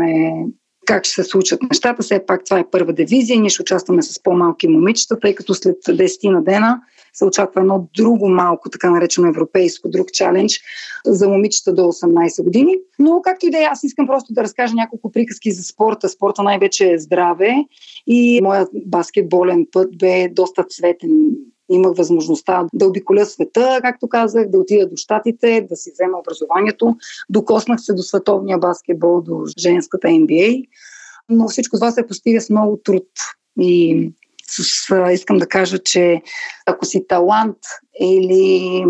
как 0.86 1.04
ще 1.04 1.14
се 1.14 1.30
случат 1.30 1.62
нещата. 1.62 2.02
Все 2.02 2.26
пак 2.26 2.44
това 2.44 2.58
е 2.58 2.70
първа 2.70 2.92
дивизия. 2.92 3.40
Ние 3.40 3.50
ще 3.50 3.62
участваме 3.62 4.02
с 4.02 4.22
по-малки 4.22 4.68
момичета, 4.68 5.20
тъй 5.20 5.34
като 5.34 5.54
след 5.54 5.76
10 5.76 6.30
на 6.30 6.44
дена 6.44 6.80
се 7.12 7.24
очаква 7.24 7.60
едно 7.60 7.88
друго 7.96 8.28
малко, 8.28 8.70
така 8.70 8.90
наречено 8.90 9.28
европейско, 9.28 9.88
друг 9.88 10.12
чалендж 10.12 10.60
за 11.06 11.28
момичета 11.28 11.72
до 11.72 11.82
18 11.82 12.44
години. 12.44 12.76
Но 12.98 13.20
както 13.22 13.46
и 13.46 13.50
да 13.50 13.58
е, 13.58 13.62
аз 13.62 13.84
искам 13.84 14.06
просто 14.06 14.32
да 14.32 14.42
разкажа 14.42 14.74
няколко 14.74 15.12
приказки 15.12 15.52
за 15.52 15.62
спорта. 15.62 16.08
Спорта 16.08 16.42
най-вече 16.42 16.92
е 16.92 16.98
здраве 16.98 17.54
и 18.06 18.40
моят 18.42 18.68
баскетболен 18.86 19.66
път 19.72 19.98
бе 19.98 20.28
доста 20.28 20.64
цветен 20.64 21.10
имах 21.74 21.96
възможността 21.96 22.66
да 22.74 22.86
обиколя 22.86 23.26
света, 23.26 23.78
както 23.82 24.08
казах, 24.08 24.48
да 24.48 24.58
отида 24.58 24.88
до 24.88 24.96
щатите, 24.96 25.66
да 25.70 25.76
си 25.76 25.90
взема 25.92 26.18
образованието. 26.18 26.96
Докоснах 27.30 27.80
се 27.80 27.92
до 27.92 28.02
световния 28.02 28.58
баскетбол, 28.58 29.20
до 29.20 29.44
женската 29.58 30.08
NBA. 30.08 30.68
Но 31.28 31.48
всичко 31.48 31.76
това 31.76 31.90
се 31.90 32.06
постига 32.06 32.40
с 32.40 32.50
много 32.50 32.76
труд. 32.84 33.08
И 33.60 34.10
с, 34.46 35.10
искам 35.12 35.38
да 35.38 35.46
кажа, 35.46 35.78
че 35.78 36.22
ако 36.66 36.86
си 36.86 37.06
талант 37.08 37.58
или 38.00 38.84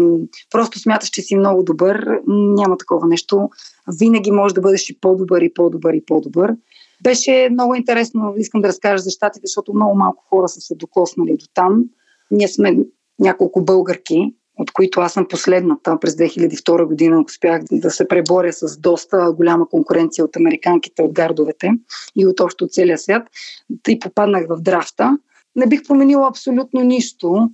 просто 0.50 0.78
смяташ, 0.78 1.08
че 1.08 1.22
си 1.22 1.36
много 1.36 1.62
добър, 1.62 2.20
няма 2.28 2.76
такова 2.76 3.06
нещо. 3.06 3.50
Винаги 3.98 4.30
може 4.30 4.54
да 4.54 4.60
бъдеш 4.60 4.90
и 4.90 5.00
по-добър, 5.00 5.42
и 5.42 5.54
по-добър, 5.54 5.94
и 5.94 6.04
по-добър. 6.06 6.54
Беше 7.02 7.48
много 7.52 7.74
интересно, 7.74 8.34
искам 8.36 8.60
да 8.60 8.68
разкажа 8.68 9.02
за 9.02 9.10
щатите, 9.10 9.46
защото 9.46 9.74
много 9.74 9.94
малко 9.94 10.24
хора 10.30 10.48
са 10.48 10.60
се 10.60 10.74
докоснали 10.74 11.36
до 11.36 11.46
там. 11.54 11.84
Ние 12.32 12.48
сме 12.48 12.78
няколко 13.18 13.64
българки, 13.64 14.34
от 14.58 14.70
които 14.72 15.00
аз 15.00 15.12
съм 15.12 15.28
последната. 15.28 15.98
През 16.00 16.14
2002 16.14 16.84
година 16.84 17.24
успях 17.26 17.62
да 17.72 17.90
се 17.90 18.08
преборя 18.08 18.52
с 18.52 18.78
доста 18.78 19.32
голяма 19.32 19.68
конкуренция 19.68 20.24
от 20.24 20.36
американките, 20.36 21.02
от 21.02 21.12
гардовете 21.12 21.70
и 22.16 22.26
от 22.26 22.40
общо 22.40 22.68
целия 22.68 22.98
свят. 22.98 23.22
И 23.88 23.98
попаднах 23.98 24.46
в 24.48 24.60
драфта. 24.60 25.18
Не 25.56 25.66
бих 25.66 25.86
променила 25.88 26.28
абсолютно 26.28 26.80
нищо. 26.80 27.50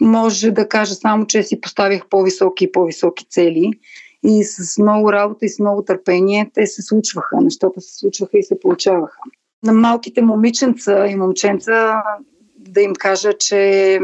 Може 0.00 0.50
да 0.50 0.68
кажа 0.68 0.94
само, 0.94 1.26
че 1.26 1.42
си 1.42 1.60
поставих 1.60 2.08
по-високи 2.10 2.64
и 2.64 2.72
по-високи 2.72 3.26
цели 3.30 3.70
и 4.22 4.44
с 4.44 4.78
много 4.78 5.12
работа 5.12 5.46
и 5.46 5.48
с 5.48 5.58
много 5.58 5.82
търпение 5.82 6.50
те 6.54 6.66
се 6.66 6.82
случваха. 6.82 7.36
Нещата 7.40 7.80
се 7.80 7.98
случваха 7.98 8.38
и 8.38 8.42
се 8.42 8.60
получаваха. 8.60 9.18
На 9.62 9.72
малките 9.72 10.22
момиченца 10.22 11.06
и 11.06 11.16
момченца 11.16 12.02
да 12.72 12.80
им 12.80 12.94
кажа, 12.94 13.32
че 13.32 14.00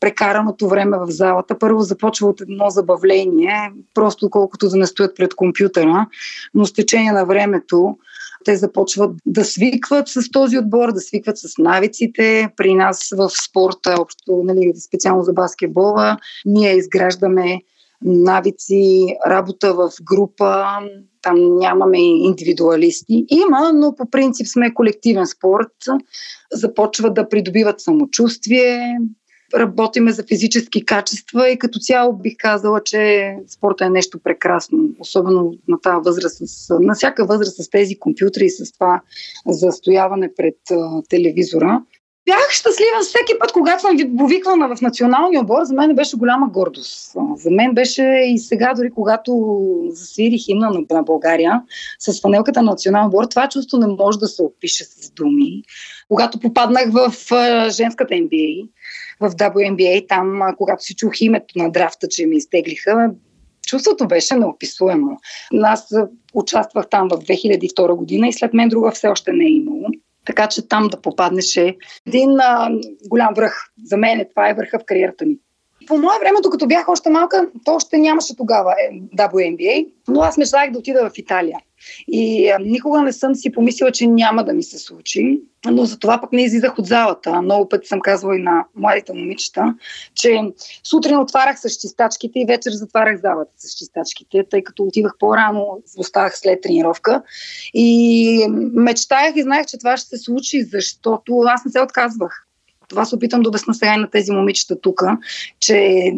прекараното 0.00 0.68
време 0.68 0.98
в 0.98 1.10
залата 1.10 1.58
първо 1.58 1.80
започва 1.80 2.28
от 2.28 2.40
едно 2.40 2.70
забавление, 2.70 3.72
просто 3.94 4.30
колкото 4.30 4.68
да 4.68 4.76
не 4.76 4.86
стоят 4.86 5.16
пред 5.16 5.34
компютъра, 5.34 6.06
но 6.54 6.66
с 6.66 6.72
течение 6.72 7.12
на 7.12 7.24
времето 7.24 7.96
те 8.44 8.56
започват 8.56 9.16
да 9.26 9.44
свикват 9.44 10.08
с 10.08 10.30
този 10.30 10.58
отбор, 10.58 10.92
да 10.92 11.00
свикват 11.00 11.38
с 11.38 11.58
навиците. 11.58 12.48
При 12.56 12.74
нас 12.74 13.08
в 13.16 13.30
спорта, 13.44 13.94
общо, 13.98 14.42
нали, 14.44 14.72
специално 14.86 15.22
за 15.22 15.32
баскетбола, 15.32 16.16
ние 16.44 16.76
изграждаме 16.76 17.60
навици, 18.02 19.06
работа 19.26 19.74
в 19.74 19.90
група, 20.02 20.64
там 21.26 21.58
нямаме 21.58 21.98
индивидуалисти. 21.98 23.26
Има, 23.28 23.72
но 23.74 23.96
по 23.96 24.10
принцип 24.10 24.46
сме 24.46 24.74
колективен 24.74 25.26
спорт. 25.26 25.72
Започват 26.52 27.14
да 27.14 27.28
придобиват 27.28 27.80
самочувствие, 27.80 28.98
работиме 29.54 30.12
за 30.12 30.24
физически 30.28 30.84
качества 30.84 31.50
и 31.50 31.58
като 31.58 31.78
цяло 31.78 32.12
бих 32.12 32.34
казала, 32.38 32.80
че 32.84 33.34
спорта 33.48 33.84
е 33.84 33.90
нещо 33.90 34.18
прекрасно, 34.24 34.78
особено 35.00 35.52
на 35.68 35.80
тази 35.80 36.04
възраст, 36.04 36.40
на 36.70 36.94
всяка 36.94 37.24
възраст 37.24 37.64
с 37.64 37.70
тези 37.70 37.98
компютри 37.98 38.44
и 38.44 38.50
с 38.50 38.72
това 38.72 39.00
застояване 39.46 40.30
пред 40.36 40.56
телевизора. 41.08 41.82
Бях 42.26 42.50
щастлива 42.50 43.00
всеки 43.00 43.38
път, 43.40 43.52
когато 43.52 43.80
съм 43.80 44.16
повиквана 44.18 44.76
в 44.76 44.80
националния 44.80 45.40
отбор. 45.40 45.64
За 45.64 45.74
мен 45.74 45.94
беше 45.94 46.16
голяма 46.16 46.48
гордост. 46.48 47.12
За 47.36 47.50
мен 47.50 47.74
беше 47.74 48.02
и 48.02 48.38
сега, 48.38 48.74
дори 48.74 48.90
когато 48.90 49.60
засвирих 49.88 50.44
химна 50.44 50.70
на 50.90 51.02
България 51.02 51.62
с 51.98 52.20
фанелката 52.20 52.62
на 52.62 52.70
националния 52.70 53.08
отбор, 53.08 53.24
това 53.24 53.48
чувство 53.48 53.78
не 53.78 53.86
може 53.86 54.18
да 54.18 54.26
се 54.26 54.42
опише 54.42 54.84
с 54.84 55.10
думи. 55.10 55.62
Когато 56.08 56.40
попаднах 56.40 56.90
в 56.92 57.12
женската 57.70 58.14
NBA, 58.14 58.68
в 59.20 59.30
WNBA, 59.30 60.08
там, 60.08 60.40
когато 60.58 60.84
си 60.84 60.94
чух 60.94 61.20
името 61.20 61.58
на 61.58 61.70
драфта, 61.70 62.08
че 62.08 62.26
ми 62.26 62.36
изтеглиха, 62.36 63.10
чувството 63.66 64.08
беше 64.08 64.34
неописуемо. 64.34 65.18
Аз 65.62 65.94
участвах 66.34 66.88
там 66.90 67.08
в 67.08 67.16
2002 67.16 67.94
година 67.94 68.28
и 68.28 68.32
след 68.32 68.54
мен 68.54 68.68
друга 68.68 68.90
все 68.90 69.08
още 69.08 69.32
не 69.32 69.44
е 69.44 69.50
имало. 69.50 69.86
Така 70.26 70.46
че 70.48 70.68
там 70.68 70.88
да 70.88 71.00
попаднеш 71.00 71.56
е 71.56 71.76
един 72.06 72.40
а, 72.40 72.70
голям 73.08 73.34
връх. 73.34 73.66
За 73.84 73.96
мен 73.96 74.26
това 74.30 74.48
е 74.48 74.54
върха 74.54 74.78
в 74.78 74.84
кариерата 74.84 75.26
ми. 75.26 75.38
По 75.86 75.98
мое 75.98 76.18
време, 76.20 76.38
докато 76.42 76.66
бях 76.66 76.88
още 76.88 77.10
малка, 77.10 77.48
то 77.64 77.74
още 77.74 77.98
нямаше 77.98 78.36
тогава 78.36 78.72
е, 78.72 79.16
WNBA, 79.16 79.88
но 80.08 80.20
аз 80.20 80.36
мечтах 80.36 80.70
да 80.70 80.78
отида 80.78 81.10
в 81.10 81.18
Италия. 81.18 81.58
И 82.08 82.48
а, 82.48 82.58
никога 82.58 83.02
не 83.02 83.12
съм 83.12 83.34
си 83.34 83.52
помислила, 83.52 83.92
че 83.92 84.06
няма 84.06 84.44
да 84.44 84.52
ми 84.52 84.62
се 84.62 84.78
случи, 84.78 85.40
но 85.70 85.84
за 85.84 85.98
това 85.98 86.20
пък 86.20 86.32
не 86.32 86.42
излизах 86.42 86.78
от 86.78 86.86
залата. 86.86 87.42
Много 87.42 87.68
пъти 87.68 87.88
съм 87.88 88.00
казвала 88.00 88.36
и 88.36 88.42
на 88.42 88.64
младите 88.74 89.12
момичета, 89.12 89.74
че 90.14 90.40
сутрин 90.84 91.18
отварях 91.18 91.60
с 91.60 91.70
чистачките 91.70 92.38
и 92.38 92.46
вечер 92.46 92.70
затварях 92.72 93.20
залата 93.20 93.52
с 93.56 93.74
чистачките, 93.74 94.44
тъй 94.50 94.62
като 94.62 94.82
отивах 94.82 95.12
по-рано, 95.18 95.82
оставах 95.96 96.38
след 96.38 96.60
тренировка. 96.62 97.22
И 97.74 98.46
мечтаях 98.74 99.36
и 99.36 99.42
знаех, 99.42 99.66
че 99.66 99.78
това 99.78 99.96
ще 99.96 100.08
се 100.08 100.18
случи, 100.18 100.64
защото 100.64 101.40
аз 101.46 101.64
не 101.64 101.72
се 101.72 101.80
отказвах. 101.80 102.46
Това 102.88 103.04
се 103.04 103.14
опитам 103.14 103.42
да 103.42 103.48
обясна 103.48 103.74
сега 103.74 103.94
и 103.94 104.00
на 104.00 104.10
тези 104.10 104.32
момичета 104.32 104.80
тук, 104.80 105.02
че 105.60 106.12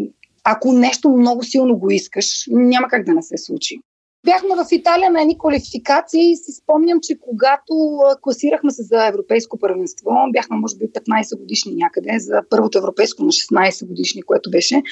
ако 0.44 0.72
нещо 0.72 1.08
много 1.10 1.44
силно 1.44 1.76
го 1.76 1.90
искаш, 1.90 2.46
няма 2.50 2.88
как 2.88 3.04
да 3.04 3.14
не 3.14 3.22
се 3.22 3.38
случи. 3.38 3.80
Бяхме 4.28 4.64
в 4.64 4.72
Италия 4.72 5.10
на 5.10 5.20
едни 5.22 5.38
квалификации 5.38 6.30
и 6.30 6.36
си 6.36 6.52
спомням, 6.52 6.98
че 7.02 7.18
когато 7.20 7.74
класирахме 8.22 8.70
се 8.70 8.82
за 8.82 9.06
европейско 9.06 9.58
първенство, 9.58 10.10
бяхме 10.32 10.56
може 10.56 10.76
би 10.76 10.84
15 10.84 11.38
годишни 11.38 11.74
някъде, 11.74 12.18
за 12.18 12.40
първото 12.50 12.78
европейско 12.78 13.24
на 13.24 13.28
16 13.28 13.86
годишни, 13.86 14.22
което 14.22 14.50
беше, 14.50 14.82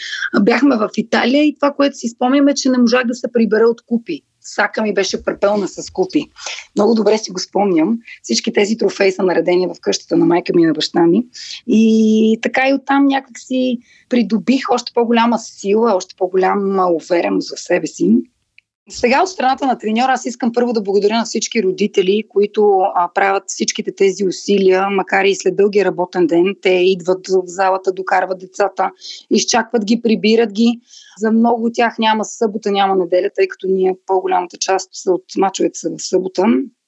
бяхме 0.43 0.77
в 0.77 0.89
Италия 0.97 1.45
и 1.45 1.55
това, 1.55 1.73
което 1.73 1.97
си 1.97 2.09
спомням 2.09 2.49
е, 2.49 2.55
че 2.55 2.69
не 2.69 2.79
можах 2.79 3.05
да 3.07 3.15
се 3.15 3.33
прибера 3.33 3.65
от 3.65 3.83
купи. 3.83 4.23
Сака 4.41 4.83
ми 4.83 4.95
беше 4.95 5.25
препълна 5.25 5.69
с 5.69 5.91
купи. 5.91 6.25
Много 6.77 6.95
добре 6.95 7.19
си 7.19 7.31
го 7.31 7.39
спомням. 7.39 7.99
Всички 8.23 8.53
тези 8.53 8.77
трофеи 8.77 9.13
са 9.13 9.23
наредени 9.23 9.67
в 9.67 9.81
къщата 9.81 10.17
на 10.17 10.27
майка 10.27 10.53
ми 10.55 10.63
и 10.63 10.67
на 10.67 10.73
баща 10.73 11.01
ми. 11.01 11.27
И 11.67 12.39
така 12.43 12.69
и 12.69 12.75
оттам 12.75 13.07
някак 13.07 13.39
си 13.39 13.79
придобих 14.09 14.71
още 14.71 14.93
по-голяма 14.95 15.39
сила, 15.39 15.95
още 15.95 16.15
по-голяма 16.19 16.87
увереност 16.87 17.57
в 17.57 17.61
себе 17.61 17.87
си. 17.87 18.23
Сега 18.89 19.23
от 19.23 19.29
страната 19.29 19.67
на 19.67 19.79
треньора 19.79 20.13
аз 20.13 20.27
искам 20.27 20.53
първо 20.53 20.73
да 20.73 20.81
благодаря 20.81 21.19
на 21.19 21.25
всички 21.25 21.63
родители, 21.63 22.25
които 22.29 22.79
а, 22.95 23.11
правят 23.15 23.43
всичките 23.47 23.95
тези 23.95 24.27
усилия, 24.27 24.91
макар 24.91 25.25
и 25.25 25.35
след 25.35 25.57
дълги 25.57 25.85
работен 25.85 26.27
ден. 26.27 26.57
Те 26.63 26.71
идват 26.71 27.29
в 27.29 27.43
залата, 27.45 27.93
докарват 27.93 28.39
децата, 28.39 28.91
изчакват 29.31 29.85
ги, 29.85 30.03
прибират 30.03 30.53
ги. 30.53 30.81
За 31.19 31.33
много 31.33 31.65
от 31.65 31.75
тях 31.75 31.99
няма 31.99 32.25
събота, 32.25 32.71
няма 32.71 32.97
неделя, 32.97 33.31
тъй 33.35 33.49
като 33.49 33.67
ние 33.71 33.95
по-голямата 34.07 34.57
част 34.57 34.91
от 35.07 35.25
мачовете 35.37 35.79
са 35.79 35.91
в 35.91 36.03
събота. 36.03 36.45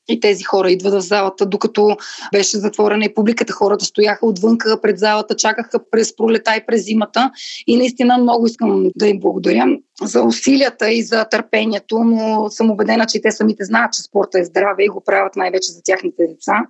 И 0.09 0.21
тези 0.21 0.45
хора 0.45 0.71
идват 0.71 0.95
в 0.95 1.01
залата, 1.01 1.47
докато 1.47 1.97
беше 2.33 2.59
затворена 2.59 3.05
и 3.05 3.15
публиката. 3.15 3.53
Хората 3.53 3.85
стояха 3.85 4.27
отвънка 4.27 4.81
пред 4.81 4.99
залата, 4.99 5.37
чакаха 5.37 5.81
през 5.91 6.17
пролета 6.17 6.57
и 6.57 6.67
през 6.67 6.85
зимата. 6.85 7.31
И 7.67 7.77
наистина 7.77 8.19
много 8.19 8.47
искам 8.47 8.91
да 8.97 9.07
им 9.07 9.21
благодаря 9.21 9.67
за 10.03 10.23
усилията 10.23 10.91
и 10.91 11.03
за 11.03 11.25
търпението, 11.25 11.99
но 11.99 12.51
съм 12.51 12.71
убедена, 12.71 13.07
че 13.07 13.23
те 13.23 13.31
самите 13.31 13.65
знаят, 13.65 13.93
че 13.93 14.03
спорта 14.03 14.41
е 14.41 14.45
здраве 14.45 14.85
и 14.85 14.89
го 14.89 15.03
правят 15.05 15.37
най-вече 15.37 15.73
за 15.73 15.81
тяхните 15.85 16.27
деца. 16.27 16.67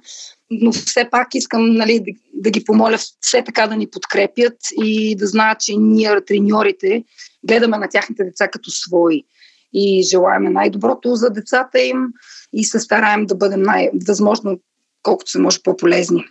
Но 0.51 0.73
все 0.73 1.09
пак 1.11 1.29
искам 1.35 1.75
нали, 1.75 2.01
да, 2.01 2.13
да 2.35 2.51
ги 2.51 2.65
помоля 2.65 2.99
все 3.21 3.43
така 3.45 3.67
да 3.67 3.77
ни 3.77 3.91
подкрепят 3.91 4.57
и 4.83 5.17
да 5.17 5.27
знаят, 5.27 5.61
че 5.61 5.77
ние, 5.77 6.21
треньорите, 6.27 7.05
гледаме 7.49 7.79
на 7.79 7.89
тяхните 7.89 8.25
деца 8.25 8.49
като 8.49 8.71
свои 8.71 9.25
и 9.73 10.03
желаем 10.11 10.53
най-доброто 10.53 11.15
за 11.15 11.31
децата 11.31 11.81
им 11.81 12.07
и 12.53 12.65
се 12.65 12.81
стараем 12.81 13.27
да 13.27 13.35
бъдем 13.35 13.63
най-възможно 13.63 14.59
колкото 15.03 15.31
се 15.31 15.39
може 15.39 15.63
по-полезни. 15.63 16.25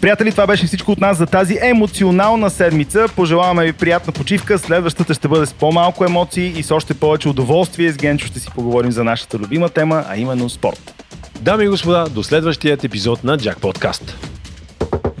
Приятели, 0.00 0.30
това 0.30 0.46
беше 0.46 0.66
всичко 0.66 0.92
от 0.92 1.00
нас 1.00 1.18
за 1.18 1.26
тази 1.26 1.58
емоционална 1.62 2.50
седмица. 2.50 3.06
Пожелаваме 3.16 3.64
ви 3.64 3.72
приятна 3.72 4.12
почивка. 4.12 4.58
Следващата 4.58 5.14
ще 5.14 5.28
бъде 5.28 5.46
с 5.46 5.54
по-малко 5.54 6.04
емоции 6.04 6.54
и 6.58 6.62
с 6.62 6.70
още 6.70 6.94
повече 6.94 7.28
удоволствие. 7.28 7.92
С 7.92 7.96
Генчо 7.96 8.26
ще 8.26 8.40
си 8.40 8.48
поговорим 8.54 8.92
за 8.92 9.04
нашата 9.04 9.38
любима 9.38 9.68
тема, 9.68 10.04
а 10.08 10.16
именно 10.16 10.50
спорт. 10.50 11.04
Дами 11.40 11.64
и 11.64 11.68
господа, 11.68 12.06
до 12.10 12.22
следващият 12.22 12.84
епизод 12.84 13.24
на 13.24 13.38
Джак 13.38 13.60
Подкаст. 13.60 14.18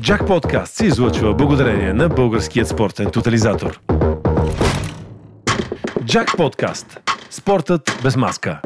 Джак 0.00 0.26
Подкаст 0.26 0.74
се 0.74 0.86
излъчва 0.86 1.34
благодарение 1.34 1.92
на 1.92 2.08
Българският 2.08 2.68
спортен 2.68 3.10
тотализатор. 3.10 3.80
Джак 6.16 6.36
Подкаст. 6.36 7.00
Спортът 7.30 8.00
без 8.02 8.16
маска. 8.16 8.60